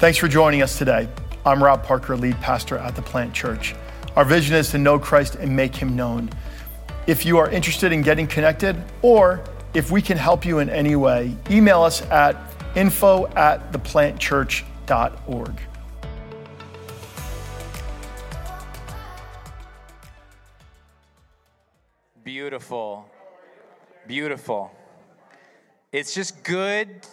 Thanks 0.00 0.16
for 0.16 0.28
joining 0.28 0.62
us 0.62 0.78
today. 0.78 1.10
I'm 1.44 1.62
Rob 1.62 1.84
Parker, 1.84 2.16
lead 2.16 2.40
pastor 2.40 2.78
at 2.78 2.96
the 2.96 3.02
Plant 3.02 3.34
Church. 3.34 3.74
Our 4.16 4.24
vision 4.24 4.56
is 4.56 4.70
to 4.70 4.78
know 4.78 4.98
Christ 4.98 5.34
and 5.34 5.54
make 5.54 5.76
him 5.76 5.94
known. 5.94 6.30
If 7.06 7.26
you 7.26 7.36
are 7.36 7.50
interested 7.50 7.92
in 7.92 8.00
getting 8.00 8.26
connected, 8.26 8.82
or 9.02 9.44
if 9.74 9.90
we 9.90 10.00
can 10.00 10.16
help 10.16 10.46
you 10.46 10.60
in 10.60 10.70
any 10.70 10.96
way, 10.96 11.36
email 11.50 11.82
us 11.82 12.00
at 12.10 12.34
info 12.74 13.26
at 13.36 13.72
theplantchurch.org. 13.72 15.60
Beautiful. 22.24 23.04
Beautiful. 24.06 24.70
It's 25.92 26.14
just 26.14 26.42
good 26.42 27.06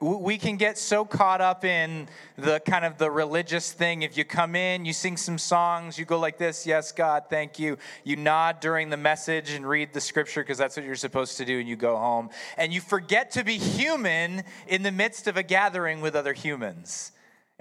we 0.00 0.38
can 0.38 0.56
get 0.56 0.76
so 0.76 1.04
caught 1.04 1.40
up 1.40 1.64
in 1.64 2.08
the 2.36 2.58
kind 2.60 2.84
of 2.84 2.98
the 2.98 3.10
religious 3.10 3.72
thing. 3.72 4.02
If 4.02 4.16
you 4.16 4.24
come 4.24 4.56
in 4.56 4.84
you 4.84 4.92
sing 4.92 5.16
some 5.16 5.38
songs 5.38 5.98
you 5.98 6.04
go 6.04 6.18
like 6.18 6.36
this 6.36 6.66
yes 6.66 6.90
god 6.90 7.24
thank 7.30 7.58
you. 7.58 7.78
You 8.02 8.16
nod 8.16 8.60
during 8.60 8.90
the 8.90 8.96
message 8.96 9.52
and 9.52 9.66
read 9.66 9.92
the 9.92 10.00
scripture 10.00 10.42
because 10.42 10.58
that's 10.58 10.76
what 10.76 10.84
you're 10.84 10.96
supposed 10.96 11.36
to 11.38 11.44
do 11.44 11.60
and 11.60 11.68
you 11.68 11.76
go 11.76 11.96
home. 11.96 12.30
And 12.56 12.72
you 12.72 12.80
forget 12.80 13.30
to 13.32 13.44
be 13.44 13.56
human 13.56 14.42
in 14.66 14.82
the 14.82 14.92
midst 14.92 15.28
of 15.28 15.36
a 15.36 15.42
gathering 15.42 16.00
with 16.00 16.16
other 16.16 16.32
humans. 16.32 17.12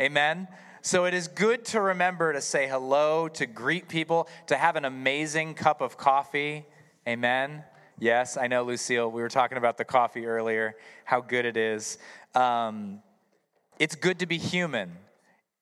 Amen? 0.02 0.48
So 0.82 1.06
it 1.06 1.14
is 1.14 1.28
good 1.28 1.64
to 1.66 1.80
remember 1.80 2.34
to 2.34 2.42
say 2.42 2.68
hello 2.68 3.28
to 3.30 3.46
greet 3.46 3.88
people 3.88 4.28
to 4.48 4.58
have 4.58 4.76
an 4.76 4.86
amazing 4.86 5.54
cup 5.54 5.82
of 5.82 5.98
coffee. 5.98 6.66
Amen? 7.08 7.64
Yes, 8.00 8.38
I 8.38 8.48
know, 8.48 8.64
Lucille. 8.64 9.10
We 9.10 9.22
were 9.22 9.30
talking 9.30 9.58
about 9.58 9.78
the 9.78 9.86
coffee 9.86 10.26
earlier, 10.26 10.76
how 11.06 11.22
good 11.22 11.46
it 11.46 11.56
is. 11.56 12.00
Um, 12.36 13.02
it's 13.80 13.96
good 13.96 14.20
to 14.20 14.26
be 14.26 14.38
human 14.38 14.92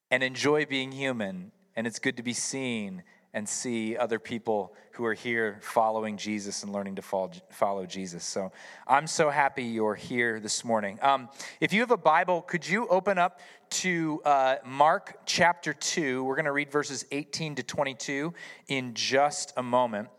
and 0.09 0.23
enjoy 0.23 0.65
being 0.65 0.91
human, 0.91 1.51
and 1.75 1.87
it's 1.87 1.99
good 1.99 2.17
to 2.17 2.23
be 2.23 2.33
seen 2.33 3.03
and 3.33 3.47
see 3.47 3.95
other 3.95 4.19
people 4.19 4.73
who 4.91 5.05
are 5.05 5.13
here 5.13 5.57
following 5.61 6.17
Jesus 6.17 6.63
and 6.63 6.73
learning 6.73 6.95
to 6.95 7.01
follow 7.01 7.85
Jesus. 7.85 8.25
So 8.25 8.51
I'm 8.85 9.07
so 9.07 9.29
happy 9.29 9.63
you're 9.63 9.95
here 9.95 10.39
this 10.39 10.65
morning. 10.65 10.99
Um, 11.01 11.29
if 11.61 11.71
you 11.71 11.79
have 11.79 11.91
a 11.91 11.97
Bible, 11.97 12.41
could 12.41 12.67
you 12.67 12.87
open 12.87 13.17
up 13.17 13.39
to 13.69 14.21
uh, 14.25 14.55
Mark 14.65 15.19
chapter 15.25 15.73
2? 15.73 16.25
We're 16.25 16.35
going 16.35 16.45
to 16.45 16.51
read 16.51 16.69
verses 16.71 17.05
18 17.11 17.55
to 17.55 17.63
22 17.63 18.33
in 18.67 18.93
just 18.93 19.53
a 19.55 19.63
moment. 19.63 20.09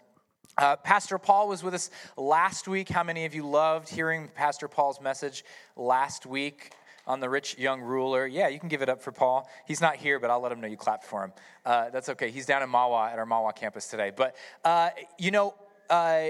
Uh, 0.59 0.77
Pastor 0.77 1.19
Paul 1.19 1.49
was 1.49 1.63
with 1.63 1.73
us 1.73 1.91
last 2.17 2.69
week. 2.69 2.91
How 2.91 3.03
many 3.03 3.25
of 3.25 3.35
you 3.35 3.47
loved 3.47 3.89
hearing 3.89 4.29
Pastor 4.35 4.69
Paul's 4.69 5.01
message 5.01 5.45
last 5.77 6.27
week 6.27 6.73
on 7.07 7.21
the 7.21 7.29
rich 7.29 7.57
young 7.59 7.81
ruler? 7.81 8.27
Yeah, 8.27 8.49
you 8.49 8.61
can 8.61 8.69
give 8.69 8.83
it 8.83 8.91
up 8.91 9.01
for 9.01 9.13
Paul. 9.13 9.49
He's 9.67 9.81
not 9.81 9.97
here, 9.97 10.21
but 10.21 10.31
I'll 10.31 10.41
let 10.41 10.53
him 10.53 10.61
know 10.61 10.69
you 10.69 10.77
clapped 10.77 11.05
for 11.05 11.25
him. 11.25 11.33
Uh, 11.65 11.89
that's 11.89 12.11
okay. 12.11 12.31
He's 12.31 12.45
down 12.45 12.63
in 12.63 12.69
Mahwah 12.69 13.11
at 13.11 13.19
our 13.19 13.25
Mahwah 13.25 13.57
campus 13.57 13.89
today. 13.89 14.13
But, 14.15 14.37
uh, 14.63 14.91
you 15.19 15.31
know, 15.31 15.55
uh, 15.89 16.29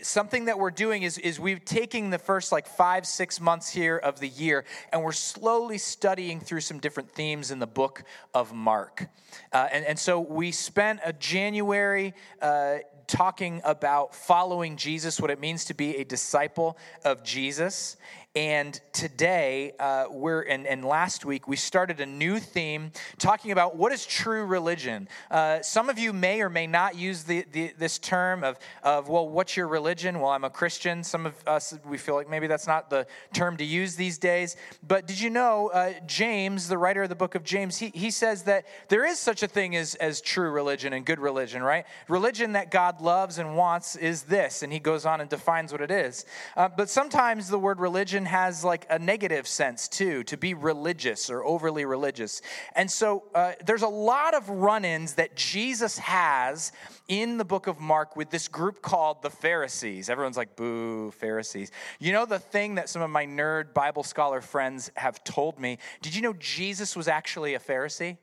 something 0.00 0.44
that 0.44 0.60
we're 0.60 0.70
doing 0.70 1.02
is, 1.02 1.18
is 1.18 1.40
we're 1.40 1.58
taking 1.58 2.10
the 2.10 2.18
first 2.18 2.52
like 2.52 2.68
five, 2.68 3.04
six 3.04 3.40
months 3.40 3.68
here 3.68 3.96
of 3.96 4.20
the 4.20 4.28
year, 4.28 4.64
and 4.92 5.02
we're 5.02 5.10
slowly 5.10 5.78
studying 5.78 6.38
through 6.38 6.60
some 6.60 6.78
different 6.78 7.10
themes 7.10 7.50
in 7.50 7.58
the 7.58 7.66
book 7.66 8.04
of 8.32 8.52
Mark. 8.52 9.08
Uh, 9.52 9.66
and, 9.72 9.84
and 9.84 9.98
so 9.98 10.20
we 10.20 10.52
spent 10.52 11.00
a 11.04 11.12
January 11.12 12.14
uh, 12.40 12.76
talking 13.06 13.60
about 13.64 14.14
following 14.14 14.76
Jesus, 14.76 15.20
what 15.20 15.30
it 15.30 15.40
means 15.40 15.64
to 15.66 15.74
be 15.74 15.96
a 15.96 16.04
disciple 16.04 16.76
of 17.04 17.22
Jesus. 17.22 17.96
And 18.36 18.78
today, 18.92 19.72
uh, 19.80 20.08
we're, 20.10 20.42
and, 20.42 20.66
and 20.66 20.84
last 20.84 21.24
week, 21.24 21.48
we 21.48 21.56
started 21.56 22.00
a 22.00 22.06
new 22.06 22.38
theme 22.38 22.92
talking 23.16 23.50
about 23.50 23.76
what 23.76 23.92
is 23.92 24.04
true 24.04 24.44
religion. 24.44 25.08
Uh, 25.30 25.62
some 25.62 25.88
of 25.88 25.98
you 25.98 26.12
may 26.12 26.42
or 26.42 26.50
may 26.50 26.66
not 26.66 26.96
use 26.96 27.24
the, 27.24 27.46
the, 27.52 27.72
this 27.78 27.98
term 27.98 28.44
of, 28.44 28.58
of, 28.82 29.08
well, 29.08 29.26
what's 29.26 29.56
your 29.56 29.68
religion? 29.68 30.20
Well, 30.20 30.32
I'm 30.32 30.44
a 30.44 30.50
Christian. 30.50 31.02
Some 31.02 31.24
of 31.24 31.34
us, 31.46 31.78
we 31.86 31.96
feel 31.96 32.14
like 32.14 32.28
maybe 32.28 32.46
that's 32.46 32.66
not 32.66 32.90
the 32.90 33.06
term 33.32 33.56
to 33.56 33.64
use 33.64 33.96
these 33.96 34.18
days. 34.18 34.56
But 34.86 35.06
did 35.06 35.18
you 35.18 35.30
know, 35.30 35.68
uh, 35.68 35.94
James, 36.06 36.68
the 36.68 36.76
writer 36.76 37.04
of 37.04 37.08
the 37.08 37.14
book 37.14 37.36
of 37.36 37.42
James, 37.42 37.78
he, 37.78 37.88
he 37.94 38.10
says 38.10 38.42
that 38.42 38.66
there 38.88 39.06
is 39.06 39.18
such 39.18 39.44
a 39.44 39.48
thing 39.48 39.74
as, 39.76 39.94
as 39.94 40.20
true 40.20 40.50
religion 40.50 40.92
and 40.92 41.06
good 41.06 41.20
religion, 41.20 41.62
right? 41.62 41.86
Religion 42.06 42.52
that 42.52 42.70
God 42.70 43.00
loves 43.00 43.38
and 43.38 43.56
wants 43.56 43.96
is 43.96 44.24
this. 44.24 44.62
And 44.62 44.70
he 44.70 44.78
goes 44.78 45.06
on 45.06 45.22
and 45.22 45.30
defines 45.30 45.72
what 45.72 45.80
it 45.80 45.90
is. 45.90 46.26
Uh, 46.54 46.68
but 46.68 46.90
sometimes 46.90 47.48
the 47.48 47.58
word 47.58 47.80
religion 47.80 48.25
has 48.26 48.64
like 48.64 48.86
a 48.90 48.98
negative 48.98 49.46
sense 49.46 49.88
too, 49.88 50.22
to 50.24 50.36
be 50.36 50.54
religious 50.54 51.30
or 51.30 51.44
overly 51.44 51.84
religious. 51.84 52.42
And 52.74 52.90
so 52.90 53.24
uh, 53.34 53.52
there's 53.64 53.82
a 53.82 53.88
lot 53.88 54.34
of 54.34 54.48
run 54.48 54.84
ins 54.84 55.14
that 55.14 55.36
Jesus 55.36 55.98
has 55.98 56.72
in 57.08 57.38
the 57.38 57.44
book 57.44 57.66
of 57.66 57.80
Mark 57.80 58.16
with 58.16 58.30
this 58.30 58.48
group 58.48 58.82
called 58.82 59.22
the 59.22 59.30
Pharisees. 59.30 60.10
Everyone's 60.10 60.36
like, 60.36 60.56
boo, 60.56 61.10
Pharisees. 61.12 61.70
You 61.98 62.12
know, 62.12 62.26
the 62.26 62.38
thing 62.38 62.74
that 62.74 62.88
some 62.88 63.02
of 63.02 63.10
my 63.10 63.26
nerd 63.26 63.72
Bible 63.72 64.02
scholar 64.02 64.40
friends 64.40 64.90
have 64.96 65.22
told 65.24 65.58
me 65.58 65.78
did 66.02 66.14
you 66.14 66.22
know 66.22 66.34
Jesus 66.34 66.96
was 66.96 67.08
actually 67.08 67.54
a 67.54 67.60
Pharisee? 67.60 68.18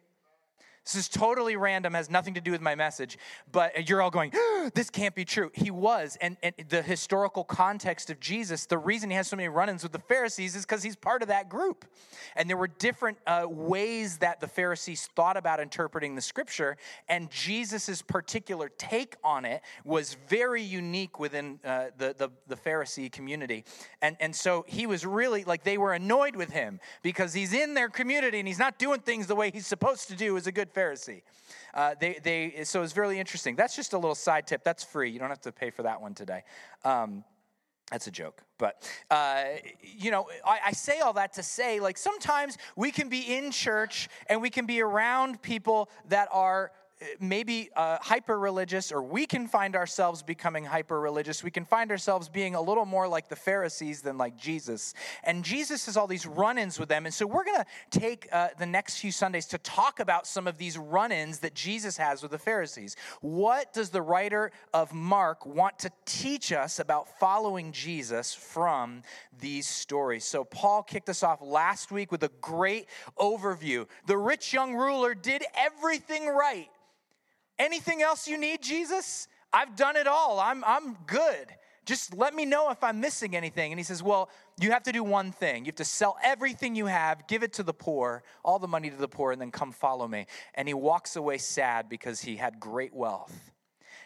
This 0.85 0.95
is 0.95 1.07
totally 1.07 1.55
random, 1.55 1.94
has 1.94 2.09
nothing 2.09 2.33
to 2.33 2.41
do 2.41 2.51
with 2.51 2.61
my 2.61 2.75
message, 2.75 3.17
but 3.51 3.88
you're 3.88 4.01
all 4.01 4.11
going, 4.11 4.33
this 4.73 4.89
can't 4.89 5.16
be 5.16 5.23
true. 5.23 5.49
He 5.53 5.71
was. 5.71 6.17
And, 6.19 6.35
and 6.44 6.53
the 6.67 6.81
historical 6.81 7.45
context 7.45 8.09
of 8.09 8.19
Jesus, 8.19 8.66
the 8.66 8.77
reason 8.77 9.09
he 9.09 9.16
has 9.16 9.27
so 9.27 9.38
many 9.38 9.47
run 9.47 9.69
ins 9.69 9.83
with 9.83 9.94
the 9.94 9.99
Pharisees 9.99 10.55
is 10.57 10.66
because 10.66 10.83
he's 10.83 10.97
part 10.97 11.21
of 11.21 11.29
that 11.29 11.47
group. 11.47 11.85
And 12.35 12.49
there 12.49 12.57
were 12.57 12.67
different 12.67 13.17
uh, 13.25 13.45
ways 13.47 14.17
that 14.17 14.41
the 14.41 14.47
Pharisees 14.47 15.09
thought 15.16 15.38
about 15.38 15.61
interpreting 15.61 16.16
the 16.16 16.21
scripture, 16.21 16.75
and 17.07 17.31
Jesus' 17.31 18.01
particular 18.01 18.69
take 18.77 19.15
on 19.23 19.45
it 19.45 19.61
was 19.85 20.17
very 20.27 20.61
unique 20.61 21.17
within 21.17 21.59
uh, 21.63 21.85
the, 21.97 22.13
the, 22.17 22.29
the 22.47 22.55
Pharisee 22.55 23.09
community. 23.09 23.63
And, 24.01 24.17
and 24.19 24.35
so 24.35 24.65
he 24.67 24.85
was 24.85 25.05
really 25.05 25.45
like, 25.45 25.63
they 25.63 25.77
were 25.77 25.94
annoyed 25.94 26.35
with 26.35 26.51
him 26.51 26.81
because 27.03 27.33
he's 27.33 27.53
in 27.53 27.73
their 27.73 27.89
community 27.89 28.39
and 28.39 28.47
he's 28.47 28.59
not 28.59 28.77
doing 28.77 29.00
things 29.00 29.27
the 29.27 29.35
way 29.35 29.50
he's 29.50 29.67
supposed 29.67 30.09
to 30.09 30.15
do 30.15 30.35
as 30.35 30.45
a 30.45 30.51
good 30.51 30.72
Pharisee. 30.73 31.22
Uh, 31.73 31.95
they, 32.00 32.19
they, 32.23 32.63
so 32.63 32.81
it's 32.84 32.97
really 32.97 33.19
interesting. 33.19 33.56
That's 33.56 33.75
just 33.75 33.94
a 33.94 33.97
little 33.97 34.16
side 34.16 34.47
tip. 34.47 34.63
That's 34.63 34.84
free. 34.84 35.09
You 35.09 35.19
don't 35.19 35.29
have 35.29 35.41
to 35.41 35.51
pay 35.51 35.69
for 35.69 35.84
that 35.84 36.01
one 36.01 36.13
today. 36.13 36.44
Um, 36.84 37.23
that's 37.91 38.07
a 38.07 38.11
joke. 38.11 38.41
But, 38.57 38.89
uh, 39.12 39.44
you 39.81 40.09
know, 40.09 40.28
I, 40.45 40.59
I, 40.67 40.72
say 40.72 41.00
all 41.00 41.13
that 41.13 41.33
to 41.33 41.44
say, 41.44 41.79
like, 41.79 41.97
sometimes 41.97 42.57
we 42.75 42.91
can 42.91 43.09
be 43.09 43.35
in 43.35 43.51
church 43.51 44.07
and 44.28 44.41
we 44.41 44.50
can 44.50 44.66
be 44.66 44.81
around 44.81 45.41
people 45.41 45.89
that 46.09 46.29
are 46.31 46.72
maybe 47.19 47.69
uh, 47.75 47.97
hyper 48.01 48.39
religious, 48.39 48.91
or 48.91 49.01
we 49.01 49.25
can 49.25 49.47
find 49.47 49.75
ourselves 49.75 50.23
becoming 50.23 50.65
hyper 50.65 50.99
religious. 50.99 51.43
We 51.43 51.51
can 51.51 51.65
find 51.65 51.91
ourselves 51.91 52.29
being 52.29 52.55
a 52.55 52.61
little 52.61 52.85
more 52.85 53.07
like 53.07 53.29
the 53.29 53.35
Pharisees 53.35 54.01
than 54.01 54.17
like 54.17 54.37
Jesus. 54.37 54.93
And 55.23 55.43
Jesus 55.43 55.85
has 55.85 55.97
all 55.97 56.07
these 56.07 56.25
run 56.25 56.57
ins 56.57 56.79
with 56.79 56.89
them. 56.89 57.05
And 57.05 57.13
so 57.13 57.25
we're 57.25 57.43
going 57.43 57.63
to 57.63 57.99
take 57.99 58.27
uh, 58.31 58.49
the 58.57 58.65
next 58.65 58.97
few 58.97 59.11
Sundays 59.11 59.45
to 59.47 59.57
talk 59.57 59.99
about 59.99 60.27
some 60.27 60.47
of 60.47 60.57
these 60.57 60.77
run 60.77 61.11
ins 61.11 61.39
that 61.39 61.53
Jesus 61.53 61.97
has 61.97 62.21
with 62.21 62.31
the 62.31 62.37
Pharisees. 62.37 62.95
What 63.21 63.73
does 63.73 63.89
the 63.89 64.01
writer 64.01 64.51
of 64.73 64.93
Mark 64.93 65.45
want 65.45 65.79
to 65.79 65.91
teach 66.05 66.51
us 66.51 66.79
about 66.79 67.19
following 67.19 67.71
Jesus 67.71 68.33
from 68.33 69.03
these 69.39 69.67
stories? 69.67 70.25
So 70.25 70.44
Paul 70.44 70.83
kicked 70.83 71.09
us 71.09 71.23
off 71.23 71.41
last 71.41 71.91
week 71.91 72.11
with 72.11 72.23
a 72.23 72.31
great 72.41 72.88
overview. 73.17 73.88
The 74.07 74.17
rich 74.17 74.53
young 74.53 74.75
ruler 74.75 75.13
did 75.13 75.44
everything 75.56 76.27
right 76.27 76.69
Anything 77.59 78.01
else 78.01 78.27
you 78.27 78.38
need, 78.38 78.61
Jesus? 78.61 79.27
I've 79.51 79.75
done 79.75 79.95
it 79.95 80.07
all. 80.07 80.39
I'm, 80.39 80.63
I'm 80.63 80.95
good. 81.05 81.47
Just 81.85 82.15
let 82.15 82.33
me 82.33 82.45
know 82.45 82.71
if 82.71 82.83
I'm 82.83 83.00
missing 83.01 83.35
anything. 83.35 83.71
And 83.71 83.79
he 83.79 83.83
says, 83.83 84.01
Well, 84.01 84.29
you 84.59 84.71
have 84.71 84.83
to 84.83 84.91
do 84.91 85.03
one 85.03 85.31
thing. 85.31 85.65
You 85.65 85.69
have 85.69 85.75
to 85.75 85.85
sell 85.85 86.17
everything 86.23 86.75
you 86.75 86.85
have, 86.85 87.27
give 87.27 87.44
it 87.44 87.53
to 87.53 87.63
the 87.63 87.73
poor, 87.73 88.23
all 88.44 88.57
the 88.57 88.67
money 88.67 88.89
to 88.89 88.95
the 88.95 89.07
poor, 89.07 89.31
and 89.31 89.41
then 89.41 89.51
come 89.51 89.71
follow 89.71 90.07
me. 90.07 90.25
And 90.55 90.67
he 90.67 90.73
walks 90.73 91.15
away 91.15 91.38
sad 91.38 91.89
because 91.89 92.21
he 92.21 92.38
had 92.38 92.59
great 92.59 92.94
wealth. 92.94 93.52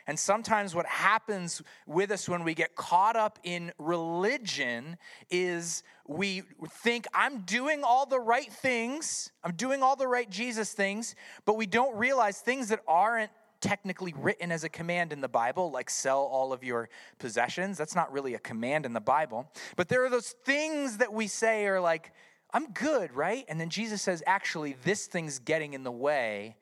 And 0.07 0.17
sometimes 0.17 0.73
what 0.73 0.85
happens 0.85 1.61
with 1.85 2.11
us 2.11 2.29
when 2.29 2.45
we 2.45 2.53
get 2.53 2.75
caught 2.75 3.17
up 3.17 3.39
in 3.43 3.73
religion 3.77 4.97
is 5.29 5.83
we 6.07 6.43
think, 6.69 7.05
I'm 7.13 7.41
doing 7.41 7.83
all 7.83 8.05
the 8.05 8.19
right 8.19 8.51
things, 8.51 9.31
I'm 9.43 9.53
doing 9.53 9.83
all 9.83 9.97
the 9.97 10.07
right 10.07 10.29
Jesus 10.29 10.71
things, 10.71 11.13
but 11.43 11.57
we 11.57 11.65
don't 11.65 11.95
realize 11.97 12.39
things 12.39 12.69
that 12.69 12.79
aren't 12.87 13.31
technically 13.59 14.13
written 14.17 14.51
as 14.51 14.63
a 14.63 14.69
command 14.69 15.11
in 15.11 15.19
the 15.19 15.27
Bible, 15.27 15.71
like 15.71 15.89
sell 15.89 16.21
all 16.21 16.53
of 16.53 16.63
your 16.63 16.89
possessions. 17.19 17.77
That's 17.77 17.95
not 17.95 18.11
really 18.11 18.33
a 18.33 18.39
command 18.39 18.85
in 18.85 18.93
the 18.93 19.01
Bible. 19.01 19.51
But 19.75 19.89
there 19.89 20.05
are 20.05 20.09
those 20.09 20.35
things 20.45 20.97
that 20.97 21.11
we 21.11 21.27
say 21.27 21.65
are 21.65 21.81
like, 21.81 22.13
I'm 22.53 22.71
good, 22.71 23.13
right? 23.13 23.45
And 23.49 23.59
then 23.59 23.69
Jesus 23.69 24.01
says, 24.01 24.23
actually, 24.25 24.77
this 24.83 25.07
thing's 25.07 25.39
getting 25.39 25.73
in 25.73 25.83
the 25.83 25.91
way 25.91 26.55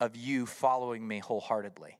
of 0.00 0.16
you 0.16 0.46
following 0.46 1.06
me 1.06 1.18
wholeheartedly. 1.18 1.98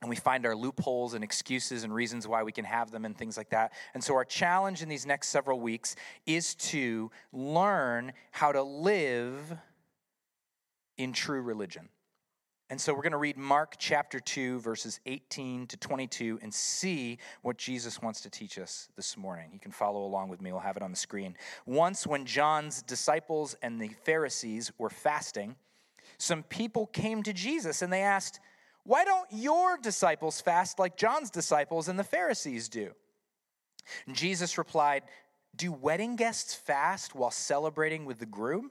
And 0.00 0.08
we 0.08 0.16
find 0.16 0.46
our 0.46 0.56
loopholes 0.56 1.14
and 1.14 1.22
excuses 1.22 1.84
and 1.84 1.94
reasons 1.94 2.26
why 2.26 2.42
we 2.42 2.52
can 2.52 2.64
have 2.64 2.90
them 2.90 3.04
and 3.04 3.16
things 3.16 3.36
like 3.36 3.50
that. 3.50 3.72
And 3.92 4.02
so, 4.02 4.14
our 4.14 4.24
challenge 4.24 4.82
in 4.82 4.88
these 4.88 5.04
next 5.04 5.28
several 5.28 5.60
weeks 5.60 5.94
is 6.26 6.54
to 6.56 7.10
learn 7.32 8.12
how 8.30 8.52
to 8.52 8.62
live 8.62 9.56
in 10.96 11.12
true 11.12 11.42
religion. 11.42 11.88
And 12.70 12.80
so, 12.80 12.94
we're 12.94 13.02
going 13.02 13.12
to 13.12 13.18
read 13.18 13.36
Mark 13.36 13.74
chapter 13.78 14.20
2, 14.20 14.60
verses 14.60 15.00
18 15.04 15.66
to 15.66 15.76
22, 15.76 16.38
and 16.40 16.52
see 16.52 17.18
what 17.42 17.58
Jesus 17.58 18.00
wants 18.00 18.22
to 18.22 18.30
teach 18.30 18.58
us 18.58 18.88
this 18.96 19.18
morning. 19.18 19.50
You 19.52 19.60
can 19.60 19.72
follow 19.72 20.04
along 20.04 20.30
with 20.30 20.40
me, 20.40 20.50
we'll 20.50 20.62
have 20.62 20.78
it 20.78 20.82
on 20.82 20.92
the 20.92 20.96
screen. 20.96 21.36
Once, 21.66 22.06
when 22.06 22.24
John's 22.24 22.80
disciples 22.80 23.54
and 23.60 23.78
the 23.78 23.90
Pharisees 24.04 24.72
were 24.78 24.90
fasting, 24.90 25.56
some 26.16 26.42
people 26.44 26.86
came 26.86 27.22
to 27.22 27.34
Jesus 27.34 27.82
and 27.82 27.92
they 27.92 28.02
asked, 28.02 28.40
why 28.84 29.04
don't 29.04 29.28
your 29.30 29.76
disciples 29.76 30.40
fast 30.40 30.78
like 30.78 30.96
John's 30.96 31.30
disciples 31.30 31.88
and 31.88 31.98
the 31.98 32.04
Pharisees 32.04 32.68
do? 32.68 32.92
And 34.06 34.16
Jesus 34.16 34.58
replied, 34.58 35.02
Do 35.54 35.72
wedding 35.72 36.16
guests 36.16 36.54
fast 36.54 37.14
while 37.14 37.30
celebrating 37.30 38.04
with 38.04 38.18
the 38.18 38.26
groom? 38.26 38.70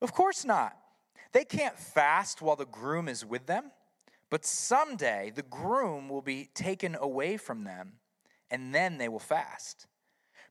Of 0.00 0.12
course 0.12 0.44
not. 0.44 0.76
They 1.32 1.44
can't 1.44 1.78
fast 1.78 2.40
while 2.40 2.56
the 2.56 2.66
groom 2.66 3.08
is 3.08 3.24
with 3.24 3.46
them, 3.46 3.70
but 4.30 4.44
someday 4.44 5.32
the 5.34 5.42
groom 5.42 6.08
will 6.08 6.22
be 6.22 6.48
taken 6.54 6.96
away 6.98 7.36
from 7.36 7.64
them, 7.64 7.94
and 8.50 8.74
then 8.74 8.98
they 8.98 9.08
will 9.08 9.18
fast. 9.18 9.86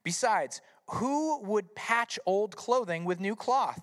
Besides, 0.03 0.61
who 0.87 1.41
would 1.41 1.75
patch 1.75 2.19
old 2.25 2.55
clothing 2.55 3.05
with 3.05 3.19
new 3.19 3.35
cloth? 3.35 3.81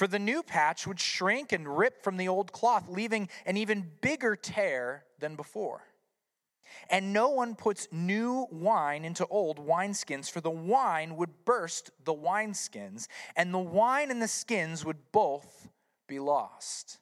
For 0.00 0.06
the 0.06 0.18
new 0.18 0.42
patch 0.42 0.86
would 0.86 0.98
shrink 0.98 1.52
and 1.52 1.76
rip 1.76 2.02
from 2.02 2.16
the 2.16 2.26
old 2.26 2.52
cloth, 2.52 2.88
leaving 2.88 3.28
an 3.44 3.58
even 3.58 3.86
bigger 4.00 4.34
tear 4.34 5.04
than 5.18 5.36
before. 5.36 5.82
And 6.88 7.12
no 7.12 7.28
one 7.28 7.54
puts 7.54 7.86
new 7.92 8.46
wine 8.50 9.04
into 9.04 9.26
old 9.26 9.58
wineskins, 9.58 10.30
for 10.30 10.40
the 10.40 10.48
wine 10.48 11.16
would 11.16 11.44
burst 11.44 11.90
the 12.02 12.14
wineskins, 12.14 13.08
and 13.36 13.52
the 13.52 13.58
wine 13.58 14.10
and 14.10 14.22
the 14.22 14.26
skins 14.26 14.86
would 14.86 15.12
both 15.12 15.68
be 16.08 16.18
lost. 16.18 16.98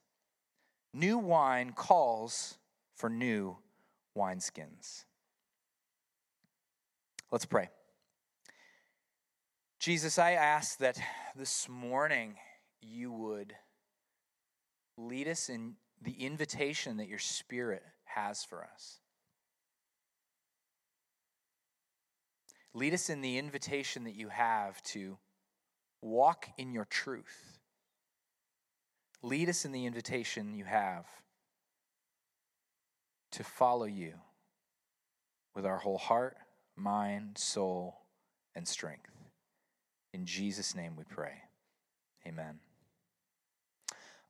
New 0.93 1.19
wine 1.19 1.75
calls 1.75 2.59
for 2.97 3.09
new 3.09 3.59
wineskins. 4.17 5.05
Let's 7.31 7.47
pray. 7.47 7.71
Jesus, 9.79 10.19
I 10.19 10.33
ask 10.33 10.79
that 10.79 10.99
this 11.37 11.69
morning 11.69 12.35
you 12.81 13.13
would 13.13 13.55
lead 14.97 15.29
us 15.29 15.49
in 15.49 15.75
the 16.03 16.25
invitation 16.25 16.97
that 16.99 17.09
your 17.09 17.19
Spirit 17.19 17.83
has 18.05 18.45
for 18.45 18.65
us. 18.65 18.99
Lead 22.75 22.95
us 22.95 23.11
in 23.11 23.21
the 23.21 23.39
invitation 23.39 24.05
that 24.05 24.15
you 24.15 24.29
have 24.29 24.83
to 24.83 25.19
walk 26.01 26.49
in 26.59 26.73
your 26.73 26.85
truth. 26.85 27.59
Lead 29.23 29.49
us 29.49 29.65
in 29.65 29.73
the 29.73 29.87
invitation 29.87 30.55
you 30.55 30.65
have 30.65 31.07
to 33.33 33.43
follow 33.43 33.85
you 33.85 34.15
with 35.55 35.67
our 35.67 35.79
whole 35.79 35.99
heart, 35.99 36.37
mind, 36.77 37.37
soul, 37.37 37.99
and 38.55 38.67
strength. 38.67 39.11
In 40.13 40.25
Jesus' 40.25 40.75
name 40.75 40.95
we 40.97 41.05
pray. 41.05 41.43
Amen. 42.27 42.61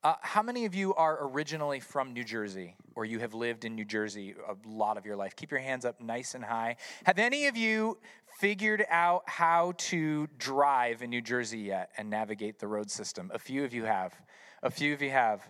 Uh, 0.05 0.15
how 0.21 0.43
many 0.43 0.65
of 0.65 0.77
you 0.77 0.95
are 0.95 1.27
originally 1.27 1.81
from 1.81 2.12
New 2.12 2.23
Jersey 2.23 2.77
or 2.95 3.05
you 3.05 3.19
have 3.19 3.35
lived 3.35 3.65
in 3.65 3.75
New 3.75 3.85
Jersey 3.85 4.33
a 4.47 4.55
lot 4.69 4.97
of 4.97 5.05
your 5.05 5.17
life? 5.17 5.35
Keep 5.35 5.50
your 5.50 5.59
hands 5.59 5.85
up 5.85 6.00
nice 6.00 6.37
and 6.37 6.45
high. 6.45 6.77
Have 7.05 7.19
any 7.19 7.49
of 7.49 7.56
you 7.56 7.99
figured 8.39 8.87
out 8.91 9.25
how 9.27 9.73
to 9.79 10.29
drive 10.39 11.03
in 11.03 11.11
New 11.11 11.21
Jersey 11.21 11.59
yet 11.59 11.91
and 11.99 12.09
navigate 12.09 12.61
the 12.61 12.69
road 12.69 12.93
system? 12.93 13.33
A 13.35 13.41
few 13.41 13.65
of 13.65 13.75
you 13.75 13.85
have. 13.85 14.15
A 14.62 14.71
few 14.71 14.95
of 14.95 15.03
you 15.03 15.11
have. 15.11 15.41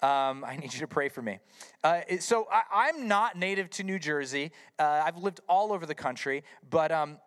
Um, 0.00 0.42
I 0.42 0.56
need 0.56 0.72
you 0.72 0.80
to 0.80 0.86
pray 0.86 1.10
for 1.10 1.20
me. 1.20 1.38
Uh, 1.84 2.00
so 2.18 2.48
I, 2.50 2.88
am 2.88 3.08
not 3.08 3.36
native 3.36 3.68
to 3.70 3.82
New 3.82 3.98
Jersey. 3.98 4.52
Uh, 4.78 5.02
I've 5.04 5.18
lived 5.18 5.40
all 5.50 5.70
over 5.70 5.84
the 5.84 5.94
country, 5.94 6.44
but 6.70 6.90
um, 6.90 7.18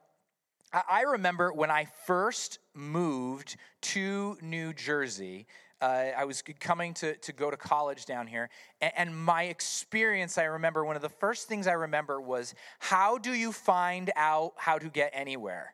I, 0.73 0.81
I 0.89 1.01
remember 1.01 1.53
when 1.53 1.69
I 1.69 1.85
first 2.07 2.57
moved 2.73 3.57
to 3.81 4.37
New 4.41 4.73
Jersey 4.73 5.45
uh, 5.81 6.11
I 6.15 6.25
was 6.25 6.43
coming 6.59 6.93
to, 6.95 7.15
to 7.15 7.33
go 7.33 7.49
to 7.49 7.57
college 7.57 8.05
down 8.05 8.27
here. 8.27 8.49
And, 8.81 8.91
and, 8.95 9.17
my 9.17 9.43
experience, 9.43 10.37
I 10.37 10.43
remember, 10.43 10.85
one 10.85 10.95
of 10.95 11.01
the 11.01 11.09
first 11.09 11.47
things 11.47 11.67
I 11.67 11.73
remember 11.73 12.21
was 12.21 12.53
how 12.79 13.17
do 13.17 13.33
you 13.33 13.51
find 13.51 14.11
out 14.15 14.53
how 14.57 14.77
to 14.77 14.89
get 14.89 15.11
anywhere? 15.13 15.73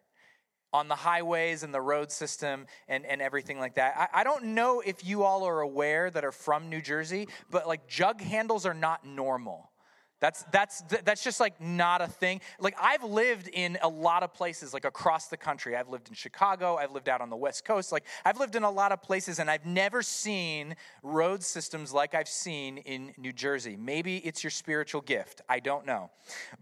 On 0.74 0.88
the 0.88 0.95
highways 0.95 1.63
and 1.63 1.74
the 1.74 1.81
road 1.81 2.12
system 2.12 2.68
and, 2.88 3.06
and 3.06 3.21
everything 3.21 3.59
like 3.59 3.75
that. 3.75 4.09
I, 4.13 4.21
I 4.21 4.24
don't 4.24 4.45
know 4.56 4.81
if 4.86 5.06
you 5.06 5.24
all 5.24 5.45
are 5.45 5.62
aware 5.62 6.09
that 6.09 6.25
are 6.25 6.31
from 6.31 6.69
New 6.69 6.81
Jersey, 6.81 7.27
but 7.50 7.68
like 7.68 7.88
jug 7.88 8.21
handles 8.21 8.65
are 8.65 8.74
not 8.74 9.06
normal. 9.06 9.69
That's 10.19 10.43
that's 10.51 10.81
that's 11.03 11.23
just 11.23 11.39
like 11.39 11.61
not 11.61 12.01
a 12.01 12.07
thing. 12.07 12.41
Like 12.59 12.75
I've 12.81 13.03
lived 13.03 13.47
in 13.49 13.77
a 13.83 13.87
lot 13.87 14.23
of 14.23 14.33
places 14.33 14.73
like 14.73 14.83
across 14.83 15.27
the 15.27 15.37
country. 15.37 15.75
I've 15.75 15.89
lived 15.89 16.07
in 16.07 16.15
Chicago, 16.15 16.75
I've 16.77 16.91
lived 16.91 17.07
out 17.07 17.21
on 17.21 17.29
the 17.29 17.35
West 17.35 17.65
Coast. 17.65 17.91
Like 17.91 18.03
I've 18.25 18.39
lived 18.39 18.55
in 18.55 18.63
a 18.63 18.71
lot 18.71 18.91
of 18.91 19.01
places 19.03 19.37
and 19.37 19.49
I've 19.49 19.65
never 19.65 20.01
seen 20.01 20.75
road 21.03 21.43
systems 21.43 21.93
like 21.93 22.15
I've 22.15 22.27
seen 22.27 22.79
in 22.79 23.13
New 23.17 23.31
Jersey. 23.31 23.75
Maybe 23.75 24.17
it's 24.17 24.43
your 24.43 24.51
spiritual 24.51 25.01
gift. 25.01 25.41
I 25.47 25.59
don't 25.59 25.85
know. 25.85 26.09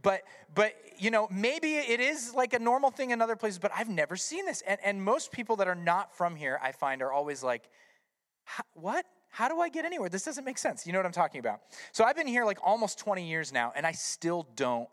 But 0.01 0.24
but 0.54 0.74
you 0.98 1.10
know, 1.10 1.30
maybe 1.31 1.75
it 1.75 2.01
is 2.01 2.34
like 2.36 2.54
a 2.54 2.60
normal 2.60 2.92
thing 2.92 3.12
in 3.12 3.22
other 3.22 3.38
places, 3.38 3.60
but 3.60 3.72
I've 3.74 3.90
never 3.90 4.18
seen 4.18 4.46
this. 4.46 4.63
And 4.68 4.80
and 4.84 5.01
most 5.01 5.31
people 5.31 5.56
that 5.58 5.68
are 5.69 5.75
not 5.75 6.13
from 6.13 6.36
here, 6.36 6.60
I 6.62 6.74
find 6.74 7.01
are 7.01 7.12
always 7.12 7.42
like 7.42 7.69
what? 8.74 9.06
How 9.36 9.50
do 9.50 9.60
I 9.60 9.68
get 9.68 9.84
anywhere? 9.84 10.08
This 10.08 10.24
doesn't 10.24 10.46
make 10.46 10.58
sense. 10.58 10.88
You 10.88 10.94
know 10.94 11.00
what 11.00 11.06
I'm 11.06 11.12
talking 11.12 11.40
about. 11.40 11.60
So 11.92 12.06
I've 12.06 12.16
been 12.16 12.26
here 12.26 12.46
like 12.46 12.58
almost 12.64 12.98
20 13.00 13.28
years 13.28 13.52
now, 13.52 13.74
and 13.76 13.86
I 13.86 13.92
still 13.92 14.48
don't 14.56 14.88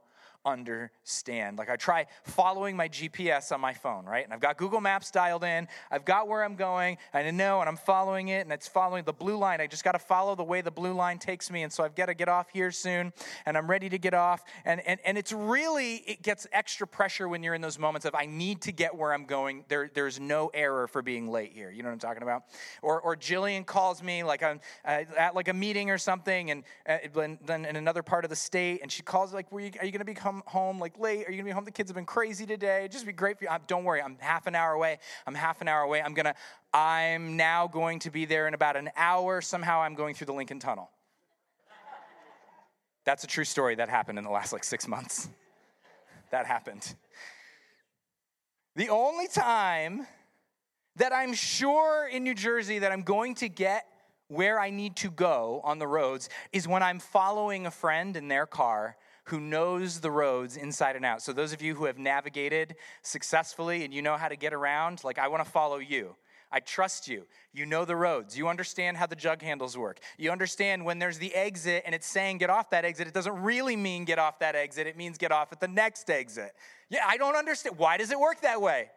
understand. 0.45 1.59
Like 1.59 1.71
I 1.71 1.77
try 1.77 2.07
following 2.25 2.77
my 2.77 2.89
GPS 2.89 3.53
on 3.53 3.61
my 3.61 3.73
phone, 3.73 4.05
right? 4.05 4.25
And 4.25 4.33
I've 4.33 4.41
got 4.41 4.57
Google 4.57 4.81
Maps 4.81 5.11
dialed 5.11 5.45
in. 5.45 5.69
I've 5.91 6.05
got 6.05 6.29
where 6.29 6.45
I'm 6.45 6.57
going. 6.57 6.99
I 7.15 7.31
know, 7.31 7.61
and 7.61 7.69
I'm 7.69 7.77
following 7.77 8.29
it, 8.29 8.41
and 8.41 8.53
it's 8.53 8.69
following 8.69 9.05
the 9.05 9.13
blue 9.13 9.37
line. 9.37 9.61
I 9.61 9.67
just 9.67 9.85
got 9.85 9.93
to 9.93 9.99
follow 9.99 10.35
the 10.35 10.43
way 10.45 10.61
the 10.61 10.71
blue 10.71 10.93
line 10.93 11.19
takes 11.19 11.51
me. 11.51 11.63
And 11.63 11.73
so 11.73 11.85
I've 11.85 11.95
got 11.95 12.07
to 12.07 12.15
get 12.15 12.29
off 12.29 12.49
here 12.51 12.71
soon, 12.71 13.13
and 13.47 13.57
I'm 13.57 13.69
ready 13.69 13.89
to 13.89 13.99
get 13.99 14.15
off. 14.15 14.43
And, 14.65 14.81
and, 14.87 15.01
and 15.05 15.17
it's 15.17 15.33
really, 15.33 15.97
it 15.97 16.23
gets 16.23 16.47
extra 16.53 16.87
pressure 16.87 17.29
when 17.29 17.43
you're 17.43 17.55
in 17.55 17.61
those 17.61 17.79
moments 17.79 18.07
of 18.07 18.15
I 18.15 18.27
need 18.27 18.63
to 18.63 18.73
get 18.73 18.95
where 18.95 19.13
I'm 19.13 19.25
going. 19.25 19.65
There, 19.69 19.91
there's 19.93 20.19
no 20.21 20.51
error 20.53 20.89
for 20.89 21.03
being 21.03 21.31
late 21.31 21.53
here. 21.53 21.71
You 21.71 21.83
know 21.83 21.89
what 21.89 21.95
I'm 21.95 21.99
talking 22.01 22.23
about? 22.23 22.45
Or, 22.83 23.01
or 23.01 23.17
Jillian 23.17 23.65
calls 23.65 24.03
me 24.03 24.25
like 24.25 24.43
I'm 24.43 24.61
uh, 24.85 25.05
at 25.17 25.35
like 25.35 25.49
a 25.49 25.55
meeting 25.55 25.91
or 25.91 25.99
something, 25.99 26.51
and 26.51 26.65
uh, 26.89 26.99
then 27.15 27.65
in 27.65 27.77
another 27.77 28.03
part 28.03 28.25
of 28.25 28.31
the 28.31 28.37
state, 28.37 28.81
and 28.83 28.91
she 28.91 29.03
calls 29.03 29.33
like, 29.33 29.47
you, 29.53 29.59
"Are 29.59 29.85
you 29.85 29.93
going 29.93 29.99
to 29.99 30.05
be 30.05 30.15
come 30.33 30.43
home 30.47 30.79
like 30.79 30.99
late? 30.99 31.27
Are 31.27 31.31
you 31.31 31.37
gonna 31.37 31.49
be 31.49 31.51
home? 31.51 31.65
The 31.65 31.71
kids 31.71 31.91
have 31.91 31.95
been 31.95 32.07
crazy 32.07 32.47
today. 32.47 32.89
Just 32.91 33.05
be 33.05 33.13
great 33.13 33.39
for 33.39 33.45
you. 33.45 33.51
don't 33.67 33.85
worry, 33.85 34.01
I'm 34.01 34.17
half 34.19 34.47
an 34.47 34.55
hour 34.55 34.73
away. 34.73 34.99
I'm 35.27 35.35
half 35.35 35.61
an 35.61 35.69
hour 35.69 35.83
away. 35.83 36.01
I'm 36.01 36.15
gonna, 36.15 36.35
I'm 36.73 37.37
now 37.37 37.67
going 37.67 37.99
to 38.01 38.11
be 38.11 38.25
there 38.25 38.49
in 38.49 38.55
about 38.55 38.77
an 38.77 38.91
hour. 38.97 39.41
Somehow 39.41 39.81
I'm 39.83 39.95
going 39.95 40.15
through 40.15 40.27
the 40.27 40.33
Lincoln 40.33 40.59
Tunnel. 40.59 40.91
That's 43.05 43.25
a 43.25 43.27
true 43.27 43.45
story 43.45 43.75
that 43.75 43.89
happened 43.89 44.19
in 44.19 44.25
the 44.25 44.31
last 44.31 44.53
like 44.53 44.65
six 44.65 44.89
months. 44.89 45.29
that 46.31 46.47
happened. 46.47 46.95
The 48.77 48.89
only 48.89 49.29
time 49.29 50.07
that 50.97 51.13
I'm 51.13 51.35
sure 51.35 52.09
in 52.09 52.23
New 52.23 52.35
Jersey 52.35 52.79
that 52.79 52.93
I'm 52.93 53.03
going 53.03 53.35
to 53.37 53.49
get 53.49 53.87
where 54.29 54.59
I 54.59 54.71
need 54.71 54.97
to 54.97 55.11
go 55.11 55.61
on 55.63 55.79
the 55.79 55.87
roads 55.87 56.31
is 56.53 56.67
when 56.67 56.83
I'm 56.83 57.01
following 57.01 57.67
a 57.67 57.71
friend 57.71 58.17
in 58.17 58.29
their 58.29 58.47
car 58.47 58.97
who 59.25 59.41
knows 59.41 60.01
the 60.01 60.11
roads 60.11 60.57
inside 60.57 60.97
and 60.97 61.05
out. 61.05 61.23
So, 61.23 61.33
those 61.33 61.53
of 61.53 61.63
you 61.63 61.75
who 61.75 61.85
have 61.85 61.99
navigated 61.99 62.77
successfully 63.03 63.85
and 63.85 63.95
you 63.95 64.03
know 64.03 64.17
how 64.17 64.29
to 64.29 64.37
get 64.37 64.53
around, 64.53 65.05
like, 65.05 65.19
I 65.19 65.29
want 65.29 65.45
to 65.45 65.51
follow 65.51 65.79
you. 65.79 66.17
I 66.53 66.61
trust 66.61 67.09
you. 67.09 67.25
You 67.55 67.65
know 67.65 67.87
the 67.87 67.97
roads. 67.97 68.37
You 68.37 68.49
understand 68.49 68.99
how 68.99 69.07
the 69.07 69.17
jug 69.17 69.41
handles 69.41 69.77
work. 69.77 70.01
You 70.19 70.31
understand 70.31 70.85
when 70.85 70.99
there's 70.99 71.19
the 71.19 71.35
exit 71.35 71.83
and 71.87 71.95
it's 71.95 72.07
saying 72.07 72.39
get 72.39 72.51
off 72.51 72.69
that 72.71 72.85
exit, 72.85 73.09
it 73.09 73.15
doesn't 73.15 73.43
really 73.43 73.75
mean 73.75 74.05
get 74.05 74.19
off 74.19 74.39
that 74.41 74.55
exit. 74.55 74.87
It 74.87 74.97
means 74.97 75.17
get 75.17 75.33
off 75.33 75.51
at 75.53 75.61
the 75.61 75.69
next 75.69 76.11
exit. 76.11 76.53
Yeah, 76.91 77.05
I 77.07 77.17
don't 77.17 77.37
understand. 77.37 77.79
Why 77.79 77.97
does 77.97 78.11
it 78.11 78.21
work 78.21 78.43
that 78.43 78.61
way? 78.61 78.91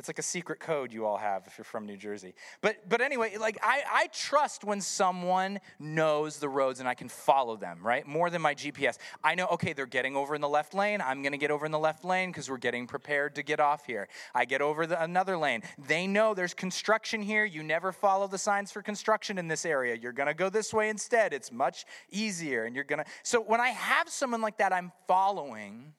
It's 0.00 0.08
like 0.08 0.18
a 0.18 0.22
secret 0.22 0.60
code 0.60 0.94
you 0.94 1.04
all 1.04 1.18
have 1.18 1.46
if 1.46 1.58
you're 1.58 1.64
from 1.66 1.84
New 1.84 1.98
Jersey. 1.98 2.32
But 2.62 2.88
but 2.88 3.02
anyway, 3.02 3.36
like 3.36 3.58
I, 3.62 3.82
I 3.92 4.06
trust 4.06 4.64
when 4.64 4.80
someone 4.80 5.60
knows 5.78 6.38
the 6.38 6.48
roads 6.48 6.80
and 6.80 6.88
I 6.88 6.94
can 6.94 7.10
follow 7.10 7.54
them, 7.54 7.80
right? 7.82 8.06
More 8.06 8.30
than 8.30 8.40
my 8.40 8.54
GPS. 8.54 8.96
I 9.22 9.34
know, 9.34 9.46
okay, 9.48 9.74
they're 9.74 9.84
getting 9.84 10.16
over 10.16 10.34
in 10.34 10.40
the 10.40 10.48
left 10.48 10.72
lane. 10.72 11.02
I'm 11.02 11.22
gonna 11.22 11.36
get 11.36 11.50
over 11.50 11.66
in 11.66 11.70
the 11.70 11.78
left 11.78 12.02
lane 12.02 12.30
because 12.30 12.48
we're 12.48 12.56
getting 12.56 12.86
prepared 12.86 13.34
to 13.34 13.42
get 13.42 13.60
off 13.60 13.84
here. 13.84 14.08
I 14.34 14.46
get 14.46 14.62
over 14.62 14.86
the, 14.86 15.02
another 15.02 15.36
lane. 15.36 15.64
They 15.76 16.06
know 16.06 16.32
there's 16.32 16.54
construction 16.54 17.20
here. 17.20 17.44
You 17.44 17.62
never 17.62 17.92
follow 17.92 18.26
the 18.26 18.38
signs 18.38 18.72
for 18.72 18.80
construction 18.80 19.36
in 19.36 19.48
this 19.48 19.66
area. 19.66 19.94
You're 19.94 20.12
gonna 20.12 20.32
go 20.32 20.48
this 20.48 20.72
way 20.72 20.88
instead. 20.88 21.34
It's 21.34 21.52
much 21.52 21.84
easier. 22.10 22.64
And 22.64 22.74
you're 22.74 22.84
gonna 22.84 23.04
so 23.22 23.42
when 23.42 23.60
I 23.60 23.68
have 23.68 24.08
someone 24.08 24.40
like 24.40 24.56
that 24.56 24.72
I'm 24.72 24.92
following 25.06 25.92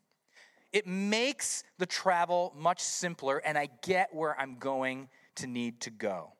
it 0.74 0.88
makes 0.88 1.64
the 1.78 1.86
travel 1.86 2.54
much 2.56 2.82
simpler, 2.82 3.38
and 3.38 3.58
I 3.58 3.70
get 3.82 4.14
where 4.14 4.40
I'm 4.40 4.56
going 4.58 5.10
to 5.36 5.48
need 5.48 5.82
to 5.82 5.90
go. 5.90 6.34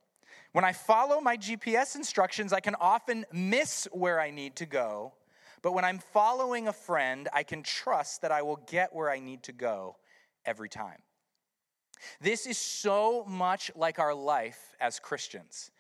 When 0.54 0.66
I 0.66 0.74
follow 0.74 1.22
my 1.22 1.38
GPS 1.38 1.96
instructions, 1.96 2.52
I 2.52 2.60
can 2.60 2.76
often 2.76 3.26
miss 3.32 3.88
where 3.92 4.20
I 4.20 4.32
need 4.32 4.56
to 4.58 4.66
go. 4.66 5.14
But 5.62 5.74
when 5.74 5.86
I'm 5.86 6.00
following 6.00 6.68
a 6.68 6.74
friend, 6.74 7.30
I 7.34 7.44
can 7.44 7.64
trust 7.64 8.22
that 8.22 8.32
I 8.32 8.42
will 8.42 8.60
get 8.68 8.94
where 8.94 9.10
I 9.10 9.20
need 9.20 9.44
to 9.44 9.54
go 9.54 9.98
every 10.46 10.70
time. 10.70 10.98
This 12.20 12.46
is 12.46 12.58
so 12.58 13.24
much 13.26 13.72
like 13.76 14.00
our 14.00 14.14
life 14.14 14.76
as 14.80 15.00
Christians 15.00 15.72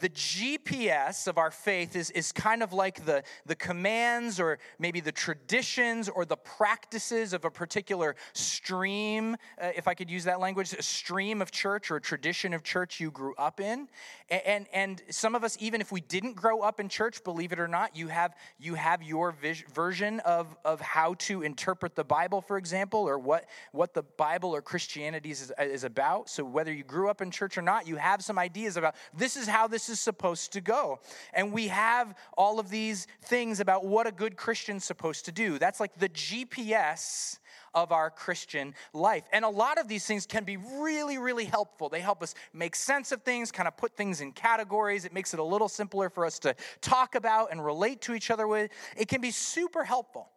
the 0.00 0.08
GPS 0.08 1.26
of 1.26 1.38
our 1.38 1.50
faith 1.50 1.96
is, 1.96 2.10
is 2.10 2.32
kind 2.32 2.62
of 2.62 2.72
like 2.72 3.04
the, 3.04 3.22
the 3.46 3.54
commands 3.54 4.40
or 4.40 4.58
maybe 4.78 5.00
the 5.00 5.12
traditions 5.12 6.08
or 6.08 6.24
the 6.24 6.36
practices 6.36 7.32
of 7.32 7.44
a 7.44 7.50
particular 7.50 8.16
stream, 8.32 9.36
uh, 9.60 9.70
if 9.76 9.86
I 9.86 9.94
could 9.94 10.10
use 10.10 10.24
that 10.24 10.40
language, 10.40 10.72
a 10.72 10.82
stream 10.82 11.42
of 11.42 11.50
church 11.50 11.90
or 11.90 11.96
a 11.96 12.00
tradition 12.00 12.54
of 12.54 12.62
church 12.62 13.00
you 13.00 13.10
grew 13.10 13.34
up 13.36 13.60
in. 13.60 13.88
And, 14.30 14.42
and, 14.46 14.66
and 14.72 15.02
some 15.10 15.34
of 15.34 15.44
us, 15.44 15.56
even 15.60 15.80
if 15.80 15.92
we 15.92 16.00
didn't 16.00 16.36
grow 16.36 16.60
up 16.60 16.80
in 16.80 16.88
church, 16.88 17.22
believe 17.22 17.52
it 17.52 17.58
or 17.58 17.68
not, 17.68 17.96
you 17.96 18.08
have, 18.08 18.34
you 18.58 18.74
have 18.74 19.02
your 19.02 19.32
vis- 19.32 19.64
version 19.74 20.20
of, 20.20 20.56
of 20.64 20.80
how 20.80 21.14
to 21.14 21.42
interpret 21.42 21.94
the 21.94 22.04
Bible, 22.04 22.40
for 22.40 22.56
example, 22.56 23.00
or 23.00 23.18
what, 23.18 23.46
what 23.72 23.94
the 23.94 24.02
Bible 24.02 24.54
or 24.54 24.62
Christianity 24.62 25.30
is, 25.30 25.52
is 25.58 25.84
about. 25.84 26.30
So 26.30 26.44
whether 26.44 26.72
you 26.72 26.84
grew 26.84 27.08
up 27.08 27.20
in 27.20 27.30
church 27.30 27.58
or 27.58 27.62
not, 27.62 27.86
you 27.86 27.96
have 27.96 28.22
some 28.22 28.38
ideas 28.38 28.76
about 28.76 28.94
this 29.14 29.36
is 29.36 29.46
how 29.52 29.68
this 29.68 29.88
is 29.88 30.00
supposed 30.00 30.52
to 30.54 30.60
go. 30.60 30.98
And 31.32 31.52
we 31.52 31.68
have 31.68 32.16
all 32.36 32.58
of 32.58 32.70
these 32.70 33.06
things 33.22 33.60
about 33.60 33.84
what 33.84 34.06
a 34.06 34.12
good 34.12 34.36
Christian's 34.36 34.84
supposed 34.84 35.26
to 35.26 35.32
do. 35.32 35.58
That's 35.58 35.78
like 35.78 35.96
the 35.98 36.08
GPS 36.08 37.38
of 37.74 37.92
our 37.92 38.10
Christian 38.10 38.74
life. 38.92 39.24
And 39.32 39.44
a 39.44 39.48
lot 39.48 39.78
of 39.78 39.88
these 39.88 40.04
things 40.04 40.26
can 40.26 40.44
be 40.44 40.56
really, 40.56 41.18
really 41.18 41.44
helpful. 41.44 41.88
They 41.88 42.00
help 42.00 42.22
us 42.22 42.34
make 42.52 42.74
sense 42.74 43.12
of 43.12 43.22
things, 43.22 43.52
kind 43.52 43.68
of 43.68 43.76
put 43.76 43.96
things 43.96 44.20
in 44.20 44.32
categories. 44.32 45.04
It 45.04 45.12
makes 45.12 45.32
it 45.32 45.40
a 45.40 45.44
little 45.44 45.68
simpler 45.68 46.10
for 46.10 46.26
us 46.26 46.38
to 46.40 46.54
talk 46.80 47.14
about 47.14 47.52
and 47.52 47.64
relate 47.64 48.00
to 48.02 48.14
each 48.14 48.30
other 48.30 48.46
with. 48.46 48.70
It 48.96 49.08
can 49.08 49.20
be 49.20 49.30
super 49.30 49.84
helpful. 49.84 50.30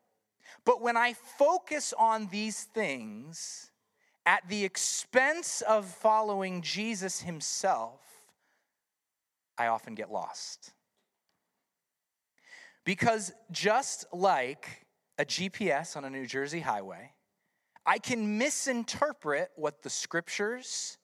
But 0.65 0.81
when 0.81 0.97
I 0.97 1.13
focus 1.13 1.93
on 1.97 2.27
these 2.27 2.63
things 2.63 3.71
at 4.25 4.47
the 4.49 4.63
expense 4.63 5.61
of 5.61 5.85
following 5.85 6.61
Jesus 6.61 7.21
himself, 7.21 8.04
I 9.57 9.67
often 9.67 9.95
get 9.95 10.11
lost. 10.11 10.73
Because 12.85 13.33
just 13.51 14.05
like 14.13 14.85
a 15.17 15.25
GPS 15.25 15.97
on 15.97 16.05
a 16.05 16.09
New 16.09 16.25
Jersey 16.25 16.59
highway, 16.59 17.11
I 17.85 17.99
can 17.99 18.37
misinterpret 18.37 19.51
what 19.55 19.81
the 19.81 19.89
scriptures 19.89 20.97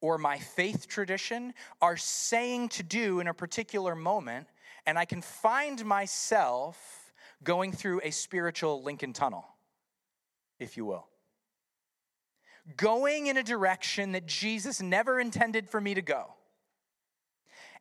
or 0.00 0.18
my 0.18 0.38
faith 0.38 0.86
tradition 0.86 1.54
are 1.80 1.96
saying 1.96 2.68
to 2.68 2.82
do 2.82 3.20
in 3.20 3.26
a 3.26 3.34
particular 3.34 3.94
moment, 3.94 4.46
and 4.86 4.98
I 4.98 5.04
can 5.04 5.22
find 5.22 5.84
myself 5.84 7.12
going 7.42 7.72
through 7.72 8.00
a 8.04 8.10
spiritual 8.10 8.82
Lincoln 8.82 9.12
Tunnel, 9.12 9.44
if 10.60 10.76
you 10.76 10.84
will. 10.84 11.06
Going 12.76 13.26
in 13.26 13.36
a 13.36 13.42
direction 13.42 14.12
that 14.12 14.26
Jesus 14.26 14.80
never 14.80 15.18
intended 15.18 15.68
for 15.68 15.80
me 15.80 15.94
to 15.94 16.02
go 16.02 16.34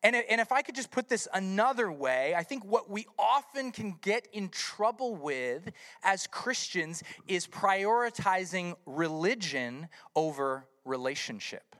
and, 0.04 0.16
and 0.16 0.42
if 0.42 0.52
I 0.52 0.62
could 0.62 0.76
just 0.76 0.92
put 0.92 1.10
this 1.10 1.28
another 1.34 1.92
way, 1.92 2.34
I 2.36 2.44
think 2.44 2.64
what 2.64 2.90
we 2.90 3.08
often 3.18 3.72
can 3.72 3.98
get 4.02 4.28
in 4.34 4.50
trouble 4.50 5.16
with 5.16 5.72
as 6.04 6.28
Christians 6.28 7.04
is 7.28 7.48
prioritizing 7.48 8.76
religion 8.86 9.90
over 10.16 10.68
relationship. 10.86 11.76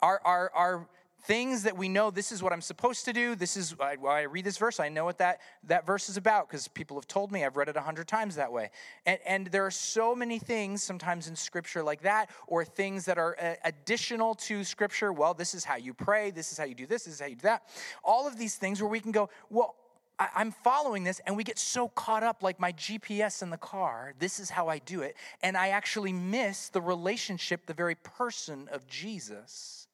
Our, 0.00 0.20
our, 0.24 0.52
our 0.54 0.88
things 1.22 1.64
that 1.64 1.76
we 1.76 1.88
know 1.88 2.10
this 2.10 2.32
is 2.32 2.42
what 2.42 2.52
I'm 2.52 2.60
supposed 2.60 3.04
to 3.06 3.12
do. 3.12 3.34
This 3.34 3.56
is 3.56 3.76
why 3.76 3.96
I 4.20 4.22
read 4.22 4.44
this 4.44 4.58
verse. 4.58 4.80
I 4.80 4.88
know 4.88 5.04
what 5.04 5.18
that, 5.18 5.40
that 5.64 5.86
verse 5.86 6.08
is 6.08 6.16
about 6.16 6.48
because 6.48 6.68
people 6.68 6.96
have 6.96 7.08
told 7.08 7.32
me 7.32 7.44
I've 7.44 7.56
read 7.56 7.68
it 7.68 7.76
a 7.76 7.80
hundred 7.80 8.08
times 8.08 8.36
that 8.36 8.52
way. 8.52 8.70
And, 9.04 9.18
and 9.26 9.46
there 9.48 9.66
are 9.66 9.70
so 9.70 10.14
many 10.14 10.38
things 10.38 10.82
sometimes 10.82 11.28
in 11.28 11.36
scripture 11.36 11.82
like 11.82 12.02
that, 12.02 12.30
or 12.46 12.64
things 12.64 13.04
that 13.06 13.18
are 13.18 13.36
uh, 13.40 13.54
additional 13.64 14.34
to 14.36 14.64
scripture. 14.64 15.12
Well, 15.12 15.34
this 15.34 15.54
is 15.54 15.64
how 15.64 15.76
you 15.76 15.92
pray. 15.92 16.30
This 16.30 16.52
is 16.52 16.58
how 16.58 16.64
you 16.64 16.74
do 16.74 16.86
this. 16.86 17.04
This 17.04 17.14
is 17.14 17.20
how 17.20 17.26
you 17.26 17.36
do 17.36 17.42
that. 17.42 17.64
All 18.04 18.26
of 18.26 18.38
these 18.38 18.54
things 18.54 18.80
where 18.80 18.90
we 18.90 19.00
can 19.00 19.12
go, 19.12 19.28
well, 19.50 19.74
I, 20.18 20.40
am 20.40 20.50
following 20.50 21.04
this, 21.04 21.20
and 21.26 21.36
we 21.36 21.44
get 21.44 21.58
so 21.58 21.88
caught 21.88 22.22
up 22.22 22.42
like 22.42 22.58
my 22.58 22.72
GPS 22.72 23.42
in 23.42 23.50
the 23.50 23.56
car. 23.56 24.14
This 24.18 24.40
is 24.40 24.50
how 24.50 24.68
I 24.68 24.78
do 24.78 25.02
it. 25.02 25.16
And 25.42 25.56
I 25.56 25.68
actually 25.68 26.12
miss 26.12 26.68
the 26.70 26.80
relationship, 26.80 27.66
the 27.66 27.74
very 27.74 27.94
person 27.96 28.68
of 28.72 28.86
Jesus 28.86 29.87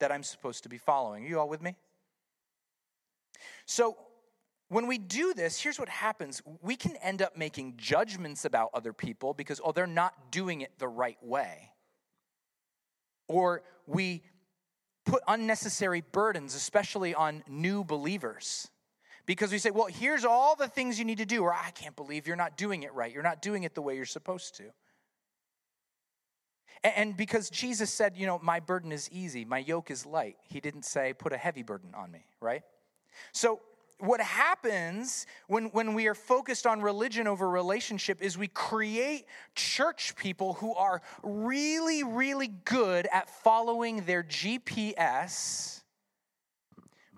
that 0.00 0.12
I'm 0.12 0.22
supposed 0.22 0.64
to 0.64 0.68
be 0.68 0.78
following. 0.78 1.24
Are 1.24 1.28
you 1.28 1.38
all 1.38 1.48
with 1.48 1.62
me? 1.62 1.76
So, 3.66 3.96
when 4.68 4.86
we 4.86 4.98
do 4.98 5.34
this, 5.34 5.60
here's 5.60 5.80
what 5.80 5.88
happens. 5.88 6.42
We 6.62 6.76
can 6.76 6.94
end 6.96 7.22
up 7.22 7.36
making 7.36 7.74
judgments 7.76 8.44
about 8.44 8.70
other 8.72 8.92
people 8.92 9.34
because, 9.34 9.60
oh, 9.64 9.72
they're 9.72 9.86
not 9.86 10.30
doing 10.30 10.60
it 10.60 10.70
the 10.78 10.86
right 10.86 11.18
way. 11.22 11.72
Or 13.26 13.62
we 13.88 14.22
put 15.04 15.22
unnecessary 15.26 16.02
burdens, 16.12 16.54
especially 16.54 17.16
on 17.16 17.42
new 17.48 17.82
believers. 17.82 18.70
Because 19.26 19.50
we 19.50 19.58
say, 19.58 19.70
well, 19.70 19.86
here's 19.86 20.24
all 20.24 20.54
the 20.54 20.68
things 20.68 20.98
you 20.98 21.04
need 21.04 21.18
to 21.18 21.26
do, 21.26 21.42
or 21.42 21.52
I 21.52 21.70
can't 21.70 21.96
believe 21.96 22.28
you're 22.28 22.36
not 22.36 22.56
doing 22.56 22.84
it 22.84 22.94
right. 22.94 23.12
You're 23.12 23.22
not 23.24 23.42
doing 23.42 23.64
it 23.64 23.74
the 23.74 23.82
way 23.82 23.96
you're 23.96 24.04
supposed 24.04 24.56
to. 24.56 24.70
And 26.82 27.16
because 27.16 27.50
Jesus 27.50 27.90
said, 27.90 28.16
you 28.16 28.26
know, 28.26 28.38
my 28.42 28.60
burden 28.60 28.90
is 28.90 29.10
easy, 29.12 29.44
my 29.44 29.58
yoke 29.58 29.90
is 29.90 30.06
light, 30.06 30.36
he 30.48 30.60
didn't 30.60 30.84
say, 30.84 31.12
put 31.12 31.32
a 31.32 31.36
heavy 31.36 31.62
burden 31.62 31.94
on 31.94 32.10
me, 32.10 32.24
right? 32.40 32.62
So, 33.32 33.60
what 33.98 34.20
happens 34.22 35.26
when, 35.46 35.66
when 35.66 35.92
we 35.92 36.06
are 36.06 36.14
focused 36.14 36.66
on 36.66 36.80
religion 36.80 37.26
over 37.26 37.48
relationship 37.48 38.22
is 38.22 38.38
we 38.38 38.48
create 38.48 39.26
church 39.54 40.16
people 40.16 40.54
who 40.54 40.74
are 40.74 41.02
really, 41.22 42.02
really 42.02 42.48
good 42.48 43.06
at 43.12 43.28
following 43.28 44.04
their 44.06 44.22
GPS, 44.22 45.82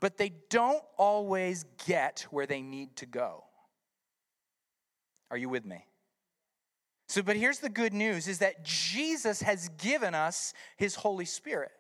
but 0.00 0.16
they 0.16 0.32
don't 0.50 0.82
always 0.96 1.64
get 1.86 2.26
where 2.30 2.46
they 2.46 2.62
need 2.62 2.96
to 2.96 3.06
go. 3.06 3.44
Are 5.30 5.36
you 5.36 5.48
with 5.48 5.64
me? 5.64 5.86
So, 7.12 7.22
but 7.22 7.36
here's 7.36 7.58
the 7.58 7.68
good 7.68 7.92
news 7.92 8.26
is 8.26 8.38
that 8.38 8.64
Jesus 8.64 9.42
has 9.42 9.68
given 9.76 10.14
us 10.14 10.54
his 10.78 10.94
Holy 10.94 11.26
Spirit. 11.26 11.72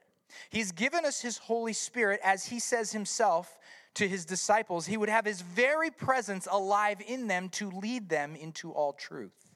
He's 0.50 0.72
given 0.72 1.06
us 1.06 1.22
his 1.22 1.38
Holy 1.38 1.72
Spirit, 1.72 2.20
as 2.22 2.44
he 2.44 2.60
says 2.60 2.92
himself 2.92 3.58
to 3.94 4.06
his 4.06 4.26
disciples, 4.26 4.84
he 4.84 4.98
would 4.98 5.08
have 5.08 5.24
his 5.24 5.40
very 5.40 5.90
presence 5.90 6.46
alive 6.50 6.98
in 7.06 7.28
them 7.28 7.48
to 7.48 7.70
lead 7.70 8.10
them 8.10 8.36
into 8.36 8.72
all 8.72 8.92
truth. 8.92 9.54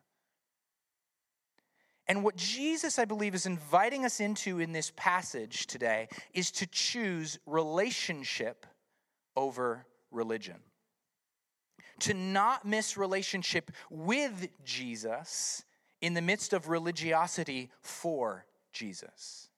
And 2.08 2.24
what 2.24 2.36
Jesus, 2.36 2.98
I 2.98 3.04
believe, 3.04 3.34
is 3.34 3.44
inviting 3.44 4.06
us 4.06 4.18
into 4.18 4.60
in 4.60 4.72
this 4.72 4.94
passage 4.96 5.66
today 5.66 6.08
is 6.32 6.50
to 6.52 6.66
choose 6.66 7.38
relationship 7.44 8.64
over 9.36 9.84
religion 10.10 10.56
to 12.00 12.14
not 12.14 12.64
miss 12.64 12.96
relationship 12.96 13.70
with 13.90 14.48
Jesus 14.64 15.64
in 16.00 16.14
the 16.14 16.22
midst 16.22 16.52
of 16.52 16.68
religiosity 16.68 17.70
for 17.80 18.44
Jesus. 18.72 19.48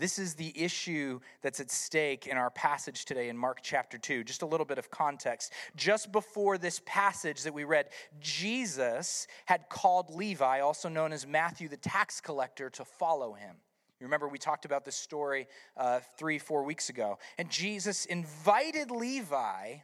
This 0.00 0.18
is 0.18 0.34
the 0.34 0.52
issue 0.58 1.20
that's 1.42 1.60
at 1.60 1.70
stake 1.70 2.26
in 2.26 2.38
our 2.38 2.50
passage 2.50 3.04
today 3.04 3.28
in 3.28 3.36
Mark 3.36 3.58
chapter 3.62 3.98
2. 3.98 4.24
Just 4.24 4.40
a 4.40 4.46
little 4.46 4.64
bit 4.64 4.78
of 4.78 4.90
context. 4.90 5.52
Just 5.76 6.10
before 6.10 6.56
this 6.56 6.80
passage 6.86 7.42
that 7.42 7.52
we 7.52 7.64
read, 7.64 7.90
Jesus 8.18 9.26
had 9.44 9.68
called 9.68 10.14
Levi, 10.14 10.60
also 10.60 10.88
known 10.88 11.12
as 11.12 11.26
Matthew 11.26 11.68
the 11.68 11.76
tax 11.76 12.18
collector, 12.18 12.70
to 12.70 12.84
follow 12.84 13.34
him. 13.34 13.56
You 14.00 14.06
remember 14.06 14.26
we 14.26 14.38
talked 14.38 14.64
about 14.64 14.86
this 14.86 14.96
story 14.96 15.46
uh, 15.76 16.00
three, 16.16 16.38
four 16.38 16.64
weeks 16.64 16.88
ago. 16.88 17.18
And 17.36 17.50
Jesus 17.50 18.06
invited 18.06 18.90
Levi 18.90 19.80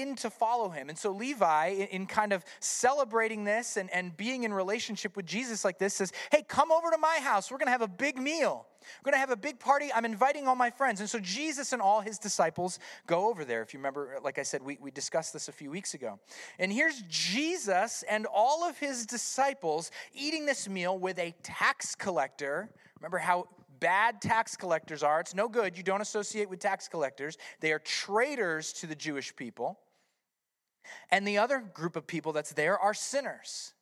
in 0.00 0.16
to 0.16 0.30
follow 0.30 0.70
him. 0.70 0.88
And 0.88 0.98
so 0.98 1.10
Levi, 1.10 1.86
in 1.90 2.06
kind 2.06 2.32
of 2.32 2.44
celebrating 2.60 3.44
this 3.44 3.76
and, 3.76 3.90
and 3.90 4.16
being 4.16 4.44
in 4.44 4.52
relationship 4.52 5.16
with 5.16 5.26
Jesus 5.26 5.64
like 5.64 5.78
this, 5.78 5.94
says, 5.94 6.12
Hey, 6.30 6.44
come 6.46 6.72
over 6.72 6.90
to 6.90 6.98
my 6.98 7.18
house. 7.20 7.50
We're 7.50 7.58
going 7.58 7.66
to 7.66 7.72
have 7.72 7.82
a 7.82 7.88
big 7.88 8.18
meal. 8.18 8.66
We're 8.82 9.10
going 9.10 9.14
to 9.14 9.20
have 9.20 9.30
a 9.30 9.36
big 9.36 9.58
party. 9.60 9.90
I'm 9.94 10.04
inviting 10.04 10.48
all 10.48 10.56
my 10.56 10.70
friends. 10.70 11.00
And 11.00 11.08
so 11.08 11.18
Jesus 11.20 11.72
and 11.72 11.80
all 11.80 12.00
his 12.00 12.18
disciples 12.18 12.78
go 13.06 13.28
over 13.28 13.44
there. 13.44 13.62
If 13.62 13.72
you 13.72 13.78
remember, 13.78 14.18
like 14.22 14.38
I 14.38 14.42
said, 14.42 14.62
we, 14.62 14.78
we 14.80 14.90
discussed 14.90 15.32
this 15.32 15.48
a 15.48 15.52
few 15.52 15.70
weeks 15.70 15.94
ago. 15.94 16.18
And 16.58 16.72
here's 16.72 17.02
Jesus 17.08 18.02
and 18.08 18.26
all 18.26 18.64
of 18.64 18.78
his 18.78 19.06
disciples 19.06 19.90
eating 20.14 20.46
this 20.46 20.68
meal 20.68 20.98
with 20.98 21.18
a 21.18 21.34
tax 21.42 21.94
collector. 21.94 22.70
Remember 22.98 23.18
how 23.18 23.48
bad 23.82 24.22
tax 24.22 24.56
collectors 24.56 25.02
are. 25.02 25.20
It's 25.20 25.34
no 25.34 25.48
good. 25.48 25.76
You 25.76 25.82
don't 25.82 26.00
associate 26.00 26.48
with 26.48 26.60
tax 26.60 26.88
collectors, 26.88 27.36
they 27.60 27.72
are 27.72 27.80
traitors 27.80 28.72
to 28.74 28.86
the 28.86 28.94
Jewish 28.94 29.34
people. 29.34 29.78
And 31.10 31.26
the 31.26 31.38
other 31.38 31.60
group 31.60 31.96
of 31.96 32.06
people 32.06 32.32
that's 32.32 32.52
there 32.52 32.78
are 32.78 32.94
sinners. 32.94 33.74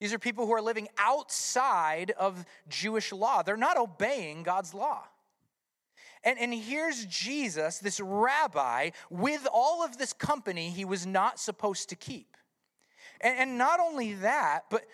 These 0.00 0.12
are 0.12 0.18
people 0.18 0.46
who 0.46 0.52
are 0.52 0.60
living 0.60 0.88
outside 0.98 2.10
of 2.12 2.44
Jewish 2.68 3.12
law. 3.12 3.42
They're 3.42 3.56
not 3.56 3.78
obeying 3.78 4.42
God's 4.42 4.74
law. 4.74 5.04
And, 6.22 6.38
and 6.38 6.52
here's 6.52 7.06
Jesus, 7.06 7.78
this 7.78 8.00
rabbi, 8.00 8.90
with 9.10 9.46
all 9.52 9.84
of 9.84 9.96
this 9.96 10.12
company 10.12 10.70
he 10.70 10.84
was 10.84 11.06
not 11.06 11.38
supposed 11.38 11.88
to 11.90 11.96
keep. 11.96 12.36
And, 13.20 13.38
and 13.38 13.58
not 13.58 13.80
only 13.80 14.14
that, 14.14 14.64
but, 14.70 14.84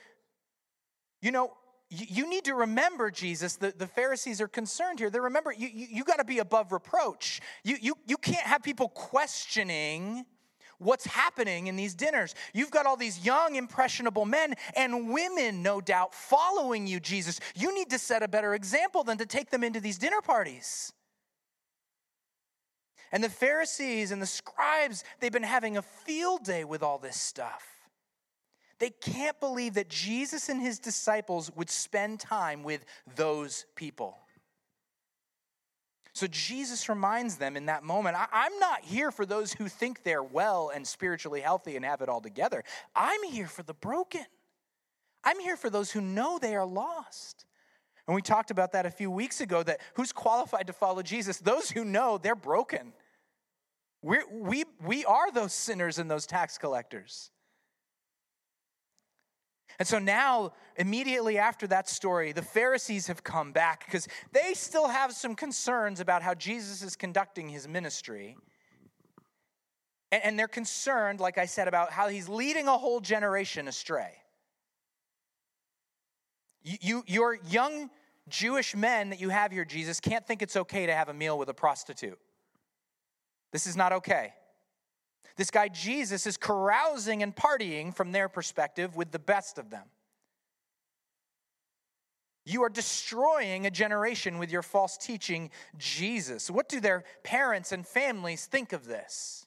you 1.20 1.32
know, 1.32 1.52
you, 1.94 2.28
need 2.28 2.44
to 2.44 2.54
remember, 2.54 3.10
Jesus, 3.10 3.56
the, 3.56 3.72
the 3.76 3.86
Pharisees 3.86 4.40
are 4.40 4.48
concerned 4.48 4.98
here. 4.98 5.10
They 5.10 5.20
remember, 5.20 5.52
you, 5.52 5.68
you, 5.68 5.86
you 5.90 6.04
got 6.04 6.16
to 6.16 6.24
be 6.24 6.38
above 6.38 6.72
reproach. 6.72 7.40
You, 7.64 7.76
you, 7.80 7.94
you 8.06 8.16
can't 8.16 8.46
have 8.46 8.62
people 8.62 8.88
questioning 8.88 10.24
what's 10.78 11.04
happening 11.06 11.66
in 11.66 11.76
these 11.76 11.94
dinners. 11.94 12.34
You've 12.54 12.70
got 12.70 12.86
all 12.86 12.96
these 12.96 13.24
young, 13.24 13.56
impressionable 13.56 14.24
men 14.24 14.54
and 14.74 15.10
women, 15.10 15.62
no 15.62 15.80
doubt, 15.80 16.14
following 16.14 16.86
you, 16.86 16.98
Jesus. 16.98 17.40
You 17.54 17.74
need 17.74 17.90
to 17.90 17.98
set 17.98 18.22
a 18.22 18.28
better 18.28 18.54
example 18.54 19.04
than 19.04 19.18
to 19.18 19.26
take 19.26 19.50
them 19.50 19.62
into 19.62 19.78
these 19.78 19.98
dinner 19.98 20.22
parties. 20.22 20.92
And 23.12 23.22
the 23.22 23.28
Pharisees 23.28 24.10
and 24.10 24.22
the 24.22 24.26
scribes, 24.26 25.04
they've 25.20 25.30
been 25.30 25.42
having 25.42 25.76
a 25.76 25.82
field 25.82 26.44
day 26.44 26.64
with 26.64 26.82
all 26.82 26.98
this 26.98 27.16
stuff. 27.20 27.71
They 28.82 28.90
can't 28.90 29.38
believe 29.38 29.74
that 29.74 29.88
Jesus 29.88 30.48
and 30.48 30.60
his 30.60 30.80
disciples 30.80 31.52
would 31.54 31.70
spend 31.70 32.18
time 32.18 32.64
with 32.64 32.84
those 33.14 33.64
people. 33.76 34.18
So 36.12 36.26
Jesus 36.26 36.88
reminds 36.88 37.36
them 37.36 37.56
in 37.56 37.66
that 37.66 37.84
moment 37.84 38.16
I- 38.16 38.46
am 38.46 38.58
not 38.58 38.80
here 38.80 39.12
for 39.12 39.24
those 39.24 39.52
who 39.52 39.68
think 39.68 40.02
they're 40.02 40.24
well 40.24 40.72
and 40.74 40.84
spiritually 40.84 41.40
healthy 41.42 41.76
and 41.76 41.84
have 41.84 42.02
it 42.02 42.08
all 42.08 42.20
together. 42.20 42.64
I'm 42.92 43.22
here 43.22 43.46
for 43.46 43.62
the 43.62 43.72
broken. 43.72 44.26
I'm 45.22 45.38
here 45.38 45.56
for 45.56 45.70
those 45.70 45.92
who 45.92 46.00
know 46.00 46.40
they 46.40 46.56
are 46.56 46.66
lost. 46.66 47.44
And 48.08 48.16
we 48.16 48.20
talked 48.20 48.50
about 48.50 48.72
that 48.72 48.84
a 48.84 48.90
few 48.90 49.12
weeks 49.12 49.40
ago 49.40 49.62
that 49.62 49.80
who's 49.94 50.12
qualified 50.12 50.66
to 50.66 50.72
follow 50.72 51.02
Jesus? 51.02 51.38
Those 51.38 51.70
who 51.70 51.84
know 51.84 52.18
they're 52.18 52.34
broken. 52.34 52.94
We're, 54.02 54.28
we, 54.28 54.64
we 54.84 55.04
are 55.04 55.30
those 55.30 55.52
sinners 55.52 56.00
and 56.00 56.10
those 56.10 56.26
tax 56.26 56.58
collectors. 56.58 57.31
And 59.78 59.88
so 59.88 59.98
now, 59.98 60.52
immediately 60.76 61.38
after 61.38 61.66
that 61.68 61.88
story, 61.88 62.32
the 62.32 62.42
Pharisees 62.42 63.06
have 63.06 63.24
come 63.24 63.52
back 63.52 63.84
because 63.86 64.06
they 64.32 64.54
still 64.54 64.88
have 64.88 65.12
some 65.12 65.34
concerns 65.34 66.00
about 66.00 66.22
how 66.22 66.34
Jesus 66.34 66.82
is 66.82 66.96
conducting 66.96 67.48
his 67.48 67.66
ministry. 67.66 68.36
And, 70.10 70.38
they're 70.38 70.46
concerned, 70.46 71.20
like 71.20 71.38
I 71.38 71.46
said, 71.46 71.68
about 71.68 71.90
how 71.90 72.08
he's 72.08 72.28
leading 72.28 72.68
a 72.68 72.76
whole 72.76 73.00
generation 73.00 73.66
astray. 73.66 74.12
You, 76.62 76.76
you, 76.80 77.04
your 77.06 77.38
young 77.48 77.88
Jewish 78.28 78.76
men 78.76 79.08
that 79.10 79.20
you 79.20 79.30
have 79.30 79.52
here, 79.52 79.64
Jesus, 79.64 80.00
can't 80.00 80.26
think 80.26 80.42
it's 80.42 80.56
okay 80.56 80.84
to 80.84 80.94
have 80.94 81.08
a 81.08 81.14
meal 81.14 81.38
with 81.38 81.48
a 81.48 81.54
prostitute. 81.54 82.18
This 83.52 83.66
is 83.66 83.74
not 83.74 83.92
okay. 83.92 84.34
This 85.36 85.50
guy 85.50 85.68
Jesus 85.68 86.26
is 86.26 86.36
carousing 86.36 87.22
and 87.22 87.34
partying 87.34 87.94
from 87.94 88.12
their 88.12 88.28
perspective 88.28 88.96
with 88.96 89.10
the 89.10 89.18
best 89.18 89.58
of 89.58 89.70
them. 89.70 89.84
You 92.44 92.64
are 92.64 92.68
destroying 92.68 93.66
a 93.66 93.70
generation 93.70 94.38
with 94.38 94.50
your 94.50 94.62
false 94.62 94.96
teaching, 94.96 95.50
Jesus. 95.78 96.50
What 96.50 96.68
do 96.68 96.80
their 96.80 97.04
parents 97.22 97.70
and 97.70 97.86
families 97.86 98.46
think 98.46 98.72
of 98.72 98.86
this? 98.86 99.46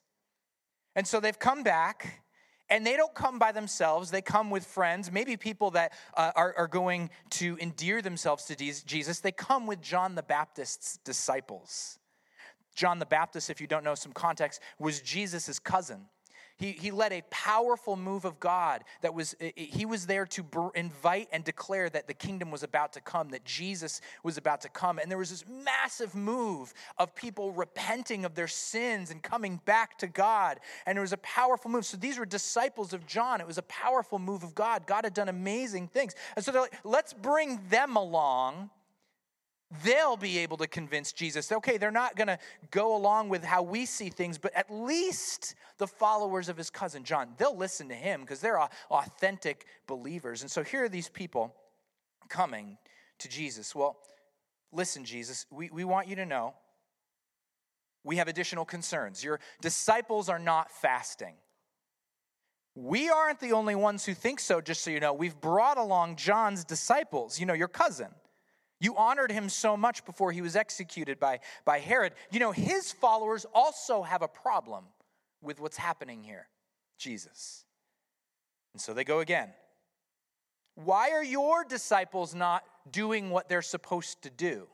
And 0.96 1.06
so 1.06 1.20
they've 1.20 1.38
come 1.38 1.62
back, 1.62 2.22
and 2.70 2.88
they 2.88 2.96
don't 2.96 3.14
come 3.14 3.38
by 3.38 3.52
themselves. 3.52 4.12
They 4.12 4.22
come 4.22 4.50
with 4.50 4.66
friends, 4.66 5.12
maybe 5.12 5.36
people 5.36 5.72
that 5.72 5.92
uh, 6.16 6.32
are, 6.38 6.56
are 6.58 6.68
going 6.68 7.10
to 7.32 7.58
endear 7.60 8.02
themselves 8.02 8.46
to 8.46 8.56
Jesus. 8.56 9.20
They 9.20 9.34
come 9.34 9.68
with 9.68 9.82
John 9.82 10.16
the 10.16 10.24
Baptist's 10.24 10.98
disciples. 11.04 12.00
John 12.76 13.00
the 13.00 13.06
Baptist, 13.06 13.50
if 13.50 13.60
you 13.60 13.68
don't 13.68 13.84
know 13.84 13.96
some 13.96 14.12
context, 14.12 14.62
was 14.78 15.02
Jesus' 15.02 15.58
cousin. 15.60 16.06
He, 16.58 16.72
he 16.72 16.92
led 16.92 17.12
a 17.12 17.22
powerful 17.30 17.98
move 17.98 18.24
of 18.24 18.40
God 18.40 18.86
that 19.02 19.14
was, 19.14 19.36
he 19.56 19.86
was 19.86 20.08
there 20.08 20.26
to 20.28 20.72
invite 20.74 21.28
and 21.34 21.44
declare 21.44 21.90
that 21.90 22.08
the 22.08 22.14
kingdom 22.14 22.50
was 22.50 22.64
about 22.64 22.94
to 22.94 23.02
come, 23.02 23.30
that 23.30 23.44
Jesus 23.44 24.00
was 24.24 24.38
about 24.38 24.62
to 24.62 24.70
come. 24.70 24.98
And 24.98 25.12
there 25.12 25.18
was 25.18 25.32
this 25.32 25.44
massive 25.48 26.16
move 26.16 26.74
of 26.98 27.14
people 27.14 27.52
repenting 27.52 28.24
of 28.24 28.36
their 28.36 28.48
sins 28.48 29.12
and 29.12 29.22
coming 29.22 29.60
back 29.66 29.98
to 29.98 30.08
God. 30.08 30.62
And 30.86 30.98
it 30.98 31.02
was 31.02 31.12
a 31.12 31.18
powerful 31.18 31.70
move. 31.70 31.86
So 31.86 31.98
these 31.98 32.18
were 32.18 32.26
disciples 32.26 32.94
of 32.94 33.06
John. 33.06 33.42
It 33.42 33.48
was 33.48 33.58
a 33.58 33.64
powerful 33.64 34.18
move 34.18 34.44
of 34.44 34.56
God. 34.56 34.88
God 34.88 35.04
had 35.04 35.14
done 35.14 35.28
amazing 35.28 35.90
things. 35.90 36.16
And 36.38 36.46
so 36.46 36.54
they're 36.54 36.62
like, 36.62 36.80
let's 36.86 37.14
bring 37.14 37.60
them 37.70 37.98
along 37.98 38.70
they'll 39.84 40.18
be 40.18 40.38
able 40.40 40.58
to 40.58 40.68
convince 40.68 41.12
Jesus. 41.12 41.52
Okay, 41.52 41.78
they're 41.78 41.92
not 41.92 42.16
going 42.16 42.28
to 42.28 42.38
go 42.72 42.96
along 42.96 43.30
with 43.30 43.44
how 43.44 43.64
we 43.64 43.86
see 43.86 44.10
things, 44.10 44.38
but 44.38 44.54
at 44.56 44.72
least 44.72 45.56
the 45.78 45.88
followers 45.88 46.50
of 46.50 46.58
his 46.58 46.70
cousin 46.70 47.04
John, 47.04 47.30
they'll 47.38 47.58
listen 47.58 47.90
to 47.90 47.96
him 47.96 48.22
because 48.22 48.40
they're 48.40 48.60
authentic 48.92 49.66
believers. 49.88 50.42
And 50.42 50.52
so 50.52 50.64
here 50.64 50.84
are 50.86 50.90
these 50.90 51.10
people 51.10 51.54
coming 52.30 52.78
to 53.20 53.30
Jesus. 53.30 53.74
Well, 53.74 53.98
listen, 54.72 55.04
Jesus, 55.04 55.46
we, 55.50 55.70
we 55.70 55.84
want 55.84 56.08
you 56.08 56.16
to 56.18 56.26
know 56.26 56.54
we 58.04 58.18
have 58.18 58.28
additional 58.28 58.66
concerns. 58.66 59.24
Your 59.24 59.40
disciples 59.62 60.30
are 60.30 60.40
not 60.40 60.72
fasting. 60.72 61.34
We 62.76 63.10
aren't 63.10 63.40
the 63.40 63.54
only 63.54 63.74
ones 63.74 64.06
who 64.06 64.14
think 64.14 64.40
so, 64.40 64.62
just 64.62 64.84
so 64.84 64.92
you 64.92 65.00
know. 65.00 65.14
We've 65.14 65.40
brought 65.40 65.78
along 65.78 66.18
John's 66.18 66.64
disciples, 66.64 67.40
you 67.40 67.46
know, 67.46 67.54
your 67.54 67.70
cousin. 67.70 68.10
You 68.80 68.96
honored 68.98 69.32
him 69.32 69.50
so 69.50 69.78
much 69.78 70.06
before 70.06 70.32
he 70.32 70.42
was 70.42 70.56
executed 70.56 71.20
by, 71.20 71.40
by 71.64 71.80
Herod. 71.80 72.14
You 72.32 72.40
know, 72.40 72.52
his 72.52 72.92
followers 72.92 73.46
also 73.54 74.04
have 74.04 74.22
a 74.22 74.28
problem 74.28 74.86
with 75.42 75.60
what's 75.60 75.78
happening 75.78 76.24
here, 76.24 76.48
Jesus. 76.98 77.64
And 78.74 78.82
so 78.82 78.94
they 78.94 79.04
go 79.04 79.20
again. 79.20 79.50
Why 80.76 81.12
are 81.12 81.24
your 81.24 81.64
disciples 81.64 82.36
not 82.36 82.64
doing 82.92 83.30
what 83.30 83.48
they're 83.48 83.62
supposed 83.62 84.24
to 84.24 84.30
do? 84.30 84.68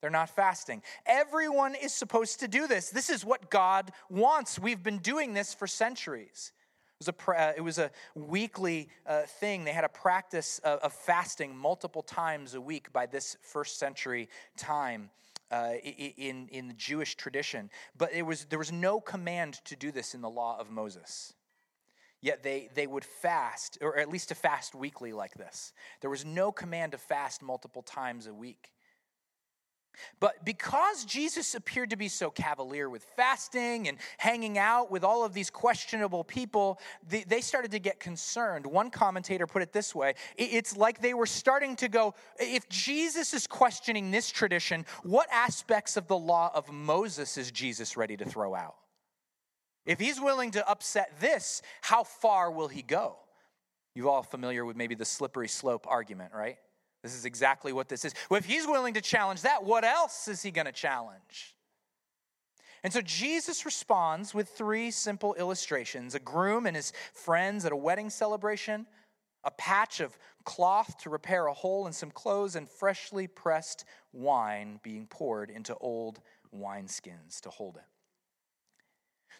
They're 0.00 0.08
not 0.08 0.30
fasting. 0.30 0.82
Everyone 1.04 1.74
is 1.74 1.92
supposed 1.92 2.40
to 2.40 2.48
do 2.48 2.66
this. 2.66 2.88
This 2.88 3.10
is 3.10 3.22
what 3.22 3.50
God 3.50 3.92
wants. 4.08 4.58
We've 4.58 4.82
been 4.82 4.98
doing 4.98 5.34
this 5.34 5.52
for 5.52 5.66
centuries 5.66 6.52
was 7.00 7.08
a, 7.08 7.30
uh, 7.32 7.52
it 7.56 7.60
was 7.62 7.78
a 7.78 7.90
weekly 8.14 8.88
uh, 9.06 9.22
thing. 9.22 9.64
They 9.64 9.72
had 9.72 9.84
a 9.84 9.88
practice 9.88 10.60
of, 10.64 10.80
of, 10.80 10.92
fasting 10.92 11.56
multiple 11.56 12.02
times 12.02 12.54
a 12.54 12.60
week 12.60 12.92
by 12.92 13.06
this 13.06 13.36
first 13.42 13.78
century 13.78 14.28
time. 14.56 15.10
Uh, 15.52 15.72
in, 15.82 16.46
in 16.52 16.68
the 16.68 16.74
Jewish 16.74 17.16
tradition, 17.16 17.70
but 17.98 18.12
it 18.12 18.22
was, 18.22 18.44
there 18.44 18.58
was 18.60 18.70
no 18.70 19.00
command 19.00 19.54
to 19.64 19.74
do 19.74 19.90
this 19.90 20.14
in 20.14 20.20
the 20.20 20.30
law 20.30 20.56
of 20.60 20.70
Moses. 20.70 21.34
Yet 22.20 22.44
they, 22.44 22.70
they 22.76 22.86
would 22.86 23.04
fast, 23.04 23.76
or 23.80 23.98
at 23.98 24.08
least 24.08 24.28
to 24.28 24.36
fast 24.36 24.76
weekly 24.76 25.12
like 25.12 25.34
this. 25.34 25.72
There 26.02 26.08
was 26.08 26.24
no 26.24 26.52
command 26.52 26.92
to 26.92 26.98
fast 26.98 27.42
multiple 27.42 27.82
times 27.82 28.28
a 28.28 28.32
week. 28.32 28.70
But 30.18 30.44
because 30.44 31.04
Jesus 31.04 31.54
appeared 31.54 31.90
to 31.90 31.96
be 31.96 32.08
so 32.08 32.30
cavalier 32.30 32.88
with 32.88 33.02
fasting 33.16 33.88
and 33.88 33.98
hanging 34.18 34.58
out 34.58 34.90
with 34.90 35.04
all 35.04 35.24
of 35.24 35.34
these 35.34 35.50
questionable 35.50 36.24
people, 36.24 36.80
they 37.06 37.40
started 37.40 37.70
to 37.72 37.78
get 37.78 38.00
concerned. 38.00 38.66
One 38.66 38.90
commentator 38.90 39.46
put 39.46 39.62
it 39.62 39.72
this 39.72 39.94
way 39.94 40.14
it's 40.36 40.76
like 40.76 41.00
they 41.00 41.14
were 41.14 41.26
starting 41.26 41.76
to 41.76 41.88
go, 41.88 42.14
if 42.38 42.68
Jesus 42.68 43.34
is 43.34 43.46
questioning 43.46 44.10
this 44.10 44.30
tradition, 44.30 44.86
what 45.02 45.28
aspects 45.32 45.96
of 45.96 46.06
the 46.06 46.16
law 46.16 46.50
of 46.54 46.72
Moses 46.72 47.36
is 47.36 47.50
Jesus 47.50 47.96
ready 47.96 48.16
to 48.16 48.24
throw 48.24 48.54
out? 48.54 48.76
If 49.86 49.98
he's 49.98 50.20
willing 50.20 50.52
to 50.52 50.68
upset 50.68 51.20
this, 51.20 51.62
how 51.80 52.04
far 52.04 52.50
will 52.50 52.68
he 52.68 52.82
go? 52.82 53.16
You're 53.94 54.08
all 54.08 54.22
familiar 54.22 54.64
with 54.64 54.76
maybe 54.76 54.94
the 54.94 55.04
slippery 55.04 55.48
slope 55.48 55.86
argument, 55.88 56.32
right? 56.34 56.58
This 57.02 57.14
is 57.14 57.24
exactly 57.24 57.72
what 57.72 57.88
this 57.88 58.04
is. 58.04 58.14
Well, 58.28 58.38
if 58.38 58.44
he's 58.44 58.66
willing 58.66 58.94
to 58.94 59.00
challenge 59.00 59.42
that, 59.42 59.64
what 59.64 59.84
else 59.84 60.28
is 60.28 60.42
he 60.42 60.50
going 60.50 60.66
to 60.66 60.72
challenge? 60.72 61.54
And 62.82 62.92
so 62.92 63.00
Jesus 63.00 63.64
responds 63.64 64.34
with 64.34 64.48
three 64.48 64.90
simple 64.90 65.34
illustrations 65.34 66.14
a 66.14 66.20
groom 66.20 66.66
and 66.66 66.76
his 66.76 66.92
friends 67.12 67.64
at 67.64 67.72
a 67.72 67.76
wedding 67.76 68.10
celebration, 68.10 68.86
a 69.44 69.50
patch 69.50 70.00
of 70.00 70.18
cloth 70.44 70.98
to 70.98 71.10
repair 71.10 71.46
a 71.46 71.54
hole 71.54 71.86
in 71.86 71.92
some 71.92 72.10
clothes, 72.10 72.56
and 72.56 72.68
freshly 72.68 73.26
pressed 73.26 73.84
wine 74.12 74.80
being 74.82 75.06
poured 75.06 75.50
into 75.50 75.74
old 75.76 76.20
wineskins 76.54 77.40
to 77.40 77.50
hold 77.50 77.76
it. 77.76 77.89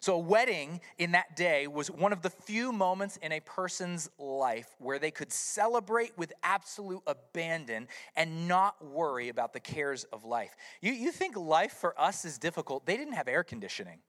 So, 0.01 0.15
a 0.15 0.19
wedding 0.19 0.81
in 0.97 1.11
that 1.11 1.35
day 1.35 1.67
was 1.67 1.91
one 1.91 2.11
of 2.11 2.23
the 2.23 2.31
few 2.31 2.71
moments 2.71 3.17
in 3.17 3.31
a 3.31 3.39
person's 3.39 4.09
life 4.17 4.75
where 4.79 4.97
they 4.97 5.11
could 5.11 5.31
celebrate 5.31 6.17
with 6.17 6.33
absolute 6.41 7.03
abandon 7.05 7.87
and 8.15 8.47
not 8.47 8.83
worry 8.83 9.29
about 9.29 9.53
the 9.53 9.59
cares 9.59 10.05
of 10.05 10.25
life. 10.25 10.55
You, 10.81 10.91
you 10.91 11.11
think 11.11 11.37
life 11.37 11.73
for 11.73 11.99
us 12.01 12.25
is 12.25 12.39
difficult? 12.39 12.87
They 12.87 12.97
didn't 12.97 13.13
have 13.13 13.27
air 13.27 13.43
conditioning. 13.43 13.99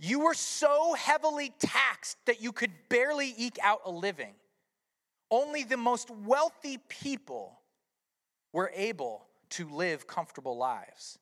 You 0.00 0.18
were 0.18 0.34
so 0.34 0.94
heavily 0.94 1.52
taxed 1.60 2.16
that 2.26 2.42
you 2.42 2.50
could 2.50 2.72
barely 2.88 3.34
eke 3.38 3.58
out 3.62 3.82
a 3.84 3.90
living. 3.92 4.34
Only 5.30 5.62
the 5.62 5.76
most 5.76 6.10
wealthy 6.10 6.78
people 6.88 7.60
were 8.52 8.72
able 8.74 9.28
to 9.50 9.68
live 9.68 10.08
comfortable 10.08 10.56
lives. 10.56 11.20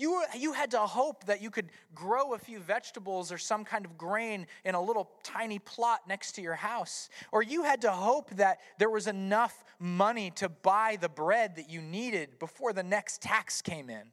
You, 0.00 0.12
were, 0.12 0.24
you 0.34 0.54
had 0.54 0.70
to 0.70 0.78
hope 0.78 1.26
that 1.26 1.42
you 1.42 1.50
could 1.50 1.68
grow 1.94 2.32
a 2.32 2.38
few 2.38 2.58
vegetables 2.58 3.30
or 3.30 3.36
some 3.36 3.66
kind 3.66 3.84
of 3.84 3.98
grain 3.98 4.46
in 4.64 4.74
a 4.74 4.80
little 4.80 5.10
tiny 5.22 5.58
plot 5.58 6.00
next 6.08 6.32
to 6.36 6.40
your 6.40 6.54
house. 6.54 7.10
Or 7.32 7.42
you 7.42 7.64
had 7.64 7.82
to 7.82 7.90
hope 7.90 8.30
that 8.36 8.60
there 8.78 8.88
was 8.88 9.06
enough 9.06 9.62
money 9.78 10.30
to 10.36 10.48
buy 10.48 10.96
the 10.98 11.10
bread 11.10 11.56
that 11.56 11.68
you 11.68 11.82
needed 11.82 12.38
before 12.38 12.72
the 12.72 12.82
next 12.82 13.20
tax 13.20 13.60
came 13.60 13.90
in. 13.90 14.04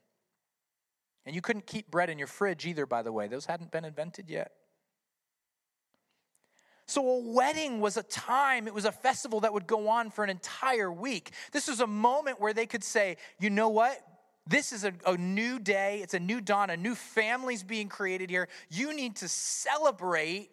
And 1.26 1.34
you 1.34 1.42
couldn't 1.42 1.66
keep 1.66 1.90
bread 1.90 2.10
in 2.10 2.18
your 2.18 2.28
fridge 2.28 2.66
either, 2.66 2.86
by 2.86 3.02
the 3.02 3.14
way, 3.14 3.30
those 3.30 3.46
hadn't 3.46 3.72
been 3.72 3.86
invented 3.86 4.30
yet. 4.30 4.52
So, 6.86 7.08
a 7.08 7.20
wedding 7.34 7.80
was 7.80 7.96
a 7.96 8.04
time, 8.04 8.68
it 8.68 8.74
was 8.74 8.86
a 8.86 8.92
festival 8.92 9.40
that 9.42 9.54
would 9.54 9.68
go 9.68 9.88
on 9.88 10.10
for 10.10 10.26
an 10.26 10.30
entire 10.30 10.92
week. 10.92 11.32
This 11.54 11.70
was 11.70 11.80
a 11.80 11.88
moment 11.88 12.42
where 12.42 12.54
they 12.54 12.66
could 12.66 12.84
say, 12.84 13.16
you 13.40 13.50
know 13.50 13.70
what? 13.70 14.02
This 14.48 14.72
is 14.72 14.84
a, 14.84 14.94
a, 15.06 15.18
new 15.18 15.60
day. 15.60 16.00
It's 16.02 16.14
a 16.14 16.20
new 16.20 16.40
dawn. 16.40 16.70
A 16.70 16.78
new 16.78 16.96
family's 16.96 17.64
being 17.64 17.90
created 17.90 18.30
here. 18.30 18.48
You 18.70 18.96
need 18.96 19.18
to 19.18 19.28
celebrate 19.28 20.50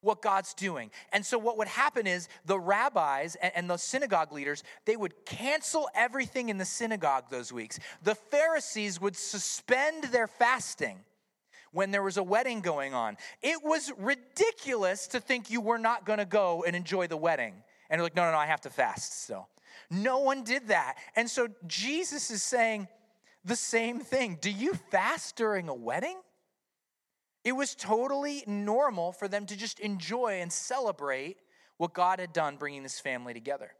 what 0.00 0.22
God's 0.22 0.54
doing. 0.54 0.90
And 1.12 1.24
so, 1.24 1.38
what 1.38 1.58
would 1.58 1.68
happen 1.68 2.06
is 2.06 2.28
the 2.46 2.58
rabbis 2.58 3.36
and, 3.36 3.52
and 3.54 3.70
the 3.70 3.76
synagogue 3.76 4.32
leaders, 4.32 4.62
they 4.84 4.96
would 4.96 5.24
cancel 5.24 5.88
everything 5.94 6.48
in 6.48 6.58
the 6.58 6.64
synagogue 6.64 7.24
those 7.30 7.52
weeks. 7.52 7.78
The 8.02 8.14
Pharisees 8.14 9.00
would 9.00 9.16
suspend 9.16 10.04
their 10.04 10.26
fasting 10.26 10.98
when 11.72 11.90
there 11.90 12.02
was 12.02 12.16
a 12.16 12.22
wedding 12.22 12.60
going 12.60 12.94
on. 12.94 13.16
It 13.42 13.62
was 13.62 13.92
ridiculous 13.98 15.06
to 15.08 15.20
think 15.20 15.50
you 15.50 15.60
were 15.60 15.78
not 15.78 16.04
going 16.04 16.18
to 16.18 16.24
go 16.24 16.64
and 16.66 16.74
enjoy 16.74 17.06
the 17.06 17.16
wedding. 17.16 17.54
And 17.90 17.98
they're 17.98 18.04
like, 18.04 18.16
no, 18.16 18.24
no, 18.24 18.32
no, 18.32 18.38
I 18.38 18.46
have 18.46 18.62
to 18.62 18.70
fast 18.70 19.24
still. 19.24 19.48
No 19.90 20.18
one 20.18 20.44
did 20.44 20.68
that. 20.68 20.96
And 21.16 21.28
so, 21.28 21.48
Jesus 21.66 22.30
is 22.30 22.42
saying, 22.42 22.88
the 23.48 23.56
same 23.56 24.00
thing. 24.00 24.38
Do 24.40 24.50
you 24.50 24.74
fast 24.74 25.36
during 25.36 25.68
a 25.68 25.74
wedding? 25.74 26.18
It 27.44 27.52
was 27.52 27.74
totally 27.74 28.44
normal 28.46 29.12
for 29.12 29.26
them 29.26 29.46
to 29.46 29.56
just 29.56 29.80
enjoy 29.80 30.40
and 30.40 30.52
celebrate 30.52 31.38
what 31.78 31.94
God 31.94 32.20
had 32.20 32.32
done 32.32 32.56
bringing 32.56 32.82
this 32.82 33.00
family 33.00 33.32
together. 33.32 33.72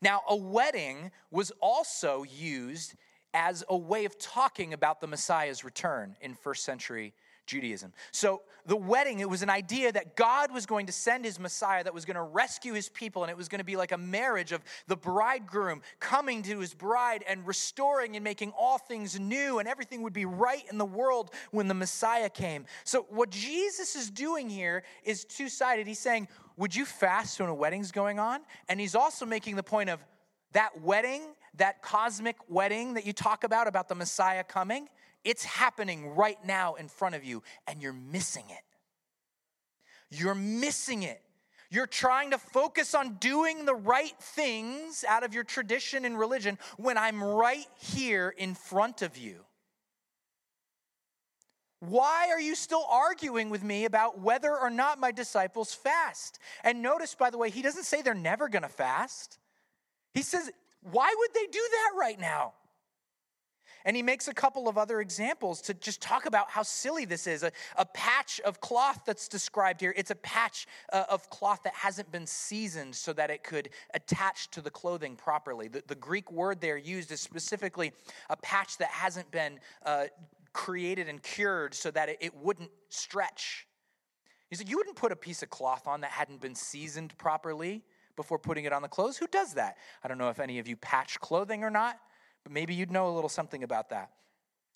Now, 0.00 0.22
a 0.28 0.36
wedding 0.36 1.10
was 1.30 1.50
also 1.60 2.22
used 2.22 2.94
as 3.34 3.64
a 3.68 3.76
way 3.76 4.04
of 4.04 4.18
talking 4.18 4.72
about 4.72 5.00
the 5.00 5.06
Messiah's 5.06 5.64
return 5.64 6.16
in 6.20 6.34
first 6.34 6.64
century 6.64 7.14
Judaism. 7.46 7.92
So 8.12 8.42
the 8.66 8.76
wedding, 8.76 9.20
it 9.20 9.28
was 9.28 9.42
an 9.42 9.50
idea 9.50 9.90
that 9.92 10.16
God 10.16 10.52
was 10.52 10.66
going 10.66 10.86
to 10.86 10.92
send 10.92 11.24
his 11.24 11.40
Messiah 11.40 11.82
that 11.82 11.92
was 11.92 12.04
going 12.04 12.16
to 12.16 12.22
rescue 12.22 12.74
his 12.74 12.88
people, 12.88 13.22
and 13.22 13.30
it 13.30 13.36
was 13.36 13.48
going 13.48 13.58
to 13.58 13.64
be 13.64 13.76
like 13.76 13.92
a 13.92 13.98
marriage 13.98 14.52
of 14.52 14.62
the 14.86 14.96
bridegroom 14.96 15.82
coming 15.98 16.42
to 16.42 16.60
his 16.60 16.72
bride 16.72 17.24
and 17.26 17.46
restoring 17.46 18.14
and 18.14 18.22
making 18.22 18.52
all 18.56 18.78
things 18.78 19.18
new, 19.18 19.58
and 19.58 19.68
everything 19.68 20.02
would 20.02 20.12
be 20.12 20.24
right 20.24 20.64
in 20.70 20.78
the 20.78 20.84
world 20.84 21.30
when 21.50 21.66
the 21.66 21.74
Messiah 21.74 22.30
came. 22.30 22.66
So 22.84 23.06
what 23.10 23.30
Jesus 23.30 23.96
is 23.96 24.10
doing 24.10 24.48
here 24.48 24.84
is 25.04 25.24
two 25.24 25.48
sided. 25.48 25.86
He's 25.86 25.98
saying, 25.98 26.28
Would 26.56 26.74
you 26.74 26.84
fast 26.84 27.40
when 27.40 27.48
a 27.48 27.54
wedding's 27.54 27.90
going 27.90 28.20
on? 28.20 28.40
And 28.68 28.78
he's 28.78 28.94
also 28.94 29.26
making 29.26 29.56
the 29.56 29.62
point 29.62 29.90
of 29.90 30.00
that 30.52 30.80
wedding, 30.82 31.22
that 31.56 31.82
cosmic 31.82 32.36
wedding 32.48 32.94
that 32.94 33.06
you 33.06 33.12
talk 33.12 33.42
about, 33.42 33.66
about 33.66 33.88
the 33.88 33.94
Messiah 33.94 34.44
coming 34.44 34.88
it's 35.24 35.44
happening 35.44 36.14
right 36.14 36.38
now 36.44 36.74
in 36.74 36.88
front 36.88 37.14
of 37.14 37.24
you, 37.24 37.42
and 37.66 37.82
you're 37.82 37.92
missing 37.92 38.44
it. 38.48 38.64
You're 40.10 40.34
missing 40.34 41.02
it. 41.02 41.22
You're 41.70 41.86
trying 41.86 42.32
to 42.32 42.38
focus 42.38 42.94
on 42.94 43.14
doing 43.14 43.64
the 43.64 43.74
right 43.74 44.14
things 44.20 45.04
out 45.08 45.24
of 45.24 45.32
your 45.32 45.44
tradition 45.44 46.04
and 46.04 46.18
religion 46.18 46.58
when 46.76 46.98
I'm 46.98 47.24
right 47.24 47.66
here 47.78 48.34
in 48.36 48.54
front 48.54 49.00
of 49.00 49.16
you. 49.16 49.36
Why 51.80 52.28
are 52.30 52.38
you 52.40 52.54
still 52.54 52.84
arguing 52.90 53.48
with 53.48 53.64
me 53.64 53.86
about 53.86 54.20
whether 54.20 54.56
or 54.56 54.70
not 54.70 55.00
my 55.00 55.12
disciples 55.12 55.74
fast? 55.74 56.38
And 56.62 56.82
notice, 56.82 57.14
by 57.14 57.30
the 57.30 57.38
way, 57.38 57.50
he 57.50 57.62
doesn't 57.62 57.84
say 57.84 58.02
they're 58.02 58.14
never 58.14 58.48
gonna 58.48 58.68
fast. 58.68 59.38
He 60.14 60.22
says, 60.22 60.50
why 60.82 61.12
would 61.18 61.30
they 61.34 61.46
do 61.46 61.58
that 61.70 61.98
right 61.98 62.20
now? 62.20 62.52
And 63.84 63.96
he 63.96 64.02
makes 64.02 64.28
a 64.28 64.34
couple 64.34 64.68
of 64.68 64.78
other 64.78 65.00
examples 65.00 65.60
to 65.62 65.74
just 65.74 66.00
talk 66.00 66.26
about 66.26 66.50
how 66.50 66.62
silly 66.62 67.04
this 67.04 67.26
is. 67.26 67.42
A, 67.42 67.52
a 67.76 67.84
patch 67.86 68.40
of 68.44 68.60
cloth 68.60 69.02
that's 69.04 69.28
described 69.28 69.80
here, 69.80 69.94
it's 69.96 70.10
a 70.10 70.16
patch 70.16 70.66
uh, 70.92 71.04
of 71.08 71.28
cloth 71.30 71.62
that 71.64 71.74
hasn't 71.74 72.10
been 72.12 72.26
seasoned 72.26 72.94
so 72.94 73.12
that 73.12 73.30
it 73.30 73.42
could 73.42 73.70
attach 73.94 74.50
to 74.52 74.60
the 74.60 74.70
clothing 74.70 75.16
properly. 75.16 75.68
The, 75.68 75.82
the 75.86 75.94
Greek 75.94 76.30
word 76.30 76.60
there 76.60 76.76
used 76.76 77.10
is 77.12 77.20
specifically 77.20 77.92
a 78.30 78.36
patch 78.36 78.78
that 78.78 78.88
hasn't 78.88 79.30
been 79.30 79.58
uh, 79.84 80.06
created 80.52 81.08
and 81.08 81.22
cured 81.22 81.74
so 81.74 81.90
that 81.90 82.08
it, 82.08 82.18
it 82.20 82.36
wouldn't 82.36 82.70
stretch. 82.88 83.66
He 84.50 84.56
said, 84.56 84.68
You 84.68 84.76
wouldn't 84.76 84.96
put 84.96 85.12
a 85.12 85.16
piece 85.16 85.42
of 85.42 85.50
cloth 85.50 85.86
on 85.86 86.02
that 86.02 86.10
hadn't 86.10 86.40
been 86.40 86.54
seasoned 86.54 87.16
properly 87.18 87.82
before 88.16 88.38
putting 88.38 88.64
it 88.64 88.72
on 88.72 88.82
the 88.82 88.88
clothes. 88.88 89.16
Who 89.16 89.26
does 89.26 89.54
that? 89.54 89.76
I 90.04 90.08
don't 90.08 90.18
know 90.18 90.28
if 90.28 90.40
any 90.40 90.58
of 90.58 90.68
you 90.68 90.76
patch 90.76 91.18
clothing 91.20 91.64
or 91.64 91.70
not. 91.70 91.98
But 92.44 92.52
maybe 92.52 92.74
you'd 92.74 92.90
know 92.90 93.08
a 93.08 93.14
little 93.14 93.28
something 93.28 93.62
about 93.62 93.90
that. 93.90 94.10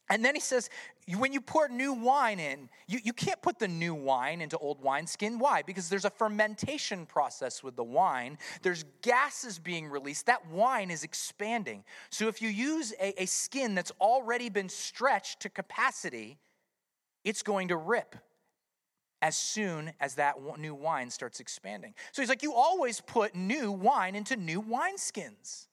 And 0.09 0.25
then 0.25 0.37
he 0.37 0.41
says, 0.41 0.71
when 1.17 1.33
you 1.33 1.41
pour 1.41 1.69
new 1.69 1.93
wine 1.93 2.39
in, 2.39 2.69
you, 2.87 3.01
you 3.03 3.13
can't 3.13 3.43
put 3.43 3.59
the 3.59 3.67
new 3.67 3.93
wine 3.93 4.41
into 4.41 4.57
old 4.57 4.81
wineskin. 4.81 5.41
Why? 5.41 5.63
Because 5.63 5.89
there's 5.89 6.05
a 6.05 6.11
fermentation 6.11 7.07
process 7.07 7.65
with 7.65 7.75
the 7.75 7.83
wine. 7.83 8.39
There's 8.63 8.85
gases 9.03 9.59
being 9.59 9.89
released. 9.89 10.27
That 10.27 10.49
wine 10.49 10.93
is 10.93 11.03
expanding. 11.03 11.83
So 12.11 12.29
if 12.29 12.41
you 12.41 12.49
use 12.49 12.95
a, 13.01 13.21
a 13.21 13.27
skin 13.27 13.75
that's 13.75 13.91
already 14.01 14.49
been 14.49 14.69
stretched 14.69 15.41
to 15.41 15.49
capacity, 15.49 16.39
it's 17.25 17.43
going 17.43 17.69
to 17.69 17.77
rip 17.77 18.15
as 19.23 19.37
soon 19.37 19.93
as 19.99 20.15
that 20.15 20.37
new 20.57 20.75
wine 20.75 21.11
starts 21.11 21.41
expanding. 21.41 21.95
So 22.13 22.23
he's 22.23 22.29
like, 22.29 22.45
you 22.45 22.53
always 22.53 23.01
put 23.01 23.35
new 23.35 23.73
wine 23.73 24.15
into 24.15 24.37
new 24.37 24.63
wineskins. 24.63 25.67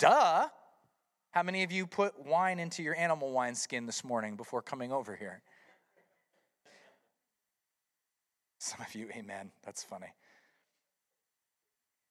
Duh. 0.00 0.48
How 1.38 1.44
many 1.44 1.62
of 1.62 1.70
you 1.70 1.86
put 1.86 2.18
wine 2.26 2.58
into 2.58 2.82
your 2.82 2.96
animal 2.96 3.30
wine 3.30 3.54
skin 3.54 3.86
this 3.86 4.02
morning 4.02 4.34
before 4.34 4.60
coming 4.60 4.90
over 4.90 5.14
here? 5.14 5.40
Some 8.58 8.80
of 8.84 8.92
you, 8.96 9.08
amen. 9.16 9.52
That's 9.64 9.84
funny. 9.84 10.08
A 10.08 10.10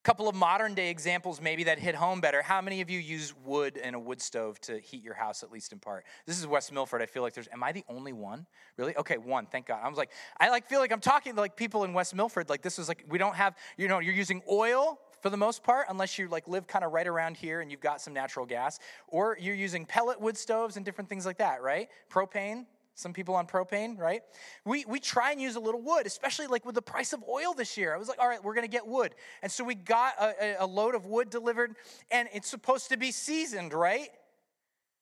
Couple 0.05 0.29
of 0.29 0.35
modern 0.35 0.75
day 0.75 0.89
examples, 0.89 1.41
maybe 1.41 1.65
that 1.65 1.77
hit 1.77 1.93
home 1.93 2.21
better. 2.21 2.41
How 2.41 2.61
many 2.61 2.79
of 2.79 2.89
you 2.89 2.99
use 2.99 3.33
wood 3.43 3.77
and 3.77 3.97
a 3.97 3.99
wood 3.99 4.21
stove 4.21 4.61
to 4.61 4.79
heat 4.79 5.03
your 5.03 5.15
house, 5.15 5.43
at 5.43 5.51
least 5.51 5.73
in 5.73 5.79
part? 5.79 6.05
This 6.25 6.39
is 6.39 6.47
West 6.47 6.71
Milford. 6.71 7.01
I 7.01 7.05
feel 7.05 7.21
like 7.21 7.33
there's. 7.33 7.49
Am 7.51 7.61
I 7.65 7.73
the 7.73 7.83
only 7.89 8.13
one? 8.13 8.45
Really? 8.77 8.95
Okay, 8.95 9.17
one. 9.17 9.45
Thank 9.45 9.65
God. 9.65 9.81
I 9.83 9.89
was 9.89 9.97
like, 9.97 10.11
I 10.39 10.47
like 10.51 10.69
feel 10.69 10.79
like 10.79 10.93
I'm 10.93 11.01
talking 11.01 11.35
to 11.35 11.41
like 11.41 11.57
people 11.57 11.83
in 11.83 11.91
West 11.91 12.15
Milford. 12.15 12.47
Like 12.47 12.61
this 12.61 12.79
is 12.79 12.87
like 12.87 13.03
we 13.09 13.17
don't 13.17 13.35
have. 13.35 13.57
You 13.75 13.89
know, 13.89 13.99
you're 13.99 14.15
using 14.15 14.41
oil 14.49 14.97
for 15.21 15.29
the 15.29 15.37
most 15.37 15.63
part, 15.63 15.87
unless 15.89 16.17
you 16.17 16.27
like 16.27 16.47
live 16.47 16.67
kind 16.67 16.85
of 16.85 16.91
right 16.91 17.07
around 17.07 17.37
here 17.37 17.61
and 17.61 17.71
you've 17.71 17.81
got 17.81 18.01
some 18.01 18.13
natural 18.13 18.45
gas, 18.45 18.79
or 19.07 19.37
you're 19.39 19.55
using 19.55 19.85
pellet 19.85 20.19
wood 20.19 20.37
stoves 20.37 20.77
and 20.77 20.85
different 20.85 21.09
things 21.09 21.25
like 21.25 21.37
that, 21.37 21.61
right? 21.61 21.89
Propane, 22.09 22.65
some 22.95 23.13
people 23.13 23.35
on 23.35 23.45
propane, 23.45 23.97
right? 23.97 24.21
We, 24.65 24.83
we 24.85 24.99
try 24.99 25.31
and 25.31 25.39
use 25.39 25.55
a 25.55 25.59
little 25.59 25.81
wood, 25.81 26.07
especially 26.07 26.47
like 26.47 26.65
with 26.65 26.75
the 26.75 26.81
price 26.81 27.13
of 27.13 27.23
oil 27.29 27.53
this 27.53 27.77
year. 27.77 27.93
I 27.93 27.97
was 27.97 28.07
like, 28.07 28.19
all 28.19 28.27
right, 28.27 28.43
we're 28.43 28.55
gonna 28.55 28.67
get 28.67 28.87
wood. 28.87 29.13
And 29.43 29.51
so 29.51 29.63
we 29.63 29.75
got 29.75 30.13
a, 30.19 30.55
a 30.59 30.65
load 30.65 30.95
of 30.95 31.05
wood 31.05 31.29
delivered, 31.29 31.75
and 32.09 32.27
it's 32.33 32.49
supposed 32.49 32.89
to 32.89 32.97
be 32.97 33.11
seasoned, 33.11 33.73
right? 33.73 34.09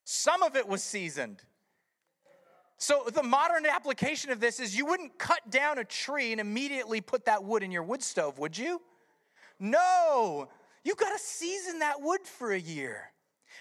Some 0.03 0.43
of 0.43 0.55
it 0.55 0.67
was 0.67 0.83
seasoned. 0.83 1.41
So, 2.77 3.05
the 3.13 3.23
modern 3.23 3.65
application 3.65 4.31
of 4.31 4.41
this 4.41 4.59
is 4.59 4.77
you 4.77 4.85
wouldn't 4.85 5.17
cut 5.17 5.49
down 5.49 5.79
a 5.79 5.85
tree 5.85 6.33
and 6.33 6.41
immediately 6.41 6.99
put 6.99 7.25
that 7.25 7.43
wood 7.43 7.63
in 7.63 7.71
your 7.71 7.83
wood 7.83 8.03
stove, 8.03 8.37
would 8.37 8.57
you? 8.57 8.81
No, 9.59 10.49
you've 10.83 10.97
got 10.97 11.13
to 11.13 11.19
season 11.19 11.79
that 11.79 12.01
wood 12.01 12.21
for 12.21 12.51
a 12.51 12.59
year. 12.59 13.11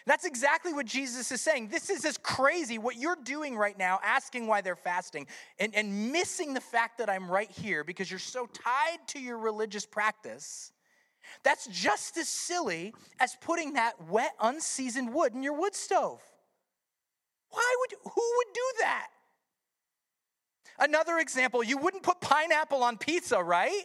That's 0.07 0.25
exactly 0.25 0.73
what 0.73 0.87
Jesus 0.87 1.31
is 1.33 1.41
saying. 1.41 1.69
This 1.69 1.89
is 1.89 2.05
as 2.05 2.19
crazy 2.19 2.79
what 2.79 2.97
you're 2.97 3.17
doing 3.25 3.57
right 3.57 3.79
now, 3.79 4.01
asking 4.05 4.47
why 4.47 4.61
they're 4.61 4.77
fasting 4.77 5.27
and, 5.59 5.75
and 5.75 6.13
missing 6.13 6.53
the 6.53 6.61
fact 6.61 6.99
that 6.99 7.09
I'm 7.09 7.31
right 7.31 7.51
here 7.51 7.85
because 7.85 8.11
you're 8.11 8.19
so 8.19 8.47
tied 8.47 8.99
to 9.09 9.21
your 9.21 9.39
religious 9.39 9.87
practice. 9.87 10.73
That's 11.43 11.67
just 11.69 12.19
as 12.19 12.29
silly 12.29 12.93
as 13.19 13.37
putting 13.41 13.75
that 13.75 13.95
wet, 14.09 14.33
unseasoned 14.41 15.15
wood 15.15 15.33
in 15.33 15.43
your 15.43 15.59
wood 15.59 15.75
stove. 15.75 16.21
Why 17.51 17.77
would, 17.81 17.99
who 18.03 18.33
would 18.37 18.53
do 18.53 18.73
that? 18.81 19.09
Another 20.79 21.19
example, 21.19 21.63
you 21.63 21.79
wouldn't 21.79 22.03
put 22.03 22.21
pineapple 22.21 22.83
on 22.83 22.99
pizza, 22.99 23.43
right? 23.43 23.85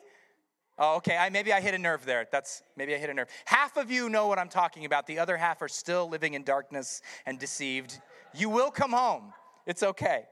Oh, 0.81 0.95
okay. 0.95 1.17
I, 1.17 1.29
maybe 1.29 1.51
I 1.51 1.59
hit 1.59 1.73
a 1.73 1.77
nerve 1.77 2.05
there. 2.05 2.25
That's 2.31 2.63
maybe 2.77 2.95
I 2.95 2.97
hit 2.97 3.09
a 3.09 3.13
nerve. 3.13 3.27
Half 3.43 3.75
of 3.75 3.91
you 3.91 4.09
know 4.09 4.27
what 4.27 4.39
I'm 4.39 4.47
talking 4.47 4.85
about. 4.85 5.07
The 5.07 5.19
other 5.19 5.35
half 5.35 5.61
are 5.61 5.67
still 5.67 6.09
living 6.09 6.35
in 6.35 6.43
darkness 6.43 7.01
and 7.25 7.37
deceived. 7.37 7.99
You 8.33 8.49
will 8.49 8.71
come 8.71 8.91
home. 8.91 9.33
It's 9.65 9.83
okay. 9.83 10.23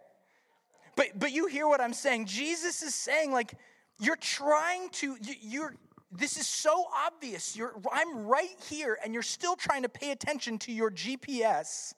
But 0.95 1.19
but 1.19 1.33
you 1.33 1.47
hear 1.47 1.67
what 1.67 1.81
I'm 1.81 1.93
saying? 1.93 2.27
Jesus 2.27 2.81
is 2.81 2.95
saying 2.95 3.33
like 3.33 3.55
you're 3.99 4.15
trying 4.15 4.89
to 4.91 5.17
you're 5.41 5.75
this 6.13 6.37
is 6.37 6.47
so 6.47 6.85
obvious. 6.95 7.55
You're 7.55 7.73
I'm 7.91 8.25
right 8.25 8.55
here 8.69 8.97
and 9.03 9.13
you're 9.13 9.23
still 9.23 9.57
trying 9.57 9.83
to 9.83 9.89
pay 9.89 10.11
attention 10.11 10.59
to 10.59 10.71
your 10.71 10.89
GPS. 10.89 11.93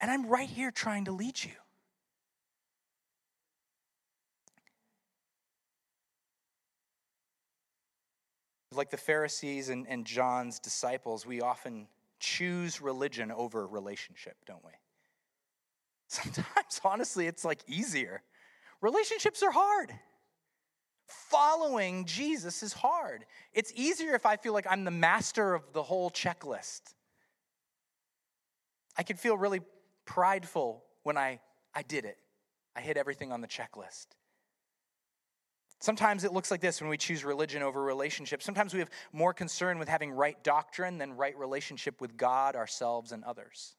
And 0.00 0.10
I'm 0.10 0.26
right 0.26 0.48
here 0.48 0.72
trying 0.72 1.04
to 1.04 1.12
lead 1.12 1.42
you. 1.42 1.52
Like 8.78 8.90
the 8.90 8.96
Pharisees 8.96 9.70
and, 9.70 9.88
and 9.88 10.04
John's 10.04 10.60
disciples, 10.60 11.26
we 11.26 11.40
often 11.40 11.88
choose 12.20 12.80
religion 12.80 13.32
over 13.32 13.66
relationship, 13.66 14.36
don't 14.46 14.64
we? 14.64 14.70
Sometimes, 16.06 16.80
honestly, 16.84 17.26
it's 17.26 17.44
like 17.44 17.60
easier. 17.66 18.22
Relationships 18.80 19.42
are 19.42 19.50
hard. 19.50 19.92
Following 21.08 22.04
Jesus 22.04 22.62
is 22.62 22.72
hard. 22.72 23.24
It's 23.52 23.72
easier 23.74 24.14
if 24.14 24.24
I 24.24 24.36
feel 24.36 24.52
like 24.52 24.66
I'm 24.70 24.84
the 24.84 24.92
master 24.92 25.54
of 25.54 25.72
the 25.72 25.82
whole 25.82 26.08
checklist. 26.08 26.82
I 28.96 29.02
can 29.02 29.16
feel 29.16 29.36
really 29.36 29.62
prideful 30.04 30.84
when 31.02 31.16
I, 31.16 31.40
I 31.74 31.82
did 31.82 32.04
it. 32.04 32.18
I 32.76 32.80
hit 32.80 32.96
everything 32.96 33.32
on 33.32 33.40
the 33.40 33.48
checklist. 33.48 34.06
Sometimes 35.80 36.24
it 36.24 36.32
looks 36.32 36.50
like 36.50 36.60
this 36.60 36.80
when 36.80 36.90
we 36.90 36.96
choose 36.96 37.24
religion 37.24 37.62
over 37.62 37.82
relationship. 37.82 38.42
Sometimes 38.42 38.74
we 38.74 38.80
have 38.80 38.90
more 39.12 39.32
concern 39.32 39.78
with 39.78 39.88
having 39.88 40.10
right 40.10 40.42
doctrine 40.42 40.98
than 40.98 41.16
right 41.16 41.38
relationship 41.38 42.00
with 42.00 42.16
God, 42.16 42.56
ourselves, 42.56 43.12
and 43.12 43.22
others. 43.22 43.76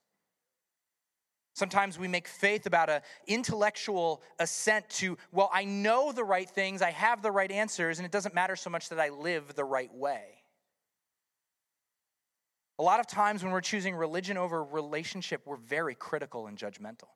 Sometimes 1.52 1.98
we 1.98 2.08
make 2.08 2.26
faith 2.26 2.64
about 2.64 2.88
an 2.88 3.02
intellectual 3.26 4.22
assent 4.38 4.88
to, 4.88 5.18
well, 5.30 5.50
I 5.52 5.64
know 5.64 6.10
the 6.10 6.24
right 6.24 6.48
things, 6.48 6.80
I 6.80 6.90
have 6.90 7.20
the 7.20 7.30
right 7.30 7.50
answers, 7.50 7.98
and 7.98 8.06
it 8.06 8.12
doesn't 8.12 8.34
matter 8.34 8.56
so 8.56 8.70
much 8.70 8.88
that 8.88 9.00
I 9.00 9.10
live 9.10 9.54
the 9.54 9.64
right 9.64 9.92
way. 9.92 10.24
A 12.78 12.82
lot 12.82 12.98
of 12.98 13.06
times 13.06 13.42
when 13.42 13.52
we're 13.52 13.60
choosing 13.60 13.94
religion 13.94 14.38
over 14.38 14.64
relationship, 14.64 15.42
we're 15.44 15.56
very 15.56 15.94
critical 15.94 16.46
and 16.46 16.56
judgmental. 16.56 17.08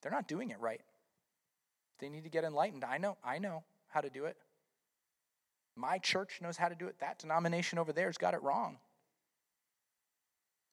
They're 0.00 0.12
not 0.12 0.26
doing 0.26 0.48
it 0.48 0.60
right. 0.60 0.80
They 1.98 2.08
need 2.08 2.24
to 2.24 2.30
get 2.30 2.44
enlightened. 2.44 2.82
I 2.82 2.96
know, 2.96 3.18
I 3.22 3.38
know 3.38 3.64
how 3.96 4.02
to 4.02 4.10
do 4.10 4.26
it. 4.26 4.36
My 5.74 5.96
church 5.96 6.40
knows 6.42 6.58
how 6.58 6.68
to 6.68 6.74
do 6.74 6.86
it. 6.86 6.96
That 7.00 7.18
denomination 7.18 7.78
over 7.78 7.94
there's 7.94 8.18
got 8.18 8.34
it 8.34 8.42
wrong. 8.42 8.76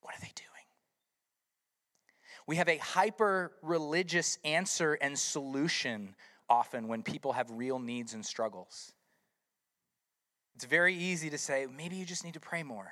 What 0.01 0.13
are 0.13 0.19
they 0.19 0.31
doing? 0.36 0.49
We 2.45 2.57
have 2.57 2.67
a 2.67 2.75
hyper 2.75 3.53
religious 3.62 4.39
answer 4.43 4.95
and 4.95 5.17
solution 5.17 6.15
often 6.49 6.89
when 6.89 7.01
people 7.01 7.31
have 7.31 7.49
real 7.49 7.79
needs 7.79 8.13
and 8.13 8.25
struggles. 8.25 8.91
It's 10.55 10.65
very 10.65 10.93
easy 10.93 11.29
to 11.29 11.38
say, 11.38 11.65
maybe 11.73 11.95
you 11.95 12.03
just 12.03 12.25
need 12.25 12.33
to 12.33 12.41
pray 12.41 12.62
more. 12.62 12.91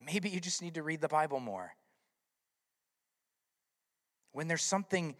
Maybe 0.00 0.28
you 0.28 0.38
just 0.38 0.62
need 0.62 0.74
to 0.74 0.84
read 0.84 1.00
the 1.00 1.08
Bible 1.08 1.40
more. 1.40 1.72
When 4.30 4.46
there's 4.46 4.62
something 4.62 5.16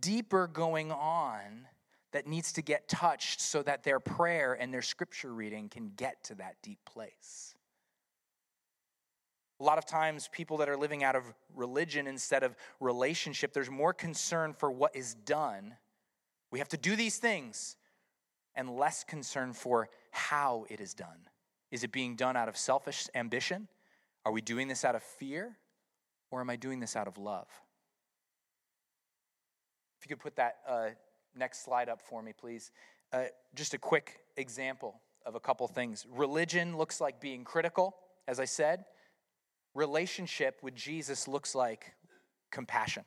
deeper 0.00 0.46
going 0.46 0.92
on 0.92 1.66
that 2.12 2.26
needs 2.26 2.52
to 2.52 2.62
get 2.62 2.88
touched 2.88 3.40
so 3.40 3.62
that 3.62 3.84
their 3.84 4.00
prayer 4.00 4.54
and 4.54 4.72
their 4.72 4.82
scripture 4.82 5.32
reading 5.32 5.68
can 5.68 5.92
get 5.96 6.22
to 6.24 6.34
that 6.36 6.56
deep 6.62 6.78
place. 6.84 7.54
A 9.60 9.64
lot 9.64 9.76
of 9.76 9.86
times, 9.86 10.28
people 10.32 10.58
that 10.58 10.68
are 10.68 10.76
living 10.76 11.02
out 11.02 11.16
of 11.16 11.24
religion 11.54 12.06
instead 12.06 12.44
of 12.44 12.56
relationship, 12.80 13.52
there's 13.52 13.70
more 13.70 13.92
concern 13.92 14.52
for 14.52 14.70
what 14.70 14.94
is 14.94 15.14
done. 15.14 15.74
We 16.50 16.60
have 16.60 16.68
to 16.68 16.76
do 16.76 16.94
these 16.94 17.18
things, 17.18 17.76
and 18.58 18.76
less 18.76 19.04
concern 19.04 19.52
for 19.52 19.88
how 20.10 20.66
it 20.68 20.80
is 20.80 20.92
done. 20.92 21.28
Is 21.70 21.84
it 21.84 21.92
being 21.92 22.16
done 22.16 22.36
out 22.36 22.48
of 22.48 22.56
selfish 22.56 23.08
ambition? 23.14 23.68
Are 24.26 24.32
we 24.32 24.40
doing 24.40 24.66
this 24.68 24.84
out 24.84 24.96
of 24.96 25.02
fear 25.02 25.56
or 26.30 26.40
am 26.40 26.50
I 26.50 26.56
doing 26.56 26.80
this 26.80 26.96
out 26.96 27.06
of 27.06 27.16
love? 27.16 27.46
You 30.08 30.16
could 30.16 30.22
put 30.22 30.36
that 30.36 30.56
uh, 30.66 30.88
next 31.36 31.66
slide 31.66 31.90
up 31.90 32.00
for 32.00 32.22
me, 32.22 32.32
please. 32.32 32.70
Uh, 33.12 33.24
just 33.54 33.74
a 33.74 33.78
quick 33.78 34.20
example 34.38 35.02
of 35.26 35.34
a 35.34 35.40
couple 35.40 35.68
things. 35.68 36.06
Religion 36.10 36.78
looks 36.78 36.98
like 36.98 37.20
being 37.20 37.44
critical, 37.44 37.94
as 38.26 38.40
I 38.40 38.46
said. 38.46 38.86
Relationship 39.74 40.60
with 40.62 40.74
Jesus 40.74 41.28
looks 41.28 41.54
like 41.54 41.92
compassion. 42.50 43.04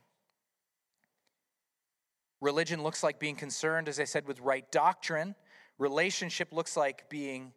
Religion 2.39 2.83
looks 2.83 3.01
like 3.01 3.19
being 3.19 3.35
concerned, 3.35 3.89
as 3.89 3.99
I 3.99 4.03
said, 4.03 4.27
with 4.27 4.39
right 4.39 4.71
doctrine. 4.71 5.33
Relationship 5.79 6.53
looks 6.53 6.77
like 6.77 7.09
being 7.09 7.51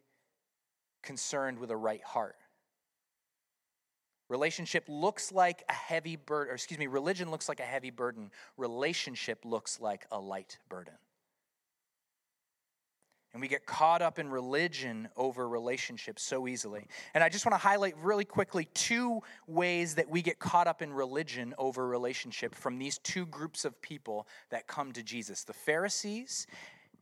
concerned 1.03 1.59
with 1.59 1.69
a 1.69 1.77
right 1.77 2.03
heart. 2.03 2.35
Relationship 4.27 4.85
looks 4.87 5.31
like 5.31 5.63
a 5.69 5.73
heavy 5.73 6.15
burden, 6.15 6.51
or 6.51 6.55
excuse 6.55 6.79
me, 6.79 6.87
religion 6.87 7.29
looks 7.29 7.47
like 7.47 7.59
a 7.59 7.63
heavy 7.63 7.91
burden. 7.91 8.31
Relationship 8.57 9.45
looks 9.45 9.79
like 9.79 10.05
a 10.11 10.19
light 10.19 10.57
burden. 10.67 10.95
And 13.33 13.41
we 13.41 13.49
get 13.49 13.65
caught 13.65 14.01
up 14.01 14.17
in 14.17 14.29
religion 14.29 15.09
over 15.17 15.47
relationships 15.47 16.23
so 16.23 16.47
easily. 16.47 16.87
And 17.13 17.21
I 17.21 17.27
just 17.27 17.45
want 17.45 17.53
to 17.53 17.57
highlight 17.57 17.93
really 17.97 18.23
quickly 18.23 18.69
two 18.73 19.19
ways 19.45 19.95
that 19.95 20.09
we 20.09 20.21
get 20.21 20.39
caught 20.39 20.67
up 20.67 20.81
in 20.81 20.93
religion 20.93 21.53
over 21.57 21.85
relationship 21.85 22.55
from 22.55 22.79
these 22.79 22.97
two 22.99 23.25
groups 23.25 23.65
of 23.65 23.79
people 23.81 24.25
that 24.51 24.67
come 24.67 24.93
to 24.93 25.03
Jesus 25.03 25.43
the 25.43 25.51
Pharisees 25.51 26.47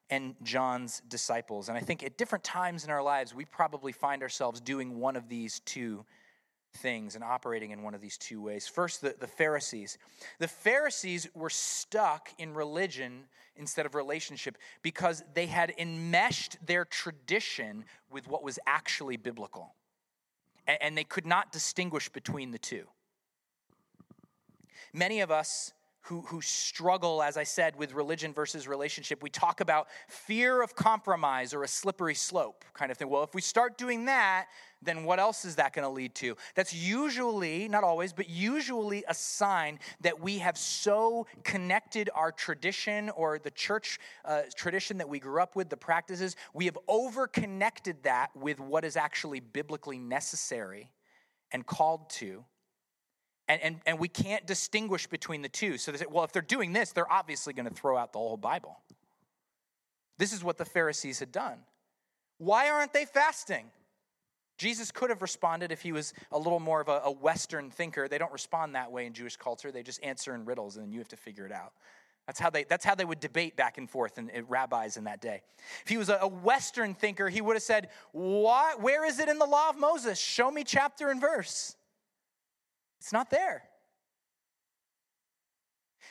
and 0.09 0.33
John's 0.41 1.03
disciples. 1.07 1.69
And 1.69 1.77
I 1.77 1.81
think 1.81 2.03
at 2.03 2.17
different 2.17 2.43
times 2.43 2.83
in 2.83 2.89
our 2.89 3.03
lives, 3.03 3.35
we 3.35 3.45
probably 3.45 3.91
find 3.91 4.23
ourselves 4.23 4.59
doing 4.59 4.99
one 4.99 5.15
of 5.15 5.29
these 5.29 5.59
two 5.59 6.03
things 6.75 7.15
and 7.15 7.23
operating 7.23 7.71
in 7.71 7.83
one 7.83 7.93
of 7.93 8.01
these 8.01 8.17
two 8.17 8.41
ways. 8.41 8.67
First, 8.67 9.01
the, 9.01 9.15
the 9.19 9.27
Pharisees. 9.27 9.97
The 10.39 10.47
Pharisees 10.47 11.27
were 11.33 11.49
stuck 11.49 12.29
in 12.37 12.53
religion 12.53 13.25
instead 13.55 13.85
of 13.85 13.95
relationship 13.95 14.57
because 14.81 15.23
they 15.33 15.45
had 15.45 15.73
enmeshed 15.77 16.57
their 16.65 16.85
tradition 16.85 17.85
with 18.11 18.27
what 18.27 18.43
was 18.43 18.57
actually 18.65 19.17
biblical. 19.17 19.75
And, 20.67 20.77
and 20.81 20.97
they 20.97 21.03
could 21.03 21.25
not 21.25 21.51
distinguish 21.51 22.09
between 22.09 22.51
the 22.51 22.59
two. 22.59 22.85
Many 24.93 25.21
of 25.21 25.31
us 25.31 25.73
who, 26.07 26.21
who 26.21 26.41
struggle, 26.41 27.23
as 27.23 27.37
I 27.37 27.43
said, 27.43 27.77
with 27.77 27.93
religion 27.93 28.33
versus 28.33 28.67
relationship, 28.67 29.23
we 29.23 29.29
talk 29.29 29.61
about 29.61 29.87
fear 30.09 30.61
of 30.61 30.75
compromise 30.75 31.53
or 31.53 31.63
a 31.63 31.67
slippery 31.67 32.15
slope 32.15 32.65
kind 32.73 32.91
of 32.91 32.97
thing. 32.97 33.09
Well, 33.09 33.23
if 33.23 33.33
we 33.33 33.41
start 33.41 33.77
doing 33.77 34.05
that, 34.05 34.47
then 34.85 35.03
what 35.03 35.19
else 35.19 35.45
is 35.45 35.55
that 35.55 35.73
going 35.73 35.83
to 35.83 35.89
lead 35.89 36.15
to? 36.15 36.35
That's 36.55 36.73
usually, 36.73 37.67
not 37.67 37.83
always, 37.83 38.13
but 38.13 38.29
usually 38.29 39.03
a 39.07 39.13
sign 39.13 39.79
that 40.01 40.19
we 40.19 40.39
have 40.39 40.57
so 40.57 41.27
connected 41.43 42.09
our 42.13 42.31
tradition 42.31 43.09
or 43.11 43.39
the 43.39 43.51
church 43.51 43.99
uh, 44.25 44.41
tradition 44.55 44.97
that 44.97 45.09
we 45.09 45.19
grew 45.19 45.41
up 45.41 45.55
with, 45.55 45.69
the 45.69 45.77
practices, 45.77 46.35
we 46.53 46.65
have 46.65 46.77
over 46.87 47.27
connected 47.27 48.03
that 48.03 48.29
with 48.35 48.59
what 48.59 48.85
is 48.85 48.95
actually 48.95 49.39
biblically 49.39 49.97
necessary 49.97 50.91
and 51.51 51.65
called 51.65 52.09
to 52.09 52.43
and, 53.47 53.61
and, 53.61 53.79
and 53.85 53.99
we 53.99 54.07
can't 54.07 54.45
distinguish 54.45 55.07
between 55.07 55.41
the 55.41 55.49
two. 55.49 55.77
So 55.77 55.91
they 55.91 55.97
say, 55.97 56.05
well, 56.09 56.23
if 56.23 56.31
they're 56.31 56.41
doing 56.41 56.73
this, 56.73 56.91
they're 56.91 57.11
obviously 57.11 57.53
going 57.53 57.67
to 57.67 57.73
throw 57.73 57.97
out 57.97 58.13
the 58.13 58.19
whole 58.19 58.37
Bible. 58.37 58.79
This 60.17 60.31
is 60.31 60.43
what 60.43 60.57
the 60.57 60.65
Pharisees 60.65 61.19
had 61.19 61.31
done. 61.31 61.59
Why 62.37 62.69
aren't 62.69 62.93
they 62.93 63.05
fasting? 63.05 63.65
Jesus 64.57 64.91
could 64.91 65.09
have 65.09 65.21
responded 65.21 65.71
if 65.71 65.81
he 65.81 65.91
was 65.91 66.13
a 66.31 66.37
little 66.37 66.59
more 66.59 66.81
of 66.81 66.87
a, 66.87 67.01
a, 67.05 67.11
Western 67.11 67.71
thinker. 67.71 68.07
They 68.07 68.17
don't 68.17 68.31
respond 68.31 68.75
that 68.75 68.91
way 68.91 69.05
in 69.05 69.13
Jewish 69.13 69.35
culture. 69.35 69.71
They 69.71 69.83
just 69.83 70.03
answer 70.03 70.35
in 70.35 70.45
riddles 70.45 70.77
and 70.77 70.85
then 70.85 70.91
you 70.91 70.99
have 70.99 71.07
to 71.09 71.17
figure 71.17 71.45
it 71.45 71.51
out. 71.51 71.73
That's 72.27 72.39
how 72.39 72.49
they, 72.49 72.63
that's 72.63 72.85
how 72.85 72.95
they 72.95 73.03
would 73.03 73.19
debate 73.19 73.57
back 73.57 73.77
and 73.77 73.89
forth 73.89 74.17
in, 74.17 74.29
in 74.29 74.45
rabbis 74.47 74.95
in 74.95 75.03
that 75.05 75.19
day. 75.19 75.41
If 75.83 75.89
he 75.89 75.97
was 75.97 76.09
a, 76.09 76.19
a 76.21 76.27
Western 76.27 76.93
thinker, 76.93 77.27
he 77.27 77.41
would 77.41 77.55
have 77.55 77.63
said, 77.63 77.89
Where 78.13 79.05
is 79.05 79.19
it 79.19 79.27
in 79.27 79.39
the 79.39 79.45
law 79.45 79.69
of 79.69 79.77
Moses? 79.77 80.19
Show 80.19 80.49
me 80.49 80.63
chapter 80.63 81.09
and 81.09 81.19
verse. 81.19 81.75
It's 83.01 83.11
not 83.11 83.29
there. 83.29 83.63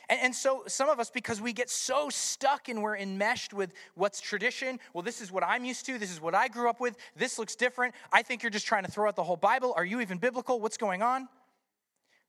And, 0.09 0.21
and, 0.21 0.35
so, 0.35 0.65
some 0.67 0.89
of 0.89 1.01
us, 1.01 1.11
because 1.11 1.41
we 1.41 1.53
get 1.53 1.71
so 1.71 2.09
stuck 2.11 2.69
and 2.69 2.83
we're 2.83 2.97
enmeshed 2.97 3.53
with 3.55 3.73
what's 3.95 4.21
tradition, 4.21 4.79
well, 4.95 5.03
this 5.03 5.21
is 5.21 5.31
what 5.31 5.45
I'm 5.45 5.65
used 5.65 5.87
to, 5.87 5.99
this 5.99 6.11
is 6.11 6.21
what 6.21 6.35
I 6.35 6.49
grew 6.49 6.69
up 6.69 6.81
with, 6.81 6.97
this 7.17 7.39
looks 7.39 7.55
different. 7.55 7.95
I 8.13 8.23
think 8.23 8.43
you're 8.43 8.51
just 8.51 8.67
trying 8.67 8.85
to 8.85 8.91
throw 8.91 9.09
out 9.09 9.17
the 9.17 9.25
whole 9.25 9.37
Bible. 9.37 9.75
Are 9.77 9.85
you 9.85 10.01
even 10.01 10.19
biblical? 10.19 10.61
What's 10.61 10.77
going 10.77 11.03
on? 11.03 11.29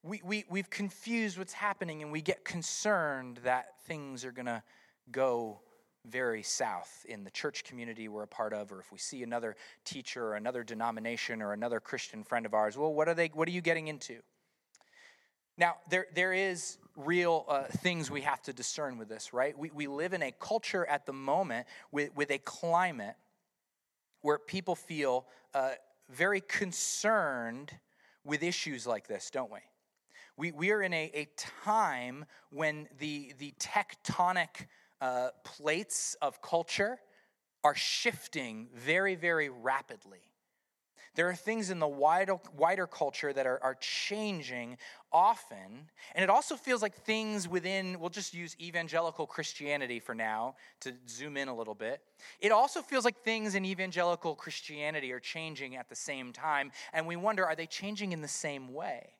we, 0.03 0.21
we, 0.23 0.45
we've 0.49 0.69
confused 0.69 1.37
what's 1.37 1.53
happening 1.53 2.03
and 2.03 2.11
we 2.11 2.21
get 2.21 2.43
concerned 2.43 3.39
that 3.43 3.67
things 3.85 4.25
are 4.25 4.31
going 4.31 4.45
to 4.45 4.61
go 5.11 5.59
very 6.05 6.43
south 6.43 7.05
in 7.07 7.23
the 7.23 7.31
church 7.31 7.63
community 7.63 8.09
we're 8.09 8.23
a 8.23 8.27
part 8.27 8.51
of 8.51 8.73
or 8.73 8.79
if 8.81 8.91
we 8.91 8.97
see 8.97 9.23
another 9.23 9.55
teacher 9.85 10.25
or 10.25 10.35
another 10.35 10.61
denomination 10.61 11.41
or 11.41 11.53
another 11.53 11.79
christian 11.79 12.25
friend 12.25 12.45
of 12.45 12.53
ours 12.53 12.77
well 12.77 12.93
what 12.93 13.07
are 13.07 13.13
they 13.13 13.31
what 13.33 13.47
are 13.47 13.51
you 13.51 13.61
getting 13.61 13.87
into 13.87 14.19
now 15.57 15.75
there, 15.89 16.07
there 16.13 16.33
is 16.33 16.77
real 16.95 17.45
uh, 17.47 17.63
things 17.63 18.11
we 18.11 18.21
have 18.21 18.41
to 18.41 18.53
discern 18.53 18.97
with 18.97 19.09
this 19.09 19.33
right 19.33 19.57
we, 19.57 19.71
we 19.71 19.87
live 19.87 20.13
in 20.13 20.21
a 20.21 20.31
culture 20.31 20.85
at 20.85 21.05
the 21.05 21.13
moment 21.13 21.65
with, 21.91 22.15
with 22.15 22.29
a 22.31 22.37
climate 22.39 23.15
where 24.21 24.37
people 24.37 24.75
feel 24.75 25.25
uh, 25.53 25.71
very 26.09 26.41
concerned 26.41 27.71
with 28.23 28.43
issues 28.43 28.85
like 28.85 29.07
this 29.07 29.29
don't 29.31 29.51
we 29.51 29.59
we, 30.37 30.51
we 30.51 30.71
are 30.71 30.81
in 30.81 30.93
a, 30.93 31.11
a 31.13 31.27
time 31.35 32.25
when 32.49 32.87
the, 32.97 33.33
the 33.37 33.53
tectonic 33.59 34.67
uh, 35.01 35.29
plates 35.43 36.15
of 36.21 36.41
culture 36.41 36.99
are 37.63 37.75
shifting 37.75 38.67
very, 38.73 39.15
very 39.15 39.49
rapidly. 39.49 40.32
There 41.15 41.29
are 41.29 41.35
things 41.35 41.69
in 41.69 41.79
the 41.79 41.87
wider, 41.87 42.37
wider 42.57 42.87
culture 42.87 43.31
that 43.33 43.45
are, 43.45 43.59
are 43.63 43.75
changing 43.75 44.77
often. 45.11 45.89
And 46.15 46.23
it 46.23 46.29
also 46.29 46.55
feels 46.55 46.81
like 46.81 46.95
things 46.95 47.47
within, 47.47 47.99
we'll 47.99 48.09
just 48.09 48.33
use 48.33 48.55
evangelical 48.59 49.27
Christianity 49.27 49.99
for 49.99 50.15
now 50.15 50.55
to 50.81 50.93
zoom 51.07 51.37
in 51.37 51.49
a 51.49 51.55
little 51.55 51.75
bit. 51.75 52.01
It 52.39 52.51
also 52.51 52.81
feels 52.81 53.05
like 53.05 53.23
things 53.23 53.53
in 53.53 53.63
evangelical 53.63 54.35
Christianity 54.35 55.11
are 55.11 55.19
changing 55.19 55.75
at 55.75 55.87
the 55.87 55.95
same 55.95 56.33
time. 56.33 56.71
And 56.93 57.05
we 57.05 57.15
wonder, 57.15 57.45
are 57.45 57.55
they 57.55 57.67
changing 57.67 58.11
in 58.11 58.21
the 58.21 58.27
same 58.27 58.73
way? 58.73 59.11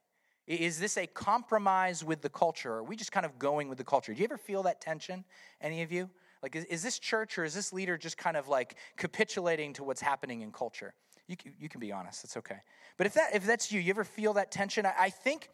Is 0.48 0.80
this 0.80 0.98
a 0.98 1.08
compromise 1.08 2.04
with 2.04 2.22
the 2.22 2.30
culture? 2.30 2.74
Are 2.74 2.84
we 2.84 2.96
just 2.96 3.12
kind 3.12 3.26
of 3.26 3.40
going 3.40 3.70
with 3.70 3.78
the 3.78 3.84
culture? 3.84 4.14
Do 4.14 4.20
you 4.20 4.26
ever 4.26 4.38
feel 4.38 4.64
that 4.64 4.82
tension, 4.82 5.24
any 5.62 5.84
of 5.84 5.92
you? 5.92 6.10
Like, 6.42 6.56
is, 6.58 6.66
is 6.66 6.84
this 6.84 7.00
church 7.00 7.38
or 7.38 7.46
is 7.46 7.54
this 7.54 7.72
leader 7.72 7.98
just 7.98 8.18
kind 8.18 8.36
of 8.36 8.50
like 8.50 8.76
capitulating 8.98 9.72
to 9.74 9.84
what's 9.86 10.02
happening 10.02 10.42
in 10.42 10.52
culture? 10.52 10.94
You 11.28 11.38
can, 11.38 11.54
you 11.58 11.70
can 11.70 11.80
be 11.80 11.92
honest, 11.92 12.24
it's 12.24 12.36
okay. 12.38 12.58
But 12.98 13.08
if, 13.08 13.14
that, 13.14 13.34
if 13.34 13.46
that's 13.46 13.72
you, 13.72 13.80
you 13.80 13.90
ever 13.92 14.04
feel 14.04 14.34
that 14.34 14.52
tension? 14.52 14.86
I, 14.86 14.94
I 15.00 15.10
think 15.10 15.50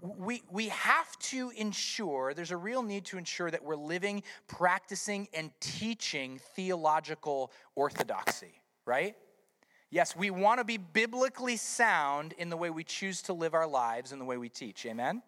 we, 0.00 0.42
we 0.50 0.68
have 0.68 1.18
to 1.18 1.50
ensure, 1.56 2.34
there's 2.34 2.50
a 2.50 2.56
real 2.56 2.82
need 2.82 3.06
to 3.06 3.18
ensure 3.18 3.50
that 3.50 3.64
we're 3.64 3.76
living, 3.76 4.22
practicing, 4.48 5.28
and 5.32 5.50
teaching 5.60 6.40
theological 6.54 7.50
orthodoxy, 7.74 8.60
right? 8.84 9.16
Yes, 9.90 10.14
we 10.14 10.30
want 10.30 10.60
to 10.60 10.64
be 10.64 10.76
biblically 10.76 11.56
sound 11.56 12.34
in 12.36 12.50
the 12.50 12.56
way 12.56 12.68
we 12.68 12.84
choose 12.84 13.22
to 13.22 13.32
live 13.32 13.54
our 13.54 13.66
lives 13.66 14.12
and 14.12 14.20
the 14.20 14.24
way 14.24 14.36
we 14.36 14.48
teach. 14.48 14.84
Amen? 14.86 15.22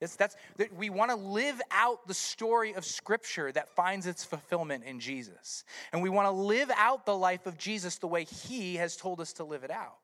It's, 0.00 0.14
that's, 0.14 0.36
we 0.76 0.90
want 0.90 1.10
to 1.10 1.16
live 1.16 1.60
out 1.72 2.06
the 2.06 2.14
story 2.14 2.74
of 2.74 2.84
Scripture 2.84 3.50
that 3.52 3.68
finds 3.68 4.06
its 4.06 4.24
fulfillment 4.24 4.84
in 4.84 5.00
Jesus. 5.00 5.64
And 5.92 6.02
we 6.02 6.08
want 6.08 6.26
to 6.26 6.32
live 6.32 6.70
out 6.76 7.04
the 7.04 7.16
life 7.16 7.46
of 7.46 7.58
Jesus 7.58 7.98
the 7.98 8.06
way 8.06 8.24
He 8.24 8.76
has 8.76 8.96
told 8.96 9.20
us 9.20 9.32
to 9.34 9.44
live 9.44 9.64
it 9.64 9.70
out. 9.70 9.96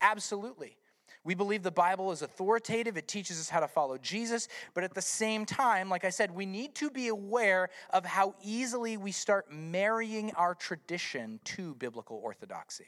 Absolutely. 0.00 0.76
We 1.22 1.34
believe 1.34 1.62
the 1.62 1.72
Bible 1.72 2.12
is 2.12 2.22
authoritative, 2.22 2.96
it 2.96 3.08
teaches 3.08 3.40
us 3.40 3.48
how 3.48 3.58
to 3.58 3.66
follow 3.66 3.98
Jesus, 3.98 4.46
but 4.74 4.84
at 4.84 4.94
the 4.94 5.02
same 5.02 5.44
time, 5.44 5.88
like 5.88 6.04
I 6.04 6.10
said, 6.10 6.32
we 6.32 6.46
need 6.46 6.76
to 6.76 6.88
be 6.88 7.08
aware 7.08 7.68
of 7.90 8.04
how 8.04 8.36
easily 8.44 8.96
we 8.96 9.10
start 9.10 9.50
marrying 9.50 10.32
our 10.34 10.54
tradition 10.54 11.40
to 11.44 11.74
biblical 11.74 12.20
orthodoxy. 12.22 12.86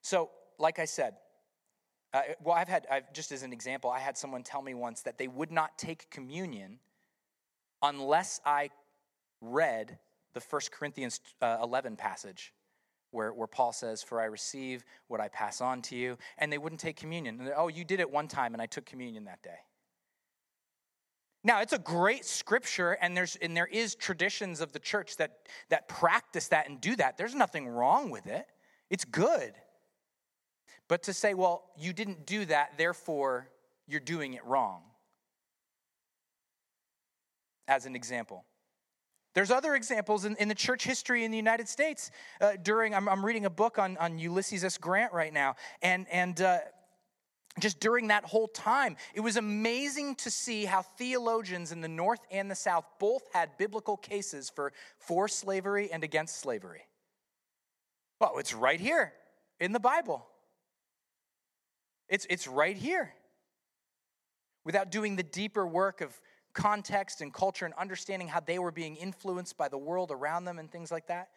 So, 0.00 0.30
like 0.58 0.80
I 0.80 0.86
said, 0.86 1.14
uh, 2.14 2.20
well, 2.42 2.54
I've 2.54 2.68
had, 2.68 2.86
I've, 2.90 3.12
just 3.12 3.32
as 3.32 3.42
an 3.42 3.52
example, 3.52 3.90
I 3.90 3.98
had 3.98 4.16
someone 4.16 4.42
tell 4.42 4.62
me 4.62 4.74
once 4.74 5.02
that 5.02 5.18
they 5.18 5.28
would 5.28 5.50
not 5.50 5.78
take 5.78 6.10
communion 6.10 6.78
unless 7.82 8.40
I 8.44 8.70
read 9.40 9.98
the 10.34 10.40
First 10.40 10.72
Corinthians 10.72 11.20
uh, 11.40 11.58
11 11.62 11.96
passage 11.96 12.52
where, 13.10 13.32
where 13.32 13.46
Paul 13.46 13.72
says, 13.72 14.02
For 14.02 14.20
I 14.20 14.24
receive 14.24 14.84
what 15.08 15.20
I 15.20 15.28
pass 15.28 15.60
on 15.60 15.82
to 15.82 15.96
you. 15.96 16.18
And 16.38 16.52
they 16.52 16.58
wouldn't 16.58 16.80
take 16.80 16.96
communion. 16.96 17.40
And 17.40 17.52
oh, 17.56 17.68
you 17.68 17.84
did 17.84 18.00
it 18.00 18.10
one 18.10 18.28
time 18.28 18.54
and 18.54 18.62
I 18.62 18.66
took 18.66 18.84
communion 18.84 19.24
that 19.24 19.42
day. 19.42 19.58
Now, 21.44 21.60
it's 21.60 21.72
a 21.72 21.78
great 21.78 22.24
scripture, 22.24 22.92
and, 23.00 23.16
there's, 23.16 23.34
and 23.34 23.56
there 23.56 23.66
is 23.66 23.96
traditions 23.96 24.60
of 24.60 24.72
the 24.72 24.78
church 24.78 25.16
that, 25.16 25.38
that 25.70 25.88
practice 25.88 26.46
that 26.48 26.68
and 26.68 26.80
do 26.80 26.94
that. 26.96 27.16
There's 27.16 27.34
nothing 27.34 27.66
wrong 27.66 28.10
with 28.10 28.28
it. 28.28 28.46
It's 28.90 29.04
good. 29.04 29.52
But 30.92 31.04
to 31.04 31.14
say, 31.14 31.32
well, 31.32 31.64
you 31.78 31.94
didn't 31.94 32.26
do 32.26 32.44
that, 32.44 32.76
therefore 32.76 33.48
you're 33.88 33.98
doing 33.98 34.34
it 34.34 34.44
wrong, 34.44 34.82
as 37.66 37.86
an 37.86 37.96
example. 37.96 38.44
There's 39.32 39.50
other 39.50 39.74
examples 39.74 40.26
in, 40.26 40.36
in 40.36 40.48
the 40.48 40.54
church 40.54 40.84
history 40.84 41.24
in 41.24 41.30
the 41.30 41.38
United 41.38 41.66
States. 41.66 42.10
Uh, 42.42 42.56
during, 42.62 42.94
I'm, 42.94 43.08
I'm, 43.08 43.24
reading 43.24 43.46
a 43.46 43.50
book 43.50 43.78
on, 43.78 43.96
on 43.96 44.18
Ulysses 44.18 44.64
S. 44.64 44.76
Grant 44.76 45.14
right 45.14 45.32
now, 45.32 45.56
and, 45.80 46.06
and 46.12 46.42
uh, 46.42 46.58
just 47.58 47.80
during 47.80 48.08
that 48.08 48.26
whole 48.26 48.48
time, 48.48 48.98
it 49.14 49.20
was 49.20 49.38
amazing 49.38 50.16
to 50.16 50.30
see 50.30 50.66
how 50.66 50.82
theologians 50.82 51.72
in 51.72 51.80
the 51.80 51.88
North 51.88 52.20
and 52.30 52.50
the 52.50 52.54
South 52.54 52.84
both 53.00 53.22
had 53.32 53.56
biblical 53.56 53.96
cases 53.96 54.52
for, 54.54 54.74
for 54.98 55.26
slavery 55.26 55.90
and 55.90 56.04
against 56.04 56.38
slavery. 56.38 56.82
Well, 58.20 58.34
it's 58.36 58.52
right 58.52 58.78
here 58.78 59.14
in 59.58 59.72
the 59.72 59.80
Bible. 59.80 60.26
It's, 62.12 62.26
it's 62.28 62.46
right 62.46 62.76
here. 62.76 63.14
Without 64.64 64.90
doing 64.90 65.16
the 65.16 65.22
deeper 65.22 65.66
work 65.66 66.02
of 66.02 66.12
context 66.52 67.22
and 67.22 67.32
culture 67.32 67.64
and 67.64 67.74
understanding 67.74 68.28
how 68.28 68.40
they 68.40 68.58
were 68.58 68.70
being 68.70 68.96
influenced 68.96 69.56
by 69.56 69.68
the 69.68 69.78
world 69.78 70.10
around 70.10 70.44
them 70.44 70.58
and 70.58 70.70
things 70.70 70.92
like 70.92 71.06
that. 71.06 71.30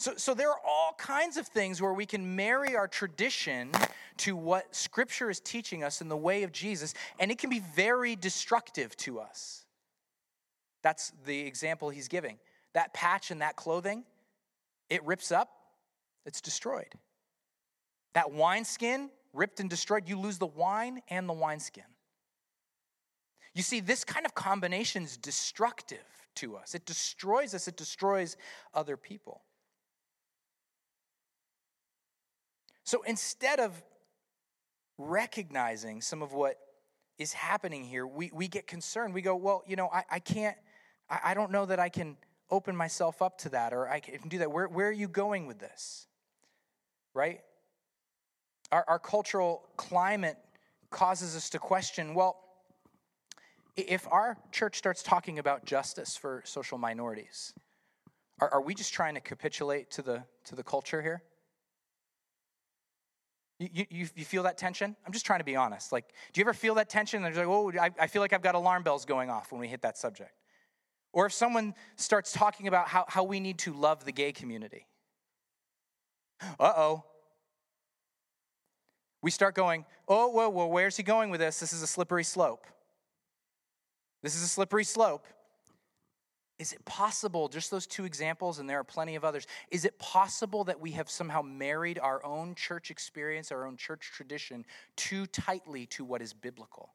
So, 0.00 0.14
so 0.16 0.34
there 0.34 0.50
are 0.50 0.58
all 0.66 0.94
kinds 0.98 1.36
of 1.36 1.46
things 1.46 1.80
where 1.80 1.92
we 1.92 2.06
can 2.06 2.34
marry 2.34 2.74
our 2.74 2.88
tradition 2.88 3.70
to 4.18 4.34
what 4.34 4.74
Scripture 4.74 5.30
is 5.30 5.38
teaching 5.38 5.84
us 5.84 6.00
in 6.00 6.08
the 6.08 6.16
way 6.16 6.42
of 6.42 6.50
Jesus, 6.50 6.92
and 7.20 7.30
it 7.30 7.38
can 7.38 7.48
be 7.50 7.60
very 7.60 8.16
destructive 8.16 8.96
to 8.98 9.20
us. 9.20 9.64
That's 10.82 11.12
the 11.24 11.38
example 11.46 11.88
he's 11.88 12.08
giving. 12.08 12.38
That 12.72 12.92
patch 12.92 13.30
and 13.30 13.40
that 13.42 13.54
clothing, 13.54 14.02
it 14.90 15.04
rips 15.04 15.30
up, 15.30 15.50
it's 16.26 16.40
destroyed. 16.40 16.92
That 18.14 18.32
wineskin 18.32 19.10
ripped 19.32 19.60
and 19.60 19.68
destroyed, 19.68 20.08
you 20.08 20.18
lose 20.18 20.38
the 20.38 20.46
wine 20.46 21.02
and 21.08 21.28
the 21.28 21.32
wineskin. 21.32 21.84
You 23.54 23.62
see, 23.62 23.80
this 23.80 24.04
kind 24.04 24.26
of 24.26 24.34
combination 24.34 25.04
is 25.04 25.16
destructive 25.16 25.98
to 26.36 26.56
us. 26.56 26.74
It 26.74 26.86
destroys 26.86 27.54
us, 27.54 27.68
it 27.68 27.76
destroys 27.76 28.36
other 28.72 28.96
people. 28.96 29.42
So 32.84 33.02
instead 33.02 33.60
of 33.60 33.82
recognizing 34.98 36.00
some 36.00 36.22
of 36.22 36.32
what 36.32 36.58
is 37.18 37.32
happening 37.32 37.84
here, 37.84 38.06
we, 38.06 38.30
we 38.32 38.48
get 38.48 38.66
concerned. 38.66 39.14
We 39.14 39.22
go, 39.22 39.36
well, 39.36 39.62
you 39.66 39.76
know, 39.76 39.88
I, 39.92 40.04
I 40.10 40.18
can't, 40.18 40.56
I, 41.08 41.20
I 41.26 41.34
don't 41.34 41.50
know 41.50 41.66
that 41.66 41.78
I 41.78 41.88
can 41.88 42.16
open 42.50 42.76
myself 42.76 43.22
up 43.22 43.38
to 43.38 43.48
that 43.50 43.72
or 43.72 43.88
I 43.88 44.00
can 44.00 44.28
do 44.28 44.38
that. 44.38 44.50
Where, 44.50 44.68
where 44.68 44.88
are 44.88 44.92
you 44.92 45.08
going 45.08 45.46
with 45.46 45.58
this? 45.58 46.06
Right? 47.14 47.40
Our, 48.74 48.84
our 48.88 48.98
cultural 48.98 49.62
climate 49.76 50.36
causes 50.90 51.36
us 51.36 51.48
to 51.50 51.60
question 51.60 52.12
well, 52.12 52.40
if 53.76 54.06
our 54.10 54.36
church 54.50 54.76
starts 54.76 55.02
talking 55.02 55.38
about 55.38 55.64
justice 55.64 56.16
for 56.16 56.42
social 56.44 56.76
minorities, 56.76 57.54
are, 58.40 58.54
are 58.54 58.60
we 58.60 58.74
just 58.74 58.92
trying 58.92 59.14
to 59.14 59.20
capitulate 59.20 59.92
to 59.92 60.02
the, 60.02 60.24
to 60.46 60.56
the 60.56 60.64
culture 60.64 61.00
here? 61.00 61.22
You, 63.60 63.86
you, 63.88 64.08
you, 64.16 64.24
feel 64.24 64.42
that 64.42 64.58
tension? 64.58 64.96
I'm 65.06 65.12
just 65.12 65.24
trying 65.24 65.38
to 65.38 65.44
be 65.44 65.54
honest. 65.54 65.92
Like, 65.92 66.06
do 66.32 66.40
you 66.40 66.44
ever 66.44 66.52
feel 66.52 66.74
that 66.74 66.88
tension? 66.88 67.18
And 67.18 67.26
there's 67.26 67.36
like, 67.36 67.46
oh, 67.46 67.72
I, 67.80 67.90
I 68.00 68.06
feel 68.08 68.22
like 68.22 68.32
I've 68.32 68.42
got 68.42 68.56
alarm 68.56 68.82
bells 68.82 69.04
going 69.04 69.30
off 69.30 69.52
when 69.52 69.60
we 69.60 69.68
hit 69.68 69.82
that 69.82 69.96
subject. 69.96 70.32
Or 71.12 71.26
if 71.26 71.32
someone 71.32 71.74
starts 71.94 72.32
talking 72.32 72.66
about 72.66 72.88
how, 72.88 73.04
how 73.06 73.22
we 73.22 73.38
need 73.38 73.58
to 73.60 73.72
love 73.72 74.04
the 74.04 74.10
gay 74.10 74.32
community. 74.32 74.88
Uh 76.58 76.72
oh, 76.76 77.04
we 79.24 79.30
start 79.30 79.54
going, 79.54 79.86
oh, 80.06 80.28
whoa, 80.28 80.50
well, 80.50 80.68
where's 80.68 80.98
he 80.98 81.02
going 81.02 81.30
with 81.30 81.40
this? 81.40 81.58
This 81.58 81.72
is 81.72 81.80
a 81.80 81.86
slippery 81.86 82.24
slope. 82.24 82.66
This 84.22 84.36
is 84.36 84.42
a 84.42 84.46
slippery 84.46 84.84
slope. 84.84 85.26
Is 86.58 86.74
it 86.74 86.84
possible, 86.84 87.48
just 87.48 87.70
those 87.70 87.86
two 87.86 88.04
examples, 88.04 88.58
and 88.58 88.68
there 88.68 88.78
are 88.78 88.84
plenty 88.84 89.14
of 89.14 89.24
others, 89.24 89.46
is 89.70 89.86
it 89.86 89.98
possible 89.98 90.64
that 90.64 90.78
we 90.78 90.90
have 90.90 91.08
somehow 91.08 91.40
married 91.40 91.98
our 91.98 92.22
own 92.22 92.54
church 92.54 92.90
experience, 92.90 93.50
our 93.50 93.66
own 93.66 93.78
church 93.78 94.10
tradition, 94.14 94.62
too 94.94 95.24
tightly 95.24 95.86
to 95.86 96.04
what 96.04 96.20
is 96.20 96.34
biblical? 96.34 96.92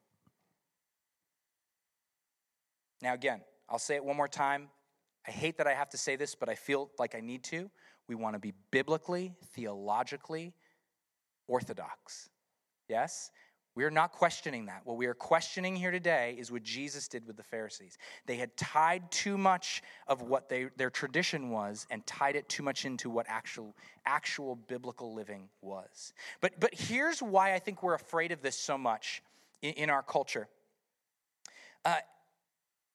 Now, 3.02 3.14
again, 3.14 3.40
I'll 3.68 3.80
say 3.80 3.96
it 3.96 4.04
one 4.04 4.16
more 4.16 4.28
time. 4.28 4.68
I 5.26 5.32
hate 5.32 5.58
that 5.58 5.66
I 5.66 5.74
have 5.74 5.90
to 5.90 5.98
say 5.98 6.14
this, 6.14 6.36
but 6.36 6.48
I 6.48 6.54
feel 6.54 6.92
like 6.96 7.16
I 7.16 7.20
need 7.20 7.42
to. 7.44 7.68
We 8.06 8.14
want 8.14 8.36
to 8.36 8.38
be 8.38 8.52
biblically, 8.70 9.34
theologically 9.52 10.54
orthodox. 11.50 12.28
Yes? 12.88 13.30
We 13.76 13.84
are 13.84 13.90
not 13.90 14.12
questioning 14.12 14.66
that. 14.66 14.82
What 14.84 14.96
we 14.96 15.06
are 15.06 15.14
questioning 15.14 15.76
here 15.76 15.92
today 15.92 16.36
is 16.38 16.50
what 16.50 16.62
Jesus 16.62 17.06
did 17.06 17.26
with 17.26 17.36
the 17.36 17.42
Pharisees. 17.42 17.98
They 18.26 18.36
had 18.36 18.56
tied 18.56 19.10
too 19.12 19.38
much 19.38 19.82
of 20.08 20.22
what 20.22 20.48
they, 20.48 20.66
their 20.76 20.90
tradition 20.90 21.50
was 21.50 21.86
and 21.90 22.04
tied 22.04 22.34
it 22.34 22.48
too 22.48 22.64
much 22.64 22.84
into 22.84 23.08
what 23.08 23.26
actual, 23.28 23.74
actual 24.04 24.56
biblical 24.56 25.14
living 25.14 25.48
was. 25.62 26.12
But, 26.40 26.58
but 26.58 26.74
here's 26.74 27.22
why 27.22 27.54
I 27.54 27.60
think 27.60 27.82
we're 27.82 27.94
afraid 27.94 28.32
of 28.32 28.42
this 28.42 28.56
so 28.56 28.76
much 28.76 29.22
in, 29.62 29.74
in 29.74 29.90
our 29.90 30.02
culture. 30.02 30.48
Uh, 31.84 31.94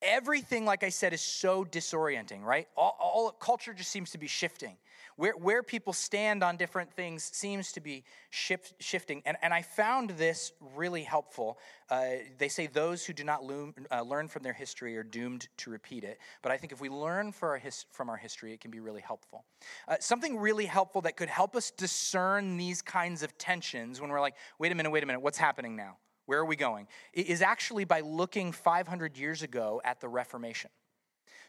everything, 0.01 0.66
like 0.66 0.84
I 0.84 0.89
said, 0.89 1.14
is 1.14 1.22
so 1.22 1.64
disorienting, 1.64 2.43
right? 2.43 2.68
All, 2.76 2.97
all, 2.99 3.32
culture 3.32 3.74
just 3.74 3.91
seems 3.91 4.12
to 4.12 4.18
be 4.18 4.28
shifting. 4.28 4.76
Where, 5.18 5.34
where 5.34 5.63
people 5.63 5.93
stand 5.93 6.43
on 6.43 6.57
different 6.57 6.91
things 6.91 7.24
seems 7.24 7.72
to 7.74 7.80
be 7.80 8.03
shift, 8.30 8.74
shifting. 8.80 9.22
And, 9.26 9.38
and 9.41 9.53
I 9.53 9.61
found 9.61 10.11
this 10.11 10.51
really 10.76 11.03
helpful. 11.03 11.57
Uh, 11.89 12.05
they 12.38 12.49
say 12.49 12.68
those 12.68 13.05
who 13.05 13.13
do 13.13 13.24
not 13.24 13.43
loom, 13.43 13.74
uh, 13.91 14.01
learn 14.01 14.28
from 14.28 14.43
their 14.43 14.53
history 14.53 14.97
are 14.97 15.03
doomed 15.03 15.47
to 15.57 15.70
repeat 15.70 16.03
it. 16.03 16.20
But 16.41 16.51
I 16.51 16.57
think 16.57 16.74
if 16.74 16.82
we 16.82 16.89
learn 16.89 17.34
our 17.41 17.57
his, 17.57 17.86
from 17.91 18.09
our 18.09 18.18
history, 18.18 18.53
it 18.53 18.59
can 18.59 18.72
be 18.72 18.80
really 18.80 19.01
helpful. 19.01 19.45
Uh, 19.88 19.95
something 19.99 20.38
really 20.38 20.66
helpful 20.66 21.01
that 21.01 21.16
could 21.16 21.30
help 21.30 21.55
us 21.55 21.72
discern 21.72 22.57
these 22.57 22.82
kinds 22.82 23.24
of 23.24 23.38
tensions 23.38 24.01
when 24.01 24.09
we're 24.09 24.22
like, 24.22 24.36
wait 24.59 24.72
a 24.72 24.76
minute, 24.76 24.91
wait 24.91 25.03
a 25.03 25.05
minute, 25.05 25.22
what's 25.22 25.38
happening 25.38 25.76
now? 25.76 25.97
where 26.26 26.39
are 26.39 26.45
we 26.45 26.55
going? 26.55 26.88
It 27.13 27.28
is 27.28 27.41
actually 27.41 27.86
by 27.86 28.01
looking 28.01 28.51
500 28.51 29.18
years 29.18 29.43
ago 29.43 29.82
at 29.84 30.01
the 30.01 30.07
Reformation. 30.07 30.72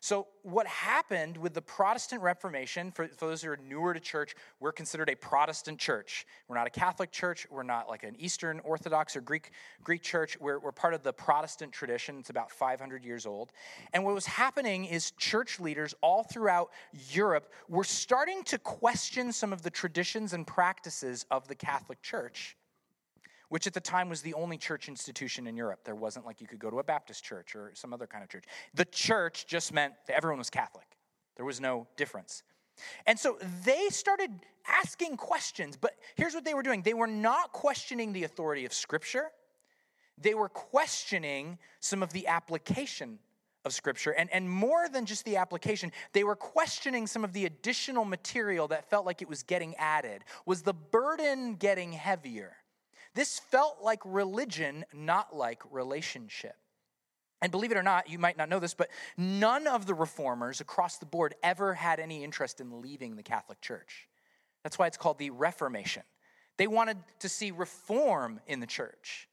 So, 0.00 0.28
what 0.42 0.66
happened 0.66 1.36
with 1.36 1.54
the 1.54 1.62
Protestant 1.62 2.22
Reformation, 2.22 2.92
for, 2.92 3.08
for, 3.08 3.26
those 3.26 3.42
who 3.42 3.50
are 3.50 3.56
newer 3.56 3.94
to 3.94 4.00
church, 4.00 4.34
we're 4.60 4.72
considered 4.72 5.08
a 5.08 5.16
Protestant 5.16 5.78
church. 5.78 6.26
We're 6.48 6.56
not 6.56 6.66
a 6.66 6.70
Catholic 6.70 7.10
church. 7.10 7.46
We're 7.50 7.62
not 7.62 7.88
like 7.88 8.04
an 8.04 8.14
Eastern 8.18 8.60
Orthodox 8.60 9.16
or 9.16 9.20
Greek, 9.20 9.50
Greek 9.82 10.02
church. 10.02 10.38
We're, 10.40 10.58
we're 10.58 10.72
part 10.72 10.94
of 10.94 11.02
the 11.02 11.12
Protestant 11.12 11.72
tradition. 11.72 12.18
It's 12.18 12.30
about 12.30 12.52
500 12.52 13.04
years 13.04 13.26
old. 13.26 13.52
And 13.92 14.04
what 14.04 14.14
was 14.14 14.26
happening 14.26 14.84
is 14.84 15.10
church 15.12 15.58
leaders 15.58 15.94
all 16.00 16.22
throughout 16.22 16.70
Europe 17.10 17.52
were 17.68 17.84
starting 17.84 18.42
to 18.44 18.58
question 18.58 19.32
some 19.32 19.52
of 19.52 19.62
the 19.62 19.70
traditions 19.70 20.32
and 20.32 20.46
practices 20.46 21.26
of 21.30 21.48
the 21.48 21.54
Catholic 21.54 22.02
Church 22.02 22.56
which 23.48 23.66
at 23.66 23.74
the 23.74 23.80
time 23.80 24.08
was 24.08 24.22
the 24.22 24.34
only 24.34 24.58
church 24.58 24.88
institution 24.88 25.46
in 25.46 25.56
Europe. 25.56 25.80
There 25.84 25.94
wasn't 25.94 26.26
like 26.26 26.40
you 26.40 26.46
could 26.46 26.58
go 26.58 26.70
to 26.70 26.78
a 26.78 26.84
Baptist 26.84 27.24
church 27.24 27.54
or 27.54 27.72
some 27.74 27.92
other 27.92 28.06
kind 28.06 28.24
of 28.24 28.30
church. 28.30 28.44
The 28.74 28.84
church 28.84 29.46
just 29.46 29.72
meant 29.72 29.94
that 30.06 30.16
everyone 30.16 30.38
was 30.38 30.50
Catholic, 30.50 30.86
there 31.36 31.46
was 31.46 31.60
no 31.60 31.86
difference. 31.96 32.42
And 33.06 33.18
so 33.18 33.38
they 33.64 33.88
started 33.88 34.30
asking 34.68 35.16
questions, 35.16 35.78
but 35.78 35.92
here's 36.14 36.34
what 36.34 36.44
they 36.44 36.54
were 36.54 36.62
doing 36.62 36.82
they 36.82 36.94
were 36.94 37.06
not 37.06 37.52
questioning 37.52 38.12
the 38.12 38.24
authority 38.24 38.64
of 38.64 38.72
Scripture, 38.72 39.30
they 40.18 40.34
were 40.34 40.48
questioning 40.48 41.58
some 41.80 42.02
of 42.02 42.12
the 42.12 42.26
application 42.26 43.18
of 43.64 43.72
Scripture. 43.72 44.12
And, 44.12 44.32
and 44.32 44.48
more 44.48 44.88
than 44.88 45.04
just 45.06 45.24
the 45.24 45.36
application, 45.36 45.92
they 46.12 46.24
were 46.24 46.36
questioning 46.36 47.06
some 47.06 47.24
of 47.24 47.32
the 47.32 47.46
additional 47.46 48.04
material 48.04 48.68
that 48.68 48.88
felt 48.88 49.04
like 49.04 49.22
it 49.22 49.28
was 49.28 49.42
getting 49.42 49.74
added. 49.76 50.22
Was 50.46 50.62
the 50.62 50.72
burden 50.72 51.56
getting 51.56 51.92
heavier? 51.92 52.56
This 53.16 53.38
felt 53.38 53.78
like 53.82 54.00
religion, 54.04 54.84
not 54.92 55.34
like 55.34 55.62
relationship. 55.70 56.54
And 57.40 57.50
believe 57.50 57.72
it 57.72 57.78
or 57.78 57.82
not, 57.82 58.10
you 58.10 58.18
might 58.18 58.36
not 58.36 58.50
know 58.50 58.58
this, 58.58 58.74
but 58.74 58.90
none 59.16 59.66
of 59.66 59.86
the 59.86 59.94
reformers 59.94 60.60
across 60.60 60.98
the 60.98 61.06
board 61.06 61.34
ever 61.42 61.72
had 61.72 61.98
any 61.98 62.22
interest 62.22 62.60
in 62.60 62.82
leaving 62.82 63.16
the 63.16 63.22
Catholic 63.22 63.62
Church. 63.62 64.06
That's 64.62 64.78
why 64.78 64.86
it's 64.86 64.98
called 64.98 65.18
the 65.18 65.30
Reformation. 65.30 66.02
They 66.58 66.66
wanted 66.66 66.98
to 67.20 67.28
see 67.30 67.52
reform 67.52 68.40
in 68.46 68.60
the 68.60 68.66
church. 68.66 69.28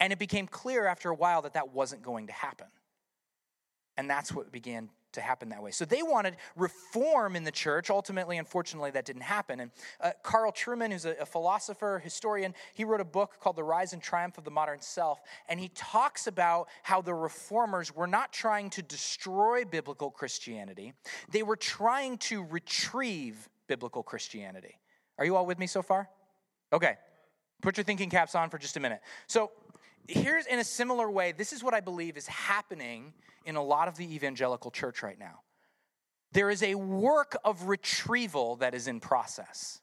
And 0.00 0.12
it 0.12 0.18
became 0.18 0.48
clear 0.48 0.86
after 0.86 1.08
a 1.10 1.14
while 1.14 1.42
that 1.42 1.54
that 1.54 1.72
wasn't 1.72 2.02
going 2.02 2.26
to 2.26 2.32
happen. 2.32 2.66
And 3.96 4.10
that's 4.10 4.34
what 4.34 4.50
began 4.50 4.88
to 5.12 5.20
happen 5.20 5.48
that 5.50 5.62
way. 5.62 5.70
So 5.70 5.84
they 5.84 6.02
wanted 6.02 6.36
reform 6.56 7.36
in 7.36 7.44
the 7.44 7.50
church. 7.50 7.90
Ultimately, 7.90 8.38
unfortunately, 8.38 8.90
that 8.92 9.04
didn't 9.04 9.22
happen. 9.22 9.60
And 9.60 9.70
uh, 10.00 10.12
Carl 10.22 10.52
Trueman, 10.52 10.92
who's 10.92 11.04
a, 11.04 11.14
a, 11.20 11.26
philosopher, 11.26 12.00
historian, 12.02 12.54
he 12.74 12.84
wrote 12.84 13.00
a 13.00 13.04
book 13.04 13.36
called 13.40 13.56
The 13.56 13.64
Rise 13.64 13.92
and 13.92 14.02
Triumph 14.02 14.38
of 14.38 14.44
the 14.44 14.50
Modern 14.50 14.80
Self. 14.80 15.20
And 15.48 15.58
he 15.58 15.68
talks 15.74 16.26
about 16.26 16.68
how 16.82 17.00
the 17.00 17.14
reformers 17.14 17.94
were 17.94 18.06
not 18.06 18.32
trying 18.32 18.70
to 18.70 18.82
destroy 18.82 19.64
biblical 19.64 20.10
Christianity, 20.10 20.94
they 21.30 21.42
were 21.42 21.56
trying 21.56 22.18
to 22.18 22.44
retrieve 22.44 23.48
biblical 23.66 24.02
Christianity. 24.02 24.78
Are 25.18 25.24
you 25.24 25.36
all 25.36 25.46
with 25.46 25.58
me 25.58 25.66
so 25.66 25.82
far? 25.82 26.08
Okay. 26.72 26.96
Put 27.62 27.76
your 27.76 27.84
thinking 27.84 28.08
caps 28.08 28.34
on 28.34 28.48
for 28.48 28.58
just 28.58 28.76
a 28.76 28.80
minute. 28.80 29.00
So, 29.26 29.50
here's 30.08 30.46
in 30.46 30.58
a 30.58 30.64
similar 30.64 31.10
way, 31.10 31.32
this 31.32 31.52
is 31.52 31.62
what 31.62 31.74
I 31.74 31.80
believe 31.80 32.16
is 32.16 32.26
happening 32.26 33.12
in 33.44 33.56
a 33.56 33.62
lot 33.62 33.88
of 33.88 33.96
the 33.96 34.14
evangelical 34.14 34.70
church 34.70 35.02
right 35.02 35.18
now. 35.18 35.40
There 36.32 36.50
is 36.50 36.62
a 36.62 36.74
work 36.74 37.36
of 37.44 37.64
retrieval 37.64 38.56
that 38.56 38.74
is 38.74 38.86
in 38.86 39.00
process. 39.00 39.80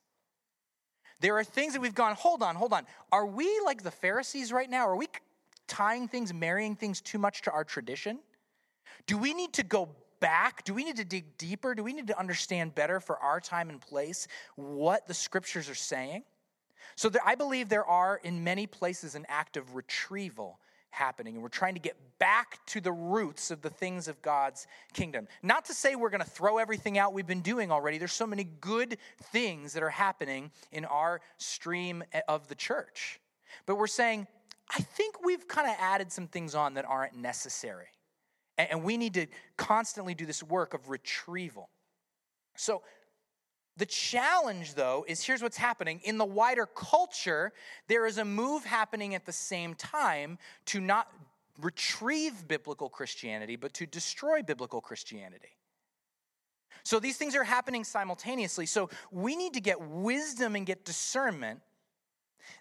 There 1.19 1.37
are 1.37 1.43
things 1.43 1.73
that 1.73 1.81
we've 1.81 1.95
gone, 1.95 2.15
hold 2.15 2.43
on, 2.43 2.55
hold 2.55 2.73
on. 2.73 2.85
Are 3.11 3.25
we 3.25 3.61
like 3.65 3.83
the 3.83 3.91
Pharisees 3.91 4.51
right 4.51 4.69
now? 4.69 4.87
Are 4.87 4.95
we 4.95 5.07
tying 5.67 6.07
things, 6.07 6.33
marrying 6.33 6.75
things 6.75 7.01
too 7.01 7.17
much 7.17 7.41
to 7.43 7.51
our 7.51 7.63
tradition? 7.63 8.19
Do 9.07 9.17
we 9.17 9.33
need 9.33 9.53
to 9.53 9.63
go 9.63 9.89
back? 10.19 10.63
Do 10.63 10.73
we 10.73 10.83
need 10.83 10.97
to 10.97 11.05
dig 11.05 11.37
deeper? 11.37 11.75
Do 11.75 11.83
we 11.83 11.93
need 11.93 12.07
to 12.07 12.19
understand 12.19 12.75
better 12.75 12.99
for 12.99 13.17
our 13.17 13.39
time 13.39 13.69
and 13.69 13.81
place 13.81 14.27
what 14.55 15.07
the 15.07 15.13
scriptures 15.13 15.69
are 15.69 15.75
saying? 15.75 16.23
So 16.95 17.09
there, 17.09 17.21
I 17.25 17.35
believe 17.35 17.69
there 17.69 17.85
are, 17.85 18.19
in 18.23 18.43
many 18.43 18.67
places, 18.67 19.15
an 19.15 19.25
act 19.29 19.57
of 19.57 19.75
retrieval 19.75 20.59
happening, 20.89 21.35
and 21.35 21.43
we're 21.43 21.49
trying 21.49 21.75
to 21.75 21.79
get 21.79 21.95
back 22.17 22.59
to 22.67 22.81
the 22.81 22.91
roots 22.91 23.51
of 23.51 23.61
the 23.61 23.69
things 23.69 24.07
of 24.07 24.21
God's 24.21 24.65
kingdom. 24.93 25.27
Not 25.43 25.65
to 25.65 25.73
say 25.73 25.95
we're 25.95 26.09
going 26.09 26.23
to 26.23 26.29
throw 26.29 26.57
everything 26.57 26.97
out 26.97 27.13
we've 27.13 27.27
been 27.27 27.41
doing 27.41 27.71
already. 27.71 27.97
There's 27.97 28.13
so 28.13 28.25
many 28.25 28.45
good 28.45 28.97
things 29.31 29.73
that 29.73 29.83
are 29.83 29.89
happening 29.89 30.51
in 30.71 30.85
our 30.85 31.21
stream 31.37 32.03
of 32.27 32.47
the 32.47 32.55
church. 32.55 33.19
But 33.65 33.75
we're 33.75 33.87
saying, 33.87 34.27
I 34.69 34.79
think 34.79 35.23
we've 35.23 35.47
kind 35.47 35.69
of 35.69 35.75
added 35.79 36.11
some 36.11 36.27
things 36.27 36.55
on 36.55 36.73
that 36.75 36.85
aren't 36.85 37.15
necessary. 37.15 37.87
And 38.57 38.83
we 38.83 38.97
need 38.97 39.13
to 39.13 39.27
constantly 39.55 40.15
do 40.15 40.25
this 40.25 40.41
work 40.41 40.73
of 40.73 40.89
retrieval. 40.89 41.69
So 42.55 42.81
the 43.77 43.85
challenge, 43.85 44.73
though, 44.73 45.05
is 45.07 45.23
here's 45.23 45.41
what's 45.41 45.57
happening. 45.57 46.01
In 46.03 46.17
the 46.17 46.25
wider 46.25 46.65
culture, 46.65 47.53
there 47.87 48.05
is 48.05 48.17
a 48.17 48.25
move 48.25 48.65
happening 48.65 49.13
at 49.13 49.25
the 49.25 49.31
same 49.31 49.75
time 49.75 50.39
to 50.65 50.81
not 50.81 51.07
retrieve 51.61 52.47
biblical 52.47 52.89
Christianity, 52.89 53.55
but 53.55 53.73
to 53.75 53.85
destroy 53.85 54.41
biblical 54.41 54.81
Christianity. 54.81 55.57
So 56.83 56.99
these 56.99 57.17
things 57.17 57.35
are 57.35 57.43
happening 57.43 57.83
simultaneously. 57.83 58.65
So 58.65 58.89
we 59.11 59.35
need 59.35 59.53
to 59.53 59.61
get 59.61 59.81
wisdom 59.81 60.55
and 60.55 60.65
get 60.65 60.85
discernment 60.85 61.59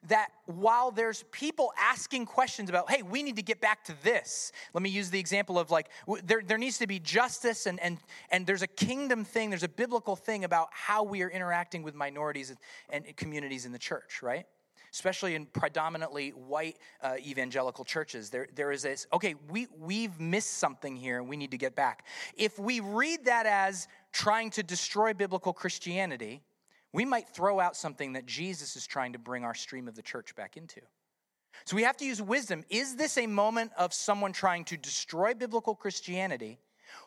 that 0.08 0.28
while 0.46 0.90
there's 0.90 1.24
people 1.30 1.72
asking 1.80 2.26
questions 2.26 2.68
about, 2.68 2.90
hey, 2.90 3.02
we 3.02 3.22
need 3.22 3.36
to 3.36 3.42
get 3.42 3.60
back 3.60 3.84
to 3.84 3.94
this. 4.02 4.52
Let 4.74 4.82
me 4.82 4.90
use 4.90 5.10
the 5.10 5.18
example 5.18 5.58
of 5.58 5.70
like, 5.70 5.88
there, 6.24 6.42
there 6.44 6.58
needs 6.58 6.78
to 6.78 6.86
be 6.86 6.98
justice 6.98 7.66
and, 7.66 7.80
and, 7.80 7.98
and 8.30 8.46
there's 8.46 8.62
a 8.62 8.66
kingdom 8.66 9.24
thing, 9.24 9.50
there's 9.50 9.62
a 9.62 9.68
biblical 9.68 10.16
thing 10.16 10.44
about 10.44 10.68
how 10.72 11.02
we 11.02 11.22
are 11.22 11.30
interacting 11.30 11.82
with 11.82 11.94
minorities 11.94 12.54
and 12.90 13.16
communities 13.16 13.66
in 13.66 13.72
the 13.72 13.78
church, 13.78 14.22
right? 14.22 14.46
Especially 14.92 15.34
in 15.34 15.46
predominantly 15.46 16.30
white 16.30 16.78
uh, 17.02 17.16
evangelical 17.18 17.84
churches, 17.84 18.30
there, 18.30 18.48
there 18.54 18.72
is 18.72 18.82
this, 18.82 19.06
okay, 19.12 19.34
we, 19.50 19.66
we've 19.78 20.18
missed 20.18 20.54
something 20.54 20.96
here 20.96 21.18
and 21.18 21.28
we 21.28 21.36
need 21.36 21.50
to 21.50 21.58
get 21.58 21.74
back. 21.74 22.06
If 22.36 22.58
we 22.58 22.80
read 22.80 23.26
that 23.26 23.46
as 23.46 23.88
trying 24.12 24.50
to 24.50 24.62
destroy 24.62 25.12
biblical 25.12 25.52
Christianity, 25.52 26.40
we 26.96 27.04
might 27.04 27.28
throw 27.28 27.60
out 27.60 27.76
something 27.76 28.14
that 28.14 28.24
Jesus 28.24 28.74
is 28.74 28.86
trying 28.86 29.12
to 29.12 29.18
bring 29.18 29.44
our 29.44 29.54
stream 29.54 29.86
of 29.86 29.94
the 29.94 30.02
church 30.02 30.34
back 30.34 30.56
into. 30.56 30.80
So 31.66 31.76
we 31.76 31.82
have 31.82 31.98
to 31.98 32.06
use 32.06 32.22
wisdom. 32.22 32.64
Is 32.70 32.96
this 32.96 33.18
a 33.18 33.26
moment 33.26 33.72
of 33.76 33.92
someone 33.92 34.32
trying 34.32 34.64
to 34.64 34.78
destroy 34.78 35.34
biblical 35.34 35.74
Christianity, 35.74 36.58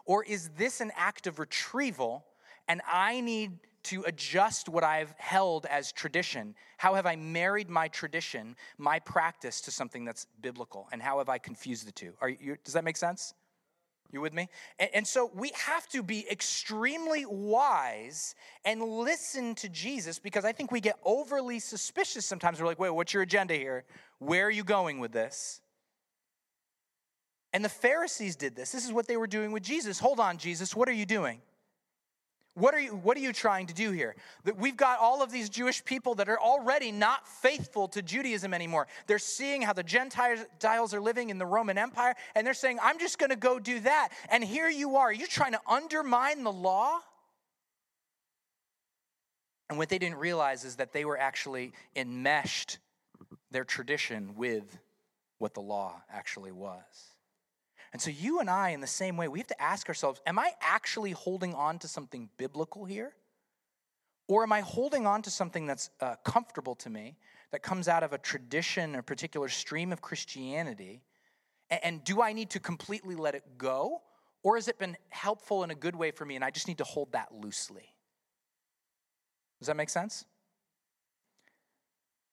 or 0.05 0.23
is 0.23 0.49
this 0.49 0.79
an 0.79 0.91
act 0.95 1.25
of 1.25 1.39
retrieval 1.39 2.23
and 2.67 2.81
I 2.87 3.21
need 3.21 3.57
to 3.85 4.03
adjust 4.03 4.69
what 4.69 4.83
I've 4.83 5.15
held 5.17 5.65
as 5.65 5.91
tradition? 5.91 6.53
How 6.77 6.93
have 6.93 7.07
I 7.07 7.15
married 7.15 7.67
my 7.67 7.87
tradition, 7.87 8.55
my 8.77 8.99
practice, 8.99 9.59
to 9.61 9.71
something 9.71 10.05
that's 10.05 10.27
biblical? 10.39 10.87
And 10.91 11.01
how 11.01 11.17
have 11.17 11.29
I 11.29 11.39
confused 11.39 11.87
the 11.87 11.91
two? 11.91 12.13
You, 12.39 12.57
does 12.63 12.75
that 12.75 12.83
make 12.83 12.97
sense? 12.97 13.33
You 14.11 14.21
with 14.21 14.33
me? 14.33 14.49
And, 14.79 14.89
and, 14.93 15.07
so 15.07 15.29
we 15.35 15.51
have 15.53 15.87
to 15.89 16.01
be 16.01 16.27
extremely 16.31 17.25
wise 17.27 18.33
and 18.65 18.81
listen 18.81 19.53
to 19.55 19.69
Jesus 19.69 20.17
because 20.17 20.45
I 20.45 20.51
think 20.51 20.71
we 20.71 20.81
get 20.81 20.95
overly 21.03 21.59
suspicious 21.59 22.25
sometimes. 22.25 22.59
We're 22.59 22.65
like, 22.65 22.79
wait, 22.79 22.89
what's 22.89 23.13
your 23.13 23.21
agenda 23.21 23.53
here? 23.53 23.85
Where 24.17 24.47
are 24.47 24.51
you 24.51 24.63
going 24.63 24.99
with 24.99 25.11
this? 25.11 25.61
And 27.53 27.63
the 27.63 27.69
Pharisees 27.69 28.35
did 28.35 28.55
this. 28.55 28.71
This 28.71 28.85
is 28.85 28.91
what 28.91 29.07
they 29.07 29.17
were 29.17 29.27
doing 29.27 29.51
with 29.51 29.63
Jesus. 29.63 29.99
Hold 29.99 30.19
on, 30.19 30.37
Jesus, 30.37 30.75
what 30.75 30.89
are 30.89 30.93
you 30.93 31.05
doing? 31.05 31.41
What 32.59 32.73
are 32.73 32.79
you, 32.79 32.91
what 32.91 33.15
are 33.15 33.21
you 33.21 33.31
trying 33.31 33.67
to 33.67 33.73
do 33.73 33.91
here? 33.91 34.15
That 34.43 34.57
we've 34.57 34.75
got 34.75 34.99
all 34.99 35.23
of 35.23 35.31
these 35.31 35.49
Jewish 35.49 35.83
people 35.83 36.15
that 36.15 36.27
are 36.27 36.39
already 36.39 36.91
not 36.91 37.27
faithful 37.27 37.87
to 37.89 38.01
Judaism 38.01 38.53
anymore. 38.53 38.87
They're 39.07 39.17
seeing 39.17 39.61
how 39.61 39.73
the 39.73 39.83
Gentiles 39.83 40.93
are 40.93 40.99
living 40.99 41.29
in 41.29 41.37
the 41.37 41.45
Roman 41.45 41.77
Empire, 41.77 42.15
and 42.35 42.45
they're 42.45 42.53
saying, 42.53 42.79
I'm 42.83 42.99
just 42.99 43.17
going 43.17 43.29
to 43.29 43.37
go 43.37 43.59
do 43.59 43.79
that. 43.79 44.09
And 44.29 44.43
here 44.43 44.69
you 44.69 44.97
are. 44.97 45.11
You're 45.11 45.27
trying 45.27 45.53
to 45.53 45.61
undermine 45.67 46.43
the 46.43 46.51
law? 46.51 46.99
And 49.69 49.77
what 49.77 49.89
they 49.89 49.99
didn't 49.99 50.17
realize 50.17 50.65
is 50.65 50.75
that 50.77 50.91
they 50.91 51.05
were 51.05 51.17
actually 51.17 51.73
enmeshed 51.95 52.79
their 53.51 53.63
tradition 53.63 54.35
with 54.35 54.79
what 55.37 55.53
the 55.53 55.61
law 55.61 56.01
actually 56.11 56.51
was. 56.51 57.08
And 57.91 58.01
so, 58.01 58.11
you 58.11 58.39
and 58.39 58.49
I, 58.49 58.69
in 58.69 58.81
the 58.81 58.87
same 58.87 59.17
way, 59.17 59.27
we 59.27 59.39
have 59.39 59.47
to 59.47 59.61
ask 59.61 59.87
ourselves 59.87 60.21
Am 60.25 60.37
I 60.37 60.51
actually 60.61 61.11
holding 61.11 61.53
on 61.53 61.79
to 61.79 61.87
something 61.87 62.29
biblical 62.37 62.85
here? 62.85 63.13
Or 64.27 64.43
am 64.43 64.51
I 64.51 64.61
holding 64.61 65.07
on 65.07 65.23
to 65.23 65.31
something 65.31 65.65
that's 65.65 65.89
uh, 66.01 66.15
comfortable 66.23 66.75
to 66.75 66.89
me, 66.89 67.17
that 67.51 67.63
comes 67.63 67.87
out 67.87 68.03
of 68.03 68.13
a 68.13 68.19
tradition, 68.19 68.93
a 68.93 69.01
particular 69.01 69.49
stream 69.49 69.91
of 69.91 70.01
Christianity? 70.01 71.01
And, 71.71 71.79
and 71.83 72.03
do 72.03 72.21
I 72.21 72.33
need 72.33 72.51
to 72.51 72.59
completely 72.59 73.15
let 73.15 73.33
it 73.33 73.43
go? 73.57 74.01
Or 74.43 74.55
has 74.55 74.67
it 74.67 74.77
been 74.77 74.95
helpful 75.09 75.63
in 75.63 75.71
a 75.71 75.75
good 75.75 75.95
way 75.95 76.11
for 76.11 76.25
me 76.25 76.35
and 76.35 76.45
I 76.45 76.51
just 76.51 76.67
need 76.67 76.77
to 76.77 76.83
hold 76.83 77.11
that 77.13 77.33
loosely? 77.33 77.93
Does 79.59 79.67
that 79.67 79.75
make 79.75 79.89
sense? 79.89 80.25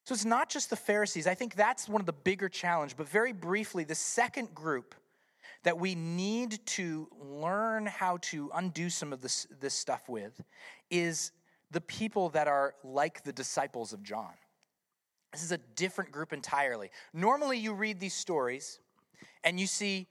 So 0.04 0.14
it's 0.14 0.24
not 0.24 0.48
just 0.48 0.70
the 0.70 0.76
Pharisees. 0.76 1.26
I 1.26 1.34
think 1.34 1.56
that's 1.56 1.88
one 1.88 2.00
of 2.00 2.06
the 2.06 2.12
bigger 2.12 2.48
challenge, 2.48 2.96
but 2.96 3.08
very 3.08 3.32
briefly, 3.32 3.82
the 3.82 3.96
second 3.96 4.54
group 4.54 4.94
that 5.66 5.80
we 5.80 5.96
need 5.96 6.64
to 6.64 7.08
learn 7.20 7.86
how 7.86 8.18
to 8.18 8.48
undo 8.54 8.88
some 8.88 9.12
of 9.12 9.20
this, 9.20 9.48
this 9.58 9.74
stuff 9.74 10.08
with 10.08 10.40
is 10.92 11.32
the 11.72 11.80
people 11.80 12.28
that 12.28 12.46
are 12.46 12.76
like 12.84 13.24
the 13.24 13.32
disciples 13.32 13.92
of 13.92 14.00
John. 14.04 14.30
This 15.32 15.42
is 15.42 15.50
a 15.50 15.58
different 15.74 16.12
group 16.12 16.32
entirely. 16.32 16.92
Normally, 17.12 17.58
you 17.58 17.74
read 17.74 17.98
these 17.98 18.14
stories 18.14 18.78
and 19.42 19.58
you 19.58 19.66
see 19.66 20.06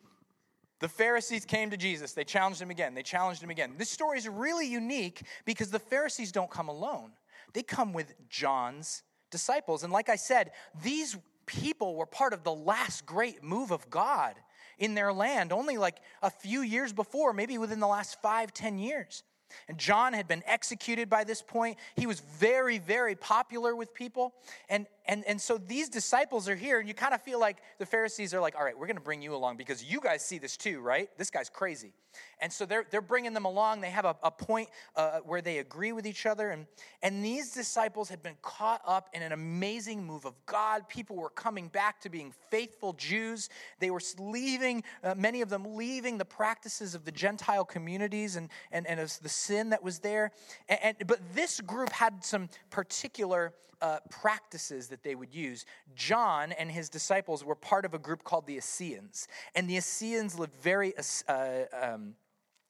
the 0.81 0.89
Pharisees 0.89 1.45
came 1.45 1.69
to 1.69 1.77
Jesus. 1.77 2.11
They 2.11 2.25
challenged 2.25 2.61
him 2.61 2.69
again. 2.69 2.93
They 2.93 3.01
challenged 3.01 3.41
him 3.41 3.49
again. 3.49 3.75
This 3.77 3.89
story 3.89 4.17
is 4.17 4.27
really 4.27 4.67
unique 4.67 5.21
because 5.45 5.71
the 5.71 5.79
Pharisees 5.79 6.33
don't 6.33 6.51
come 6.51 6.67
alone, 6.67 7.11
they 7.53 7.63
come 7.63 7.93
with 7.93 8.13
John's 8.27 9.03
disciples. 9.31 9.85
And 9.85 9.93
like 9.93 10.09
I 10.09 10.17
said, 10.17 10.51
these 10.83 11.15
people 11.45 11.95
were 11.95 12.05
part 12.05 12.33
of 12.33 12.43
the 12.43 12.53
last 12.53 13.05
great 13.05 13.41
move 13.41 13.71
of 13.71 13.89
God 13.89 14.35
in 14.77 14.95
their 14.95 15.13
land 15.13 15.51
only 15.51 15.77
like 15.77 15.97
a 16.21 16.29
few 16.29 16.61
years 16.61 16.93
before, 16.93 17.33
maybe 17.33 17.57
within 17.57 17.79
the 17.79 17.87
last 17.87 18.21
five, 18.21 18.53
ten 18.53 18.77
years. 18.77 19.23
And 19.67 19.77
John 19.77 20.13
had 20.13 20.27
been 20.27 20.43
executed 20.45 21.09
by 21.09 21.23
this 21.23 21.41
point. 21.41 21.77
He 21.95 22.07
was 22.07 22.19
very, 22.19 22.77
very 22.77 23.15
popular 23.15 23.75
with 23.75 23.93
people. 23.93 24.33
And, 24.69 24.87
and, 25.07 25.23
and 25.25 25.39
so 25.39 25.57
these 25.57 25.89
disciples 25.89 26.49
are 26.49 26.55
here, 26.55 26.79
and 26.79 26.87
you 26.87 26.93
kind 26.93 27.13
of 27.13 27.21
feel 27.21 27.39
like 27.39 27.57
the 27.77 27.85
Pharisees 27.85 28.33
are 28.33 28.39
like, 28.39 28.55
all 28.55 28.63
right, 28.63 28.77
we're 28.77 28.87
going 28.87 28.97
to 28.97 29.03
bring 29.03 29.21
you 29.21 29.35
along 29.35 29.57
because 29.57 29.83
you 29.83 30.01
guys 30.01 30.25
see 30.25 30.39
this 30.39 30.57
too, 30.57 30.81
right? 30.81 31.09
This 31.17 31.29
guy's 31.29 31.49
crazy. 31.49 31.93
And 32.39 32.51
so 32.51 32.65
they're, 32.65 32.85
they're 32.89 33.01
bringing 33.01 33.33
them 33.33 33.45
along. 33.45 33.81
They 33.81 33.89
have 33.89 34.05
a, 34.05 34.15
a 34.23 34.31
point 34.31 34.69
uh, 34.95 35.19
where 35.19 35.41
they 35.41 35.59
agree 35.59 35.91
with 35.91 36.07
each 36.07 36.25
other. 36.25 36.49
And, 36.49 36.65
and 37.01 37.23
these 37.23 37.51
disciples 37.51 38.09
had 38.09 38.23
been 38.23 38.37
caught 38.41 38.81
up 38.85 39.09
in 39.13 39.21
an 39.21 39.31
amazing 39.31 40.03
move 40.03 40.25
of 40.25 40.33
God. 40.45 40.87
People 40.87 41.17
were 41.17 41.29
coming 41.29 41.67
back 41.67 42.01
to 42.01 42.09
being 42.09 42.33
faithful 42.49 42.93
Jews. 42.93 43.49
They 43.79 43.91
were 43.91 44.01
leaving, 44.17 44.83
uh, 45.03 45.15
many 45.15 45.41
of 45.41 45.49
them 45.49 45.75
leaving 45.75 46.17
the 46.17 46.25
practices 46.25 46.95
of 46.95 47.05
the 47.05 47.11
Gentile 47.11 47.65
communities 47.65 48.35
and, 48.37 48.49
and, 48.71 48.87
and 48.87 48.99
the 48.99 49.29
sin 49.29 49.69
that 49.69 49.83
was 49.83 49.99
there. 49.99 50.31
And, 50.69 50.79
and 50.99 51.07
but 51.07 51.19
this 51.33 51.61
group 51.61 51.91
had 51.91 52.23
some 52.23 52.49
particular 52.69 53.53
uh, 53.81 53.99
practices 54.09 54.87
that 54.87 55.03
they 55.03 55.15
would 55.15 55.33
use. 55.33 55.65
John 55.95 56.51
and 56.53 56.71
his 56.71 56.89
disciples 56.89 57.43
were 57.43 57.55
part 57.55 57.85
of 57.85 57.93
a 57.93 57.99
group 57.99 58.23
called 58.23 58.47
the 58.47 58.57
Essenes. 58.57 59.27
And 59.55 59.69
the 59.69 59.77
Essenes 59.77 60.37
lived 60.37 60.55
very, 60.55 60.93
uh, 61.27 61.47
um, 61.73 62.15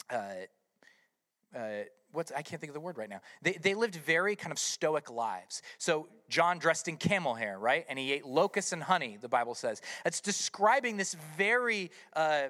uh, 0.10 0.18
uh, 1.56 1.60
what's, 2.12 2.32
I 2.32 2.42
can't 2.42 2.60
think 2.60 2.70
of 2.70 2.74
the 2.74 2.80
word 2.80 2.98
right 2.98 3.10
now. 3.10 3.22
They, 3.42 3.54
they 3.54 3.74
lived 3.74 3.96
very 3.96 4.36
kind 4.36 4.52
of 4.52 4.60
stoic 4.60 5.10
lives. 5.10 5.62
So 5.78 6.08
John 6.30 6.60
dressed 6.60 6.88
in 6.88 6.98
camel 6.98 7.36
hair, 7.36 7.60
right? 7.60 7.86
And 7.90 8.00
he 8.00 8.12
ate 8.14 8.26
locusts 8.26 8.74
and 8.74 8.84
honey, 8.84 9.18
the 9.22 9.30
Bible 9.30 9.56
says. 9.56 9.82
It's 10.06 10.22
describing 10.22 10.98
this 10.98 11.16
very 11.38 11.92
uh, 12.14 12.48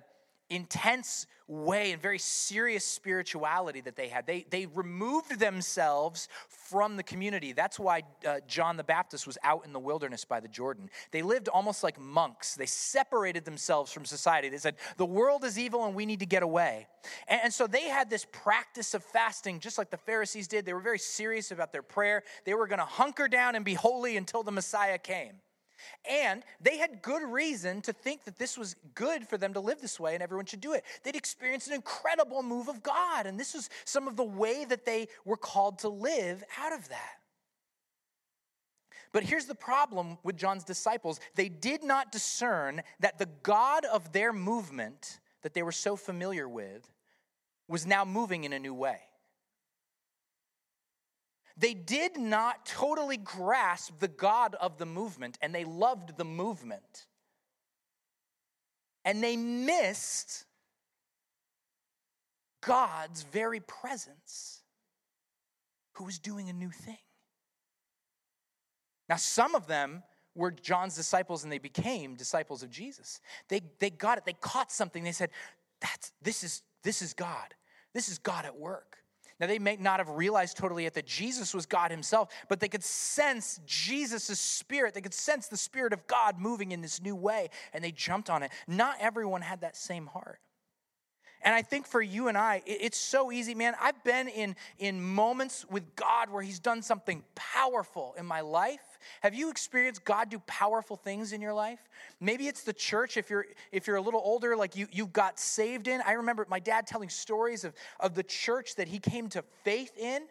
intense 0.50 1.28
way 1.48 1.91
and 1.91 2.02
very 2.02 2.18
serious 2.18 2.84
spirituality 2.84 3.82
that 3.82 3.96
they 3.96 4.08
had. 4.08 4.26
They, 4.26 4.46
they 4.50 4.66
removed 4.66 5.39
themselves 5.39 6.28
from 6.48 6.98
the 6.98 7.04
community. 7.04 7.54
That's 7.54 7.80
why 7.80 8.04
uh, 8.28 8.39
John 8.48 8.78
the 8.78 8.84
Baptist 8.84 9.28
was 9.28 9.38
out 9.43 9.66
in 9.66 9.72
the 9.72 9.80
wilderness 9.80 10.26
by 10.26 10.39
the 10.39 10.48
Jordan. 10.48 10.89
They 11.12 11.22
lived 11.22 11.48
almost 11.48 11.84
like 11.84 12.00
monks. 12.00 12.56
They 12.56 12.66
separated 12.66 13.46
themselves 13.46 13.91
from 13.91 14.06
society. 14.06 14.50
They 14.50 14.58
said, 14.58 14.76
The 14.98 15.06
world 15.06 15.43
is 15.43 15.60
evil 15.60 15.86
and 15.86 15.96
we 15.96 16.06
need 16.06 16.20
to 16.20 16.26
get 16.26 16.41
away. 16.41 16.88
And, 17.28 17.41
and 17.46 17.54
so 17.54 17.68
they 17.68 17.89
had 17.89 18.10
this 18.10 18.26
practice 18.32 18.93
of 18.96 19.04
fasting, 19.04 19.60
just 19.60 19.78
like 19.78 19.91
the 19.91 19.98
Pharisees 19.98 20.48
did. 20.48 20.66
They 20.66 20.74
were 20.74 20.80
very 20.80 21.00
serious 21.00 21.52
about 21.52 21.72
their 21.72 21.84
prayer. 21.84 22.24
They 22.46 22.56
were 22.56 22.68
going 22.68 22.80
to 22.80 22.86
hunker 22.86 23.28
down 23.28 23.56
and 23.56 23.64
be 23.64 23.76
holy 23.76 24.18
until 24.18 24.41
the 24.41 24.52
Messiah 24.52 24.98
came. 24.98 25.34
And 26.10 26.44
they 26.62 26.78
had 26.78 27.02
good 27.02 27.24
reason 27.24 27.82
to 27.84 27.94
think 27.94 28.24
that 28.26 28.38
this 28.38 28.58
was 28.58 28.76
good 28.94 29.28
for 29.28 29.38
them 29.38 29.54
to 29.54 29.60
live 29.60 29.82
this 29.82 30.00
way 30.00 30.14
and 30.14 30.24
everyone 30.24 30.46
should 30.46 30.62
do 30.62 30.74
it. 30.74 30.84
They'd 31.04 31.16
experienced 31.16 31.68
an 31.68 31.74
incredible 31.74 32.44
move 32.44 32.68
of 32.68 32.84
God, 32.84 33.26
and 33.26 33.40
this 33.40 33.54
was 33.54 33.70
some 33.84 34.08
of 34.08 34.16
the 34.16 34.24
way 34.24 34.66
that 34.66 34.86
they 34.86 35.08
were 35.24 35.38
called 35.38 35.80
to 35.80 35.90
live 35.90 36.44
out 36.60 36.74
of 36.74 36.90
that. 36.90 37.20
But 39.12 39.24
here's 39.24 39.46
the 39.46 39.56
problem 39.56 40.18
with 40.24 40.36
John's 40.36 40.66
disciples 40.66 41.20
they 41.36 41.48
did 41.48 41.84
not 41.84 42.12
discern 42.12 42.84
that 43.00 43.18
the 43.18 43.30
God 43.44 43.86
of 43.86 44.12
their 44.12 44.34
movement 44.34 45.20
that 45.42 45.54
they 45.54 45.64
were 45.64 45.72
so 45.72 45.96
familiar 45.96 46.50
with 46.50 46.92
was 47.68 47.86
now 47.86 48.04
moving 48.04 48.44
in 48.44 48.54
a 48.54 48.60
new 48.60 48.74
way 48.74 49.00
they 51.58 51.74
did 51.74 52.18
not 52.18 52.66
totally 52.66 53.18
grasp 53.18 53.99
the 53.99 54.08
God 54.08 54.56
of 54.56 54.78
the 54.78 54.86
movement 54.86 55.38
and 55.41 55.56
they 55.56 55.64
loved 55.64 56.18
the 56.18 56.26
movement. 56.26 57.08
And 59.06 59.24
they 59.24 59.38
missed 59.38 60.45
God's 62.62 63.24
very 63.24 63.60
presence, 63.60 64.64
who 65.93 66.03
was 66.03 66.20
doing 66.20 66.49
a 66.49 66.53
new 66.53 66.72
thing. 66.72 66.97
Now, 69.08 69.18
some 69.18 69.53
of 69.56 69.68
them 69.68 70.03
were 70.34 70.51
John's 70.51 70.95
disciples 70.95 71.43
and 71.43 71.53
they 71.53 71.60
became 71.60 72.16
disciples 72.16 72.64
of 72.64 72.70
Jesus. 72.70 73.22
They, 73.47 73.62
they 73.80 73.91
got 73.91 74.18
it, 74.18 74.26
they 74.26 74.34
caught 74.34 74.72
something. 74.72 75.03
They 75.03 75.12
said, 75.12 75.30
That's, 75.80 76.12
this, 76.22 76.43
is, 76.43 76.64
this 76.84 77.01
is 77.01 77.14
God. 77.14 77.53
This 77.93 78.10
is 78.10 78.18
God 78.18 78.45
at 78.45 78.58
work. 78.58 78.97
Now, 79.40 79.48
they 79.48 79.60
may 79.60 79.76
not 79.76 80.00
have 80.00 80.10
realized 80.10 80.56
totally 80.56 80.84
yet 80.84 80.94
that 80.94 81.06
Jesus 81.06 81.54
was 81.54 81.66
God 81.66 81.92
Himself, 81.92 82.30
but 82.48 82.60
they 82.60 82.70
could 82.70 82.84
sense 82.84 83.60
Jesus' 83.66 84.40
spirit. 84.40 84.94
They 84.94 85.02
could 85.02 85.14
sense 85.14 85.48
the 85.48 85.58
Spirit 85.58 85.92
of 85.92 86.08
God 86.08 86.40
moving 86.40 86.72
in 86.72 86.82
this 86.82 87.02
new 87.02 87.16
way, 87.16 87.50
and 87.74 87.84
they 87.84 87.92
jumped 87.92 88.30
on 88.30 88.44
it. 88.44 88.52
Not 88.68 88.96
everyone 89.00 89.42
had 89.42 89.62
that 89.62 89.76
same 89.76 90.08
heart. 90.08 90.40
And 91.46 91.54
I 91.54 91.62
think 91.62 91.86
for 91.86 92.02
you 92.02 92.28
and 92.28 92.36
I, 92.36 92.64
it's 92.66 92.98
so 92.98 93.32
easy, 93.32 93.54
man. 93.54 93.76
I've 93.80 94.04
been 94.04 94.28
in, 94.28 94.56
in 94.80 95.00
moments 95.00 95.64
with 95.70 95.96
God 95.96 96.32
where 96.32 96.41
He's 96.41 96.58
done 96.58 96.82
something 96.82 97.24
powerful 97.36 98.16
in 98.18 98.26
my 98.26 98.41
life. 98.41 98.82
Have 99.22 99.36
you 99.36 99.52
experienced 99.52 100.04
God 100.04 100.32
do 100.32 100.39
powerful 100.48 100.96
things 100.96 101.34
in 101.34 101.41
your 101.41 101.54
life? 101.54 101.80
Maybe 102.20 102.48
it's 102.48 102.64
the 102.64 102.74
church. 102.74 103.16
If 103.16 103.30
you're 103.30 103.46
if 103.72 103.86
you're 103.86 103.98
a 103.98 104.02
little 104.02 104.22
older, 104.26 104.56
like 104.56 104.76
you 104.76 104.88
you 104.91 105.06
got 105.06 105.39
saved 105.39 105.88
in. 105.88 106.02
I 106.04 106.14
remember 106.14 106.48
my 106.50 106.60
dad 106.60 106.88
telling 106.88 107.10
stories 107.10 107.64
of, 107.64 107.76
of 108.00 108.16
the 108.16 108.24
church 108.24 108.74
that 108.78 108.88
he 108.88 108.98
came 108.98 109.30
to 109.30 109.43
faith 109.64 109.96
in. 110.00 110.24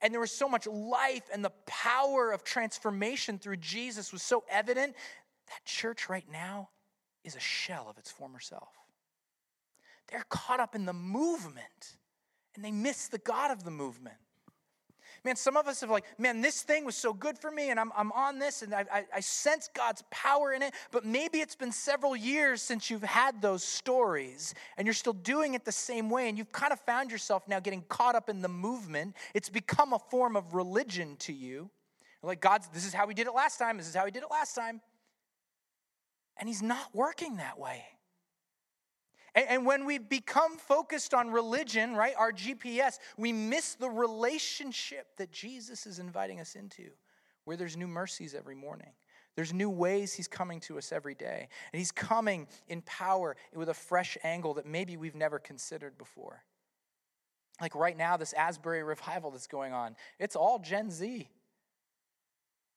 And 0.00 0.14
there 0.14 0.20
was 0.20 0.32
so 0.32 0.48
much 0.48 0.66
life 0.66 1.24
and 1.30 1.44
the 1.44 1.52
power 1.66 2.32
of 2.32 2.44
transformation 2.44 3.38
through 3.38 3.58
Jesus 3.58 4.10
was 4.10 4.22
so 4.22 4.44
evident. 4.48 4.96
That 5.48 5.64
church 5.66 6.08
right 6.08 6.24
now 6.32 6.70
is 7.24 7.36
a 7.36 7.40
shell 7.40 7.88
of 7.90 7.98
its 7.98 8.10
former 8.10 8.40
self. 8.40 8.79
They're 10.10 10.24
caught 10.28 10.60
up 10.60 10.74
in 10.74 10.84
the 10.84 10.92
movement 10.92 11.96
and 12.54 12.64
they 12.64 12.70
miss 12.70 13.08
the 13.08 13.18
God 13.18 13.50
of 13.50 13.64
the 13.64 13.70
movement. 13.70 14.16
Man, 15.24 15.36
some 15.36 15.56
of 15.56 15.68
us 15.68 15.82
have 15.82 15.90
like, 15.90 16.04
man, 16.18 16.40
this 16.40 16.62
thing 16.62 16.84
was 16.86 16.96
so 16.96 17.12
good 17.12 17.38
for 17.38 17.50
me, 17.50 17.70
and 17.70 17.78
I'm, 17.78 17.92
I'm 17.94 18.10
on 18.12 18.38
this, 18.38 18.62
and 18.62 18.74
I, 18.74 18.86
I, 18.90 19.04
I 19.16 19.20
sense 19.20 19.68
God's 19.74 20.02
power 20.10 20.52
in 20.52 20.62
it. 20.62 20.72
But 20.92 21.04
maybe 21.04 21.38
it's 21.38 21.54
been 21.54 21.72
several 21.72 22.16
years 22.16 22.62
since 22.62 22.88
you've 22.88 23.02
had 23.02 23.42
those 23.42 23.62
stories, 23.62 24.54
and 24.78 24.86
you're 24.86 24.94
still 24.94 25.12
doing 25.12 25.52
it 25.52 25.66
the 25.66 25.72
same 25.72 26.08
way, 26.08 26.30
and 26.30 26.38
you've 26.38 26.52
kind 26.52 26.72
of 26.72 26.80
found 26.80 27.10
yourself 27.10 27.46
now 27.46 27.60
getting 27.60 27.82
caught 27.88 28.14
up 28.14 28.30
in 28.30 28.40
the 28.40 28.48
movement. 28.48 29.14
It's 29.34 29.50
become 29.50 29.92
a 29.92 29.98
form 29.98 30.36
of 30.36 30.54
religion 30.54 31.16
to 31.20 31.34
you. 31.34 31.68
Like, 32.22 32.40
God's, 32.40 32.68
this 32.68 32.86
is 32.86 32.94
how 32.94 33.06
we 33.06 33.12
did 33.12 33.26
it 33.26 33.34
last 33.34 33.58
time, 33.58 33.76
this 33.76 33.88
is 33.88 33.94
how 33.94 34.06
we 34.06 34.10
did 34.10 34.22
it 34.22 34.30
last 34.30 34.54
time. 34.54 34.80
And 36.38 36.48
He's 36.48 36.62
not 36.62 36.94
working 36.94 37.36
that 37.36 37.58
way. 37.58 37.84
And, 39.34 39.64
when 39.64 39.84
we 39.84 39.98
become 39.98 40.56
focused 40.56 41.14
on 41.14 41.30
religion, 41.30 41.94
right, 41.94 42.14
our 42.18 42.32
GPS, 42.32 42.98
we 43.16 43.32
miss 43.32 43.74
the 43.74 43.88
relationship 43.88 45.16
that 45.18 45.30
Jesus 45.30 45.86
is 45.86 45.98
inviting 45.98 46.40
us 46.40 46.54
into, 46.54 46.90
where 47.44 47.56
there's 47.56 47.76
new 47.76 47.86
mercies 47.86 48.34
every 48.34 48.54
morning. 48.54 48.92
There's 49.36 49.54
new 49.54 49.70
ways 49.70 50.12
he's 50.12 50.28
coming 50.28 50.60
to 50.60 50.78
us 50.78 50.92
every 50.92 51.14
day. 51.14 51.48
And 51.72 51.78
he's 51.78 51.92
coming 51.92 52.48
in 52.68 52.82
power 52.82 53.36
with 53.54 53.68
a 53.68 53.74
fresh 53.74 54.18
angle 54.24 54.54
that 54.54 54.66
maybe 54.66 54.96
we've 54.96 55.14
never 55.14 55.38
considered 55.38 55.96
before. 55.96 56.42
Like 57.60 57.74
right 57.74 57.96
now, 57.96 58.16
this 58.16 58.32
Asbury 58.32 58.82
revival 58.82 59.30
that's 59.30 59.46
going 59.46 59.72
on, 59.72 59.94
it's 60.18 60.34
all 60.34 60.58
Gen 60.58 60.90
Z. 60.90 61.28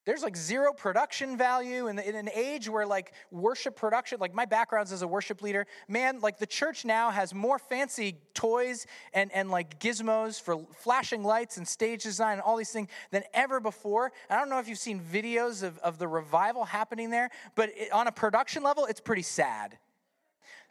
There's 0.05 0.21
like 0.21 0.35
zero 0.35 0.73
production 0.73 1.37
value 1.37 1.87
in, 1.87 1.95
the, 1.95 2.07
in, 2.07 2.15
an 2.15 2.29
age 2.33 2.67
where 2.67 2.85
like 2.85 3.13
worship 3.31 3.75
production, 3.75 4.19
like 4.19 4.33
my 4.33 4.45
background's 4.45 4.91
as 4.91 5.01
a 5.01 5.07
worship 5.07 5.41
leader, 5.41 5.65
man, 5.87 6.19
like 6.19 6.37
the 6.37 6.45
church 6.45 6.83
now 6.83 7.09
has 7.09 7.33
more 7.33 7.57
fancy 7.57 8.17
toys 8.33 8.85
and, 9.13 9.31
and 9.31 9.49
like 9.49 9.79
gizmos 9.79 10.41
for 10.41 10.65
flashing 10.75 11.23
lights 11.23 11.57
and 11.57 11.65
stage 11.65 12.03
design 12.03 12.33
and 12.33 12.41
all 12.41 12.57
these 12.57 12.71
things 12.71 12.89
than 13.11 13.23
ever 13.33 13.61
before. 13.61 14.11
I 14.29 14.37
don't 14.37 14.49
know 14.49 14.59
if 14.59 14.67
you've 14.67 14.77
seen 14.77 14.99
videos 14.99 15.63
of, 15.63 15.77
of 15.79 15.99
the 15.99 16.07
revival 16.07 16.65
happening 16.65 17.09
there, 17.09 17.29
but 17.55 17.69
it, 17.75 17.91
on 17.93 18.07
a 18.07 18.11
production 18.11 18.61
level, 18.61 18.85
it's 18.85 18.99
pretty 18.99 19.21
sad 19.21 19.77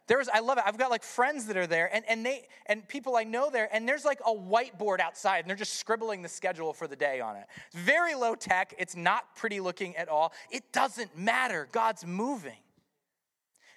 there's 0.07 0.29
i 0.29 0.39
love 0.39 0.57
it. 0.57 0.63
I've 0.65 0.77
got 0.77 0.91
like 0.91 1.03
friends 1.03 1.45
that 1.47 1.57
are 1.57 1.67
there 1.67 1.89
and, 1.93 2.03
and 2.07 2.25
they 2.25 2.47
and 2.65 2.87
people 2.87 3.15
i 3.15 3.23
know 3.23 3.49
there 3.49 3.69
and 3.73 3.87
there's 3.87 4.05
like 4.05 4.19
a 4.25 4.33
whiteboard 4.33 4.99
outside 4.99 5.39
and 5.39 5.49
they're 5.49 5.55
just 5.55 5.75
scribbling 5.75 6.21
the 6.21 6.29
schedule 6.29 6.73
for 6.73 6.87
the 6.87 6.95
day 6.95 7.19
on 7.19 7.35
it. 7.35 7.45
It's 7.67 7.75
very 7.75 8.15
low 8.15 8.35
tech. 8.35 8.73
It's 8.77 8.95
not 8.95 9.35
pretty 9.35 9.59
looking 9.59 9.95
at 9.95 10.09
all. 10.09 10.33
It 10.51 10.71
doesn't 10.71 11.17
matter. 11.17 11.67
God's 11.71 12.05
moving. 12.05 12.57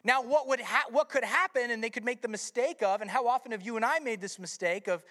Now 0.05 0.22
what 0.22 0.49
would 0.49 0.61
ha- 0.61 0.87
what 0.91 1.09
could 1.09 1.24
happen 1.24 1.70
and 1.70 1.83
they 1.83 1.91
could 1.91 2.05
make 2.05 2.22
the 2.22 2.29
mistake 2.29 2.83
of 2.83 3.01
and 3.01 3.11
how 3.11 3.27
often 3.27 3.53
have 3.53 3.62
you 3.62 3.77
and 3.77 3.85
i 3.85 3.99
made 3.99 4.20
this 4.20 4.39
mistake 4.39 4.89
of 4.89 5.05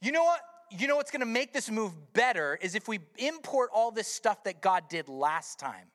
you 0.00 0.12
know 0.12 0.24
what 0.24 0.40
you 0.70 0.88
know 0.88 0.96
what's 0.96 1.10
going 1.10 1.20
to 1.20 1.26
make 1.26 1.52
this 1.52 1.70
move 1.70 1.92
better 2.12 2.58
is 2.60 2.74
if 2.74 2.88
we 2.88 2.98
import 3.18 3.70
all 3.72 3.90
this 3.90 4.08
stuff 4.08 4.42
that 4.44 4.60
god 4.60 4.84
did 4.88 5.08
last 5.08 5.58
time 5.58 5.86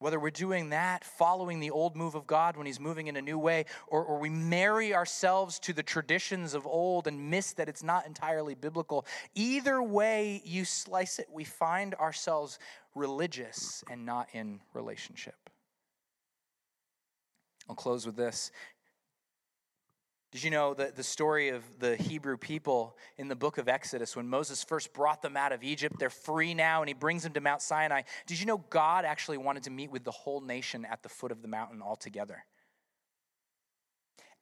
Whether 0.00 0.20
we're 0.20 0.30
doing 0.30 0.70
that, 0.70 1.04
following 1.04 1.58
the 1.58 1.70
old 1.70 1.96
move 1.96 2.14
of 2.14 2.26
God 2.26 2.56
when 2.56 2.66
He's 2.66 2.78
moving 2.78 3.08
in 3.08 3.16
a 3.16 3.22
new 3.22 3.38
way, 3.38 3.64
or, 3.88 4.04
or 4.04 4.18
we 4.18 4.30
marry 4.30 4.94
ourselves 4.94 5.58
to 5.60 5.72
the 5.72 5.82
traditions 5.82 6.54
of 6.54 6.66
old 6.66 7.08
and 7.08 7.30
miss 7.30 7.52
that 7.54 7.68
it's 7.68 7.82
not 7.82 8.06
entirely 8.06 8.54
biblical, 8.54 9.06
either 9.34 9.82
way 9.82 10.40
you 10.44 10.64
slice 10.64 11.18
it, 11.18 11.26
we 11.32 11.44
find 11.44 11.94
ourselves 11.96 12.58
religious 12.94 13.82
and 13.90 14.06
not 14.06 14.28
in 14.32 14.60
relationship. 14.72 15.50
I'll 17.68 17.76
close 17.76 18.06
with 18.06 18.16
this. 18.16 18.50
Did 20.30 20.44
you 20.44 20.50
know 20.50 20.74
that 20.74 20.94
the 20.94 21.02
story 21.02 21.48
of 21.48 21.64
the 21.78 21.96
Hebrew 21.96 22.36
people 22.36 22.96
in 23.16 23.28
the 23.28 23.36
book 23.36 23.56
of 23.56 23.66
Exodus, 23.66 24.14
when 24.14 24.28
Moses 24.28 24.62
first 24.62 24.92
brought 24.92 25.22
them 25.22 25.38
out 25.38 25.52
of 25.52 25.64
Egypt, 25.64 25.96
they're 25.98 26.10
free 26.10 26.52
now, 26.52 26.82
and 26.82 26.88
he 26.88 26.92
brings 26.92 27.22
them 27.22 27.32
to 27.32 27.40
Mount 27.40 27.62
Sinai? 27.62 28.02
Did 28.26 28.38
you 28.38 28.44
know 28.44 28.58
God 28.68 29.06
actually 29.06 29.38
wanted 29.38 29.62
to 29.62 29.70
meet 29.70 29.90
with 29.90 30.04
the 30.04 30.10
whole 30.10 30.42
nation 30.42 30.84
at 30.84 31.02
the 31.02 31.08
foot 31.08 31.32
of 31.32 31.40
the 31.40 31.48
mountain 31.48 31.80
altogether? 31.80 32.44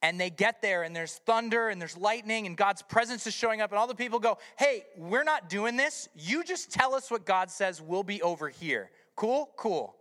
And 0.01 0.19
they 0.19 0.29
get 0.29 0.61
there, 0.61 0.83
and 0.83 0.93
there's 0.93 1.15
thunder, 1.25 1.69
and 1.69 1.79
there's 1.79 1.95
lightning, 1.95 2.45
and 2.47 2.57
God's 2.57 2.81
presence 2.81 3.25
is 3.25 3.33
showing 3.33 3.61
up, 3.61 3.71
and 3.71 3.79
all 3.79 3.87
the 3.87 3.95
people 3.95 4.19
go, 4.19 4.37
Hey, 4.59 4.83
we're 4.97 5.23
not 5.23 5.49
doing 5.49 5.77
this. 5.77 6.09
You 6.15 6.43
just 6.43 6.69
tell 6.69 6.95
us 6.95 7.09
what 7.09 7.25
God 7.25 7.49
says, 7.49 7.81
we'll 7.81 8.03
be 8.03 8.21
over 8.21 8.49
here. 8.49 8.91
Cool? 9.15 9.49
Cool. 9.55 9.95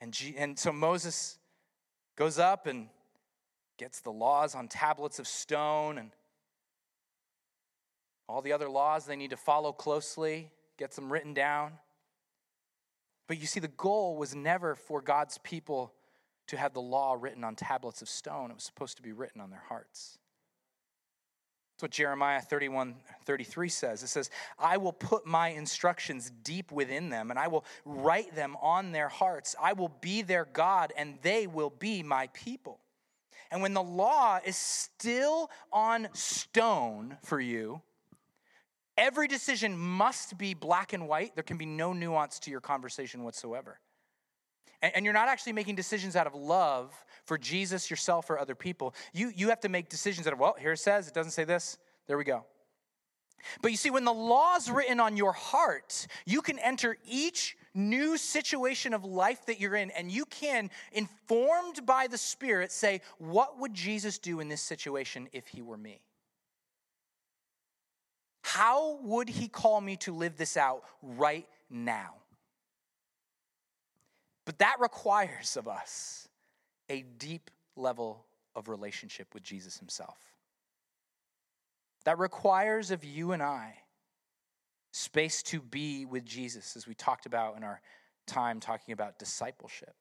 And, 0.00 0.12
G- 0.12 0.34
and 0.36 0.58
so 0.58 0.72
Moses 0.72 1.38
goes 2.16 2.38
up 2.38 2.66
and 2.66 2.88
gets 3.82 3.98
the 3.98 4.12
laws 4.12 4.54
on 4.54 4.68
tablets 4.68 5.18
of 5.18 5.26
stone 5.26 5.98
and 5.98 6.12
all 8.28 8.40
the 8.40 8.52
other 8.52 8.68
laws 8.68 9.06
they 9.06 9.16
need 9.16 9.30
to 9.30 9.36
follow 9.36 9.72
closely, 9.72 10.52
gets 10.78 10.94
them 10.94 11.12
written 11.12 11.34
down. 11.34 11.72
But 13.26 13.40
you 13.40 13.46
see, 13.48 13.58
the 13.58 13.66
goal 13.66 14.16
was 14.16 14.36
never 14.36 14.76
for 14.76 15.02
God's 15.02 15.38
people 15.38 15.92
to 16.46 16.56
have 16.56 16.72
the 16.74 16.80
law 16.80 17.16
written 17.18 17.42
on 17.42 17.56
tablets 17.56 18.02
of 18.02 18.08
stone, 18.08 18.52
it 18.52 18.54
was 18.54 18.62
supposed 18.62 18.98
to 18.98 19.02
be 19.02 19.10
written 19.10 19.40
on 19.40 19.50
their 19.50 19.64
hearts. 19.68 20.16
That's 21.74 21.82
what 21.82 21.90
Jeremiah 21.90 22.40
31 22.40 22.94
33 23.24 23.68
says. 23.68 24.04
It 24.04 24.08
says, 24.08 24.30
I 24.60 24.76
will 24.76 24.92
put 24.92 25.26
my 25.26 25.48
instructions 25.48 26.30
deep 26.44 26.70
within 26.70 27.10
them, 27.10 27.30
and 27.30 27.38
I 27.38 27.48
will 27.48 27.64
write 27.84 28.32
them 28.36 28.56
on 28.62 28.92
their 28.92 29.08
hearts. 29.08 29.56
I 29.60 29.72
will 29.72 29.92
be 30.00 30.22
their 30.22 30.44
God, 30.44 30.92
and 30.96 31.18
they 31.22 31.48
will 31.48 31.70
be 31.70 32.04
my 32.04 32.28
people. 32.28 32.78
And 33.52 33.60
when 33.60 33.74
the 33.74 33.82
law 33.82 34.40
is 34.44 34.56
still 34.56 35.50
on 35.70 36.08
stone 36.14 37.18
for 37.22 37.38
you, 37.38 37.82
every 38.96 39.28
decision 39.28 39.78
must 39.78 40.38
be 40.38 40.54
black 40.54 40.94
and 40.94 41.06
white. 41.06 41.34
There 41.36 41.44
can 41.44 41.58
be 41.58 41.66
no 41.66 41.92
nuance 41.92 42.38
to 42.40 42.50
your 42.50 42.62
conversation 42.62 43.24
whatsoever. 43.24 43.78
And, 44.80 45.04
you're 45.04 45.14
not 45.14 45.28
actually 45.28 45.52
making 45.52 45.76
decisions 45.76 46.16
out 46.16 46.26
of 46.26 46.34
love 46.34 46.92
for 47.24 47.38
Jesus, 47.38 47.88
yourself, 47.88 48.30
or 48.30 48.38
other 48.38 48.56
people. 48.56 48.94
You, 49.12 49.30
you 49.36 49.50
have 49.50 49.60
to 49.60 49.68
make 49.68 49.88
decisions 49.88 50.26
out 50.26 50.32
of, 50.32 50.40
well, 50.40 50.56
here 50.58 50.72
it 50.72 50.78
says, 50.78 51.06
it 51.06 51.14
doesn't 51.14 51.30
say 51.30 51.44
this. 51.44 51.78
There 52.08 52.18
we 52.18 52.24
go. 52.24 52.46
But 53.60 53.70
you 53.70 53.76
see, 53.76 53.90
when 53.90 54.04
the 54.04 54.12
law 54.12 54.56
is 54.56 54.70
written 54.70 55.00
on 55.00 55.16
your 55.16 55.32
heart, 55.32 56.06
you 56.26 56.42
can 56.42 56.58
enter 56.58 56.96
each 57.06 57.56
new 57.74 58.16
situation 58.16 58.94
of 58.94 59.04
life 59.04 59.46
that 59.46 59.60
you're 59.60 59.74
in, 59.74 59.90
and 59.92 60.10
you 60.10 60.24
can, 60.26 60.70
informed 60.92 61.86
by 61.86 62.06
the 62.06 62.18
Spirit, 62.18 62.70
say, 62.70 63.00
What 63.18 63.58
would 63.60 63.74
Jesus 63.74 64.18
do 64.18 64.40
in 64.40 64.48
this 64.48 64.62
situation 64.62 65.28
if 65.32 65.46
he 65.48 65.62
were 65.62 65.76
me? 65.76 66.00
How 68.42 68.98
would 69.02 69.28
he 69.28 69.48
call 69.48 69.80
me 69.80 69.96
to 69.98 70.12
live 70.12 70.36
this 70.36 70.56
out 70.56 70.82
right 71.02 71.48
now? 71.70 72.14
But 74.44 74.58
that 74.58 74.76
requires 74.80 75.56
of 75.56 75.68
us 75.68 76.28
a 76.90 77.02
deep 77.18 77.50
level 77.76 78.26
of 78.54 78.68
relationship 78.68 79.32
with 79.32 79.42
Jesus 79.42 79.78
himself. 79.78 80.31
That 82.04 82.18
requires 82.18 82.90
of 82.90 83.04
you 83.04 83.32
and 83.32 83.42
I 83.42 83.74
space 84.92 85.42
to 85.44 85.60
be 85.60 86.04
with 86.04 86.24
Jesus, 86.24 86.76
as 86.76 86.86
we 86.86 86.94
talked 86.94 87.26
about 87.26 87.56
in 87.56 87.64
our 87.64 87.80
time 88.26 88.60
talking 88.60 88.92
about 88.92 89.18
discipleship. 89.18 89.94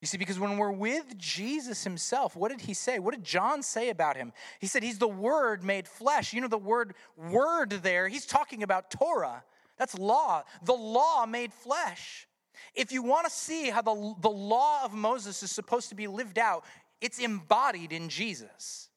You 0.00 0.06
see, 0.06 0.18
because 0.18 0.38
when 0.38 0.58
we're 0.58 0.70
with 0.70 1.16
Jesus 1.16 1.82
himself, 1.82 2.36
what 2.36 2.50
did 2.50 2.60
he 2.60 2.74
say? 2.74 2.98
What 2.98 3.14
did 3.14 3.24
John 3.24 3.62
say 3.62 3.88
about 3.88 4.16
him? 4.16 4.34
He 4.60 4.66
said 4.66 4.82
he's 4.82 4.98
the 4.98 5.08
Word 5.08 5.64
made 5.64 5.88
flesh. 5.88 6.34
You 6.34 6.42
know, 6.42 6.48
the 6.48 6.58
word 6.58 6.94
word 7.16 7.70
there, 7.70 8.08
he's 8.08 8.26
talking 8.26 8.62
about 8.62 8.90
Torah. 8.90 9.42
That's 9.78 9.98
law. 9.98 10.42
The 10.62 10.74
law 10.74 11.24
made 11.24 11.54
flesh. 11.54 12.28
If 12.74 12.92
you 12.92 13.02
want 13.02 13.26
to 13.26 13.32
see 13.32 13.70
how 13.70 13.80
the, 13.80 14.14
the 14.20 14.30
law 14.30 14.84
of 14.84 14.92
Moses 14.92 15.42
is 15.42 15.50
supposed 15.50 15.88
to 15.88 15.94
be 15.94 16.06
lived 16.06 16.38
out, 16.38 16.64
it's 17.00 17.18
embodied 17.18 17.90
in 17.90 18.10
Jesus 18.10 18.90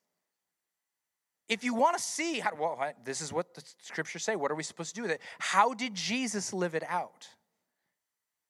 if 1.48 1.64
you 1.64 1.74
want 1.74 1.96
to 1.96 2.02
see 2.02 2.40
how, 2.40 2.50
well, 2.58 2.92
this 3.04 3.20
is 3.20 3.32
what 3.32 3.54
the 3.54 3.62
scriptures 3.80 4.22
say. 4.22 4.36
What 4.36 4.50
are 4.50 4.54
we 4.54 4.62
supposed 4.62 4.90
to 4.90 4.96
do 4.96 5.02
with 5.02 5.10
it? 5.10 5.20
How 5.38 5.72
did 5.74 5.94
Jesus 5.94 6.52
live 6.52 6.74
it 6.74 6.84
out? 6.88 7.28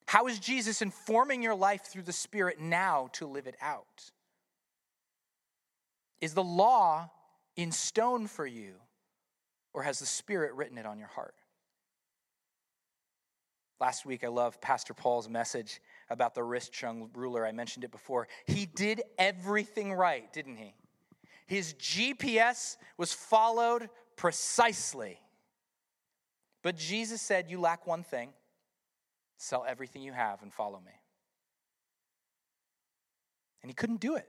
How 0.07 0.27
is 0.27 0.39
Jesus 0.39 0.83
informing 0.83 1.43
your 1.43 1.55
life 1.55 1.83
through 1.83 2.03
the 2.03 2.13
Spirit 2.13 2.61
now 2.61 3.11
to 3.13 3.27
live 3.27 3.47
it 3.47 3.57
out? 3.61 4.11
Is 6.21 6.35
the 6.35 6.43
law 6.43 7.11
in 7.57 7.71
stone 7.71 8.27
for 8.27 8.47
you, 8.47 8.75
or 9.75 9.83
has 9.83 9.99
the 9.99 10.07
Spirit 10.07 10.55
written 10.55 10.79
it 10.79 10.87
on 10.87 10.99
your 10.99 11.09
heart? 11.09 11.35
Last 13.81 14.05
week, 14.05 14.25
I 14.25 14.29
love 14.29 14.61
Pastor 14.61 14.93
Paul's 14.93 15.29
message 15.29 15.81
about 16.11 16.35
the 16.35 16.43
rich 16.43 16.83
young 16.83 17.11
ruler. 17.15 17.47
I 17.47 17.53
mentioned 17.53 17.85
it 17.85 17.93
before. 17.93 18.27
He 18.47 18.67
did 18.67 19.03
everything 19.19 19.93
right, 19.93 20.33
didn't 20.33 20.57
he? 20.57 20.75
His 21.49 21.75
GPS 21.75 22.77
was 22.97 23.13
followed 23.13 23.89
precisely. 24.17 25.19
But 26.63 26.77
Jesus 26.77 27.21
said, 27.21 27.51
You 27.51 27.61
lack 27.61 27.87
one 27.87 28.05
thing 28.05 28.31
sell 29.39 29.65
everything 29.67 30.03
you 30.03 30.13
have 30.13 30.43
and 30.43 30.53
follow 30.53 30.81
me. 30.85 30.93
And 33.63 33.71
he 33.71 33.75
couldn't 33.75 34.01
do 34.01 34.17
it. 34.17 34.29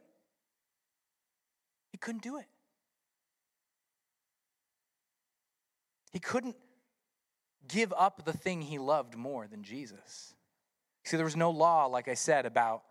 He 1.92 1.98
couldn't 1.98 2.24
do 2.24 2.38
it. 2.38 2.46
He 6.12 6.20
couldn't 6.20 6.56
give 7.68 7.94
up 7.96 8.26
the 8.26 8.34
thing 8.34 8.62
he 8.62 8.80
loved 8.80 9.16
more 9.16 9.48
than 9.48 9.64
Jesus. 9.64 10.34
See, 11.04 11.18
there 11.18 11.26
was 11.26 11.36
no 11.36 11.52
law, 11.52 11.86
like 11.86 12.08
I 12.08 12.14
said, 12.14 12.46
about 12.46 12.84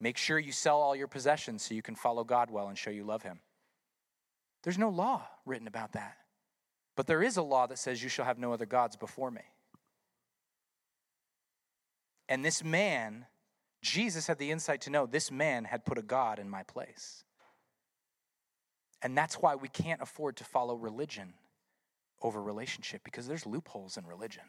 make 0.00 0.16
sure 0.16 0.38
you 0.38 0.52
sell 0.52 0.80
all 0.80 0.96
your 0.96 1.06
possessions 1.08 1.62
so 1.62 1.74
you 1.74 1.82
can 1.82 1.94
follow 1.94 2.24
God 2.24 2.50
well 2.50 2.68
and 2.68 2.78
show 2.78 2.90
you 2.90 3.04
love 3.04 3.22
him. 3.22 3.40
There's 4.62 4.78
no 4.78 4.88
law 4.88 5.26
written 5.46 5.66
about 5.66 5.92
that. 5.92 6.16
But 6.96 7.06
there 7.06 7.22
is 7.22 7.36
a 7.36 7.42
law 7.42 7.66
that 7.66 7.78
says 7.78 8.02
you 8.02 8.08
shall 8.08 8.24
have 8.24 8.38
no 8.38 8.52
other 8.52 8.66
gods 8.66 8.96
before 8.96 9.30
me. 9.30 9.42
And 12.28 12.44
this 12.44 12.62
man, 12.62 13.26
Jesus 13.82 14.26
had 14.26 14.38
the 14.38 14.50
insight 14.50 14.82
to 14.82 14.90
know 14.90 15.06
this 15.06 15.30
man 15.30 15.64
had 15.64 15.84
put 15.84 15.98
a 15.98 16.02
God 16.02 16.38
in 16.38 16.48
my 16.48 16.62
place. 16.62 17.24
And 19.02 19.16
that's 19.16 19.36
why 19.36 19.54
we 19.54 19.68
can't 19.68 20.02
afford 20.02 20.36
to 20.36 20.44
follow 20.44 20.74
religion 20.74 21.34
over 22.22 22.42
relationship 22.42 23.02
because 23.02 23.26
there's 23.26 23.46
loopholes 23.46 23.96
in 23.96 24.06
religion 24.06 24.44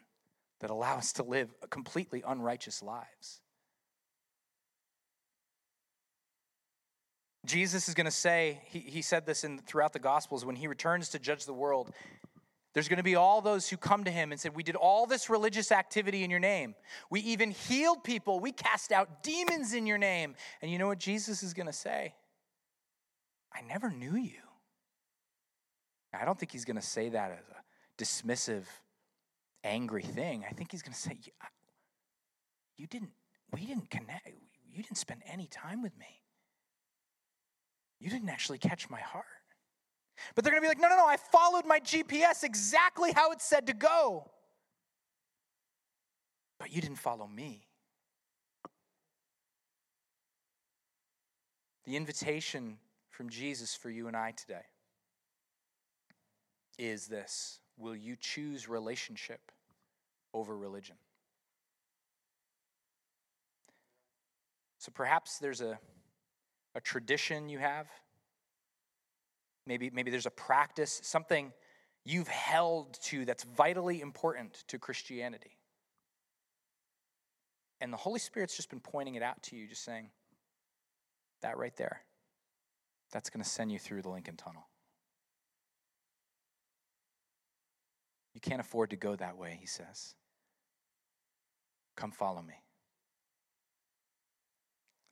that 0.59 0.69
allow 0.69 0.97
us 0.97 1.13
to 1.13 1.23
live 1.23 1.53
completely 1.69 2.21
unrighteous 2.25 2.83
lives. 2.83 3.41
Jesus 7.45 7.87
is 7.87 7.95
going 7.95 8.05
to 8.05 8.11
say, 8.11 8.61
he, 8.65 8.79
he 8.79 9.01
said 9.01 9.25
this 9.25 9.43
in, 9.43 9.59
throughout 9.59 9.93
the 9.93 9.99
Gospels, 9.99 10.45
when 10.45 10.55
he 10.55 10.67
returns 10.67 11.09
to 11.09 11.19
judge 11.19 11.45
the 11.45 11.53
world, 11.53 11.91
there's 12.73 12.87
going 12.87 12.97
to 12.97 13.03
be 13.03 13.15
all 13.15 13.41
those 13.41 13.67
who 13.67 13.77
come 13.77 14.03
to 14.05 14.11
him 14.11 14.31
and 14.31 14.39
said, 14.39 14.55
We 14.55 14.63
did 14.63 14.75
all 14.75 15.05
this 15.05 15.29
religious 15.29 15.71
activity 15.71 16.23
in 16.23 16.29
your 16.29 16.39
name. 16.39 16.75
We 17.09 17.19
even 17.21 17.51
healed 17.51 18.03
people. 18.03 18.39
We 18.39 18.51
cast 18.51 18.91
out 18.91 19.23
demons 19.23 19.73
in 19.73 19.85
your 19.85 19.97
name. 19.97 20.35
And 20.61 20.71
you 20.71 20.77
know 20.77 20.87
what 20.87 20.99
Jesus 20.99 21.43
is 21.43 21.53
going 21.53 21.67
to 21.67 21.73
say? 21.73 22.13
I 23.53 23.61
never 23.61 23.89
knew 23.89 24.15
you. 24.15 24.39
I 26.13 26.23
don't 26.25 26.39
think 26.39 26.51
he's 26.51 26.65
going 26.65 26.77
to 26.77 26.81
say 26.81 27.09
that 27.09 27.31
as 27.31 27.45
a 27.49 28.01
dismissive, 28.01 28.63
angry 29.63 30.03
thing. 30.03 30.45
I 30.49 30.53
think 30.53 30.71
he's 30.71 30.81
going 30.81 30.93
to 30.93 30.99
say, 30.99 31.17
You 32.77 32.87
didn't, 32.87 33.11
we 33.51 33.65
didn't 33.65 33.89
connect, 33.89 34.29
you 34.71 34.81
didn't 34.81 34.97
spend 34.97 35.23
any 35.25 35.47
time 35.47 35.81
with 35.81 35.97
me. 35.97 36.20
You 38.01 38.09
didn't 38.09 38.29
actually 38.29 38.57
catch 38.57 38.89
my 38.89 38.99
heart. 38.99 39.25
But 40.35 40.43
they're 40.43 40.51
going 40.51 40.61
to 40.61 40.65
be 40.65 40.69
like, 40.69 40.81
No, 40.81 40.89
no, 40.89 40.97
no, 40.97 41.07
I 41.07 41.17
followed 41.17 41.65
my 41.65 41.79
GPS 41.79 42.43
exactly 42.43 43.11
how 43.13 43.31
it 43.31 43.41
said 43.41 43.67
to 43.67 43.73
go. 43.73 44.29
But 46.59 46.73
you 46.73 46.81
didn't 46.81 46.97
follow 46.97 47.27
me. 47.27 47.67
The 51.85 51.95
invitation 51.95 52.77
from 53.09 53.29
Jesus 53.29 53.75
for 53.75 53.89
you 53.89 54.07
and 54.07 54.15
I 54.15 54.31
today 54.31 54.65
is 56.77 57.07
this 57.07 57.59
Will 57.77 57.95
you 57.95 58.15
choose 58.19 58.67
relationship 58.67 59.51
over 60.33 60.57
religion? 60.57 60.95
So 64.79 64.91
perhaps 64.91 65.37
there's 65.37 65.61
a, 65.61 65.77
a 66.75 66.81
tradition 66.81 67.49
you 67.49 67.59
have. 67.59 67.87
Maybe, 69.67 69.89
maybe 69.89 70.11
there's 70.11 70.25
a 70.25 70.31
practice, 70.31 71.01
something 71.03 71.51
you've 72.03 72.27
held 72.27 72.97
to 73.03 73.25
that's 73.25 73.43
vitally 73.43 74.01
important 74.01 74.63
to 74.67 74.79
Christianity. 74.79 75.57
And 77.79 77.91
the 77.91 77.97
Holy 77.97 78.19
Spirit's 78.19 78.55
just 78.55 78.69
been 78.69 78.79
pointing 78.79 79.15
it 79.15 79.23
out 79.23 79.41
to 79.43 79.55
you, 79.55 79.67
just 79.67 79.83
saying, 79.83 80.09
that 81.41 81.57
right 81.57 81.75
there, 81.77 82.01
that's 83.11 83.29
going 83.29 83.43
to 83.43 83.49
send 83.49 83.71
you 83.71 83.79
through 83.79 84.01
the 84.01 84.09
Lincoln 84.09 84.35
Tunnel. 84.35 84.67
You 88.33 88.41
can't 88.41 88.61
afford 88.61 88.91
to 88.91 88.95
go 88.95 89.15
that 89.15 89.37
way, 89.37 89.57
he 89.59 89.67
says. 89.67 90.15
Come 91.95 92.11
follow 92.11 92.41
me. 92.41 92.53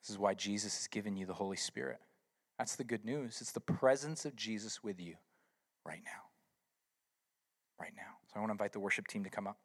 This 0.01 0.09
is 0.09 0.17
why 0.17 0.33
Jesus 0.33 0.77
has 0.77 0.87
given 0.87 1.15
you 1.15 1.25
the 1.25 1.33
Holy 1.33 1.57
Spirit. 1.57 1.99
That's 2.57 2.75
the 2.75 2.83
good 2.83 3.05
news. 3.05 3.39
It's 3.41 3.51
the 3.51 3.59
presence 3.59 4.25
of 4.25 4.35
Jesus 4.35 4.83
with 4.83 4.99
you 4.99 5.15
right 5.85 6.01
now. 6.03 6.21
Right 7.79 7.93
now. 7.95 8.17
So 8.27 8.33
I 8.35 8.39
want 8.39 8.49
to 8.49 8.53
invite 8.53 8.73
the 8.73 8.79
worship 8.79 9.07
team 9.07 9.23
to 9.23 9.29
come 9.29 9.47
up. 9.47 9.57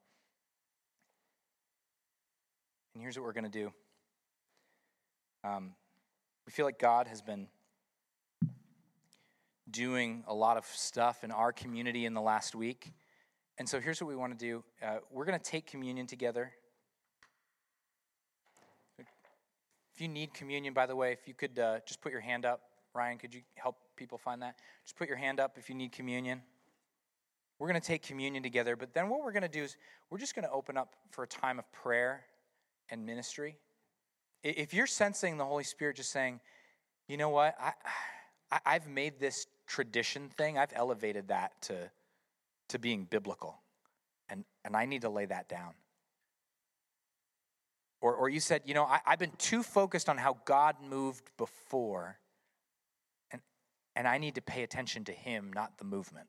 And 2.94 3.02
here's 3.02 3.18
what 3.18 3.24
we're 3.24 3.32
going 3.32 3.50
to 3.50 3.50
do. 3.50 3.72
Um, 5.42 5.72
we 6.46 6.52
feel 6.52 6.64
like 6.64 6.78
God 6.78 7.08
has 7.08 7.20
been 7.20 7.48
doing 9.70 10.22
a 10.28 10.34
lot 10.34 10.56
of 10.56 10.64
stuff 10.66 11.24
in 11.24 11.32
our 11.32 11.52
community 11.52 12.06
in 12.06 12.14
the 12.14 12.20
last 12.20 12.54
week. 12.54 12.92
And 13.58 13.68
so 13.68 13.80
here's 13.80 14.00
what 14.00 14.08
we 14.08 14.16
want 14.16 14.38
to 14.38 14.44
do 14.44 14.62
uh, 14.82 14.98
we're 15.10 15.24
going 15.24 15.38
to 15.38 15.44
take 15.44 15.66
communion 15.66 16.06
together. 16.06 16.52
If 19.94 20.00
you 20.00 20.08
need 20.08 20.34
communion, 20.34 20.74
by 20.74 20.86
the 20.86 20.96
way, 20.96 21.12
if 21.12 21.28
you 21.28 21.34
could 21.34 21.58
uh, 21.58 21.78
just 21.86 22.00
put 22.00 22.12
your 22.12 22.20
hand 22.20 22.44
up. 22.44 22.60
Ryan, 22.94 23.18
could 23.18 23.34
you 23.34 23.42
help 23.56 23.76
people 23.96 24.18
find 24.18 24.42
that? 24.42 24.56
Just 24.84 24.96
put 24.96 25.08
your 25.08 25.16
hand 25.16 25.40
up 25.40 25.58
if 25.58 25.68
you 25.68 25.74
need 25.74 25.92
communion. 25.92 26.42
We're 27.58 27.68
going 27.68 27.80
to 27.80 27.86
take 27.86 28.02
communion 28.02 28.42
together, 28.42 28.76
but 28.76 28.94
then 28.94 29.08
what 29.08 29.20
we're 29.20 29.32
going 29.32 29.42
to 29.42 29.48
do 29.48 29.62
is 29.62 29.76
we're 30.10 30.18
just 30.18 30.34
going 30.34 30.44
to 30.44 30.50
open 30.50 30.76
up 30.76 30.94
for 31.10 31.24
a 31.24 31.26
time 31.26 31.58
of 31.58 31.70
prayer 31.72 32.24
and 32.90 33.06
ministry. 33.06 33.56
If 34.42 34.74
you're 34.74 34.86
sensing 34.86 35.38
the 35.38 35.44
Holy 35.44 35.64
Spirit 35.64 35.96
just 35.96 36.10
saying, 36.10 36.40
you 37.08 37.16
know 37.16 37.30
what, 37.30 37.56
I, 37.60 38.60
I've 38.66 38.88
made 38.88 39.18
this 39.18 39.46
tradition 39.66 40.28
thing, 40.28 40.58
I've 40.58 40.72
elevated 40.74 41.28
that 41.28 41.52
to 41.62 41.90
to 42.68 42.78
being 42.78 43.04
biblical. 43.04 43.60
And, 44.28 44.44
and 44.64 44.76
I 44.76 44.86
need 44.86 45.02
to 45.02 45.08
lay 45.08 45.26
that 45.26 45.48
down. 45.48 45.74
Or, 48.04 48.14
or 48.14 48.28
you 48.28 48.38
said, 48.38 48.60
you 48.66 48.74
know, 48.74 48.84
I, 48.84 49.00
I've 49.06 49.18
been 49.18 49.32
too 49.38 49.62
focused 49.62 50.10
on 50.10 50.18
how 50.18 50.36
God 50.44 50.76
moved 50.86 51.30
before, 51.38 52.18
and, 53.30 53.40
and 53.96 54.06
I 54.06 54.18
need 54.18 54.34
to 54.34 54.42
pay 54.42 54.62
attention 54.62 55.04
to 55.04 55.12
Him, 55.12 55.50
not 55.54 55.78
the 55.78 55.86
movement. 55.86 56.26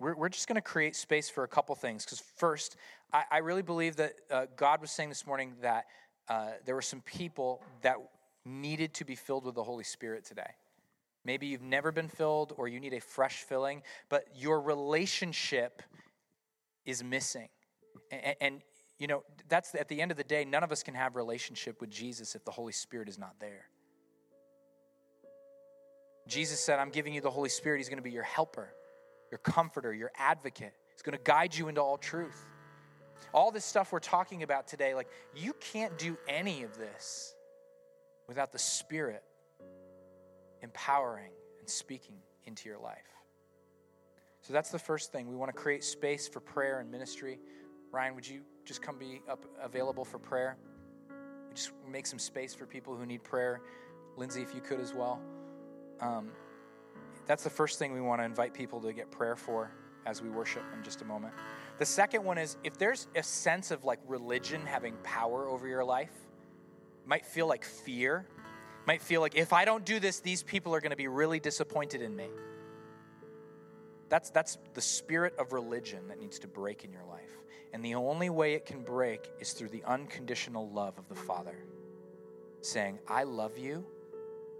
We're, 0.00 0.16
we're 0.16 0.28
just 0.28 0.48
going 0.48 0.56
to 0.56 0.60
create 0.60 0.96
space 0.96 1.30
for 1.30 1.44
a 1.44 1.48
couple 1.48 1.76
things. 1.76 2.04
Because, 2.04 2.24
first, 2.38 2.74
I, 3.12 3.22
I, 3.30 3.38
really 3.38 3.62
believe 3.62 3.94
that 3.96 4.14
uh, 4.32 4.46
God 4.56 4.80
was 4.80 4.90
saying 4.90 5.10
this 5.10 5.28
morning 5.28 5.54
that 5.62 5.84
uh, 6.28 6.48
there 6.66 6.74
were 6.74 6.82
some 6.82 7.00
people 7.02 7.62
that 7.82 7.98
needed 8.44 8.94
to 8.94 9.04
be 9.04 9.14
filled 9.14 9.44
with 9.44 9.54
the 9.54 9.62
Holy 9.62 9.84
Spirit 9.84 10.24
today. 10.24 10.50
Maybe 11.24 11.46
you've 11.46 11.62
never 11.62 11.92
been 11.92 12.08
filled 12.08 12.52
or 12.56 12.66
you 12.66 12.80
need 12.80 12.94
a 12.94 13.00
fresh 13.00 13.44
filling, 13.44 13.82
but 14.08 14.24
your 14.34 14.60
relationship 14.60 15.82
is 16.84 17.04
missing. 17.04 17.48
And, 18.10 18.34
and, 18.40 18.62
you 18.98 19.06
know, 19.06 19.22
that's 19.48 19.74
at 19.74 19.88
the 19.88 20.00
end 20.00 20.10
of 20.10 20.16
the 20.16 20.24
day, 20.24 20.44
none 20.44 20.64
of 20.64 20.72
us 20.72 20.82
can 20.82 20.94
have 20.94 21.16
relationship 21.16 21.80
with 21.80 21.90
Jesus 21.90 22.34
if 22.34 22.44
the 22.44 22.50
Holy 22.50 22.72
Spirit 22.72 23.08
is 23.08 23.18
not 23.18 23.34
there. 23.38 23.66
Jesus 26.26 26.60
said, 26.60 26.78
I'm 26.78 26.90
giving 26.90 27.14
you 27.14 27.20
the 27.20 27.30
Holy 27.30 27.48
Spirit. 27.48 27.78
He's 27.78 27.88
going 27.88 27.98
to 27.98 28.02
be 28.02 28.10
your 28.10 28.22
helper, 28.22 28.74
your 29.30 29.38
comforter, 29.38 29.94
your 29.94 30.10
advocate. 30.16 30.72
He's 30.92 31.02
going 31.02 31.16
to 31.16 31.22
guide 31.24 31.56
you 31.56 31.68
into 31.68 31.80
all 31.80 31.96
truth. 31.96 32.44
All 33.32 33.50
this 33.50 33.64
stuff 33.64 33.92
we're 33.92 34.00
talking 34.00 34.42
about 34.42 34.66
today, 34.66 34.94
like, 34.94 35.08
you 35.34 35.52
can't 35.54 35.96
do 35.96 36.18
any 36.28 36.64
of 36.64 36.76
this 36.76 37.34
without 38.26 38.52
the 38.52 38.58
Spirit 38.58 39.22
empowering 40.62 41.30
and 41.60 41.68
speaking 41.68 42.16
into 42.46 42.68
your 42.68 42.78
life. 42.78 42.98
So 44.42 44.52
that's 44.52 44.70
the 44.70 44.78
first 44.78 45.12
thing. 45.12 45.28
We 45.28 45.36
want 45.36 45.54
to 45.54 45.58
create 45.58 45.84
space 45.84 46.26
for 46.26 46.40
prayer 46.40 46.80
and 46.80 46.90
ministry. 46.90 47.38
Ryan, 47.90 48.14
would 48.14 48.26
you 48.28 48.40
just 48.64 48.82
come 48.82 48.98
be 48.98 49.22
up 49.28 49.44
available 49.62 50.04
for 50.04 50.18
prayer? 50.18 50.56
Just 51.54 51.72
make 51.90 52.06
some 52.06 52.18
space 52.18 52.54
for 52.54 52.66
people 52.66 52.94
who 52.96 53.06
need 53.06 53.24
prayer. 53.24 53.60
Lindsay, 54.16 54.42
if 54.42 54.54
you 54.54 54.60
could 54.60 54.80
as 54.80 54.92
well. 54.94 55.20
Um, 56.00 56.30
that's 57.26 57.44
the 57.44 57.50
first 57.50 57.78
thing 57.78 57.92
we 57.92 58.00
want 58.00 58.20
to 58.20 58.24
invite 58.24 58.54
people 58.54 58.80
to 58.80 58.92
get 58.92 59.10
prayer 59.10 59.36
for 59.36 59.70
as 60.06 60.22
we 60.22 60.28
worship 60.28 60.62
in 60.76 60.82
just 60.82 61.02
a 61.02 61.04
moment. 61.04 61.34
The 61.78 61.86
second 61.86 62.24
one 62.24 62.38
is 62.38 62.56
if 62.64 62.78
there's 62.78 63.08
a 63.14 63.22
sense 63.22 63.70
of 63.70 63.84
like 63.84 64.00
religion 64.06 64.64
having 64.64 64.94
power 65.02 65.48
over 65.48 65.66
your 65.66 65.84
life, 65.84 66.12
might 67.04 67.24
feel 67.24 67.46
like 67.46 67.64
fear 67.64 68.26
might 68.88 69.02
feel 69.02 69.20
like 69.20 69.36
if 69.36 69.52
I 69.52 69.66
don't 69.66 69.84
do 69.84 70.00
this, 70.00 70.20
these 70.20 70.42
people 70.42 70.74
are 70.74 70.80
going 70.80 70.92
to 70.92 70.96
be 70.96 71.08
really 71.08 71.38
disappointed 71.38 72.00
in 72.00 72.16
me. 72.16 72.28
That's, 74.08 74.30
that's 74.30 74.58
the 74.74 74.80
spirit 74.80 75.34
of 75.38 75.52
religion 75.52 76.08
that 76.08 76.18
needs 76.18 76.38
to 76.40 76.48
break 76.48 76.84
in 76.84 76.92
your 76.92 77.04
life. 77.04 77.30
And 77.72 77.84
the 77.84 77.94
only 77.94 78.30
way 78.30 78.54
it 78.54 78.64
can 78.64 78.82
break 78.82 79.30
is 79.40 79.52
through 79.52 79.68
the 79.68 79.84
unconditional 79.84 80.70
love 80.70 80.98
of 80.98 81.08
the 81.08 81.14
Father 81.14 81.56
saying, 82.62 82.98
I 83.06 83.24
love 83.24 83.58
you 83.58 83.84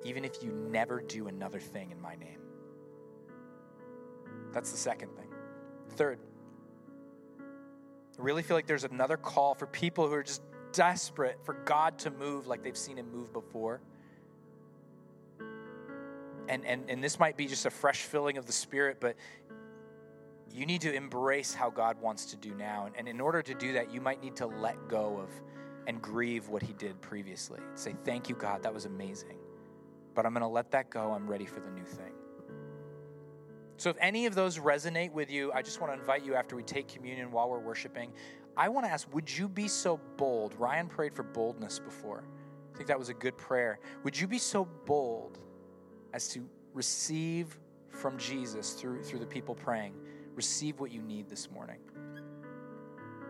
even 0.04 0.24
if 0.24 0.42
you 0.42 0.52
never 0.52 1.00
do 1.00 1.28
another 1.28 1.58
thing 1.58 1.90
in 1.90 2.00
my 2.00 2.14
name. 2.16 2.38
That's 4.52 4.70
the 4.70 4.78
second 4.78 5.10
thing. 5.16 5.28
Third, 5.90 6.18
I 7.40 7.42
really 8.22 8.42
feel 8.42 8.56
like 8.56 8.66
there's 8.66 8.84
another 8.84 9.16
call 9.16 9.54
for 9.54 9.66
people 9.66 10.06
who 10.06 10.14
are 10.14 10.22
just 10.22 10.42
desperate 10.72 11.38
for 11.44 11.54
God 11.64 11.98
to 12.00 12.10
move 12.10 12.46
like 12.46 12.62
they've 12.62 12.76
seen 12.76 12.96
him 12.96 13.10
move 13.10 13.32
before. 13.32 13.80
And, 16.48 16.64
and, 16.64 16.88
and 16.88 17.04
this 17.04 17.18
might 17.18 17.36
be 17.36 17.46
just 17.46 17.66
a 17.66 17.70
fresh 17.70 18.02
filling 18.02 18.38
of 18.38 18.46
the 18.46 18.52
Spirit, 18.52 18.98
but 19.00 19.16
you 20.50 20.66
need 20.66 20.80
to 20.80 20.92
embrace 20.92 21.54
how 21.54 21.70
God 21.70 22.00
wants 22.00 22.26
to 22.26 22.36
do 22.36 22.54
now. 22.54 22.86
And, 22.86 22.96
and 22.96 23.08
in 23.08 23.20
order 23.20 23.42
to 23.42 23.54
do 23.54 23.74
that, 23.74 23.92
you 23.92 24.00
might 24.00 24.22
need 24.22 24.36
to 24.36 24.46
let 24.46 24.88
go 24.88 25.18
of 25.18 25.30
and 25.86 26.00
grieve 26.00 26.48
what 26.48 26.62
He 26.62 26.72
did 26.72 27.00
previously. 27.00 27.60
Say, 27.74 27.94
Thank 28.04 28.28
you, 28.28 28.34
God, 28.34 28.62
that 28.62 28.72
was 28.72 28.86
amazing. 28.86 29.36
But 30.14 30.26
I'm 30.26 30.32
going 30.32 30.42
to 30.42 30.48
let 30.48 30.70
that 30.72 30.90
go. 30.90 31.12
I'm 31.12 31.28
ready 31.28 31.46
for 31.46 31.60
the 31.60 31.70
new 31.70 31.84
thing. 31.84 32.12
So, 33.76 33.90
if 33.90 33.96
any 34.00 34.26
of 34.26 34.34
those 34.34 34.58
resonate 34.58 35.12
with 35.12 35.30
you, 35.30 35.52
I 35.52 35.62
just 35.62 35.80
want 35.80 35.92
to 35.92 35.98
invite 35.98 36.24
you 36.24 36.34
after 36.34 36.56
we 36.56 36.64
take 36.64 36.88
communion 36.88 37.30
while 37.30 37.48
we're 37.48 37.60
worshiping. 37.60 38.12
I 38.56 38.68
want 38.68 38.86
to 38.86 38.90
ask, 38.90 39.06
would 39.14 39.30
you 39.30 39.48
be 39.48 39.68
so 39.68 40.00
bold? 40.16 40.54
Ryan 40.58 40.88
prayed 40.88 41.14
for 41.14 41.22
boldness 41.22 41.78
before. 41.78 42.24
I 42.74 42.76
think 42.76 42.88
that 42.88 42.98
was 42.98 43.08
a 43.08 43.14
good 43.14 43.36
prayer. 43.36 43.78
Would 44.02 44.18
you 44.18 44.26
be 44.26 44.38
so 44.38 44.64
bold 44.84 45.38
as 46.12 46.28
to 46.28 46.48
receive 46.74 47.58
from 47.90 48.16
Jesus 48.18 48.74
through, 48.74 49.02
through 49.02 49.18
the 49.18 49.26
people 49.26 49.54
praying? 49.54 49.94
Receive 50.34 50.78
what 50.80 50.90
you 50.90 51.02
need 51.02 51.28
this 51.28 51.50
morning. 51.50 51.78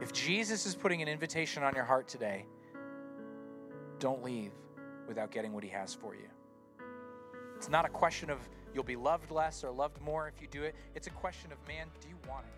If 0.00 0.12
Jesus 0.12 0.66
is 0.66 0.74
putting 0.74 1.02
an 1.02 1.08
invitation 1.08 1.62
on 1.62 1.74
your 1.74 1.84
heart 1.84 2.06
today, 2.06 2.46
don't 3.98 4.22
leave 4.22 4.52
without 5.08 5.30
getting 5.30 5.52
what 5.52 5.64
he 5.64 5.70
has 5.70 5.94
for 5.94 6.14
you. 6.14 6.28
It's 7.56 7.68
not 7.68 7.84
a 7.84 7.88
question 7.88 8.30
of 8.30 8.38
you'll 8.72 8.84
be 8.84 8.94
loved 8.94 9.30
less 9.30 9.64
or 9.64 9.72
loved 9.72 10.00
more 10.00 10.28
if 10.28 10.40
you 10.40 10.46
do 10.48 10.62
it. 10.62 10.76
It's 10.94 11.08
a 11.08 11.10
question 11.10 11.50
of, 11.50 11.58
man, 11.66 11.88
do 12.00 12.08
you 12.08 12.16
want 12.28 12.44
it? 12.46 12.57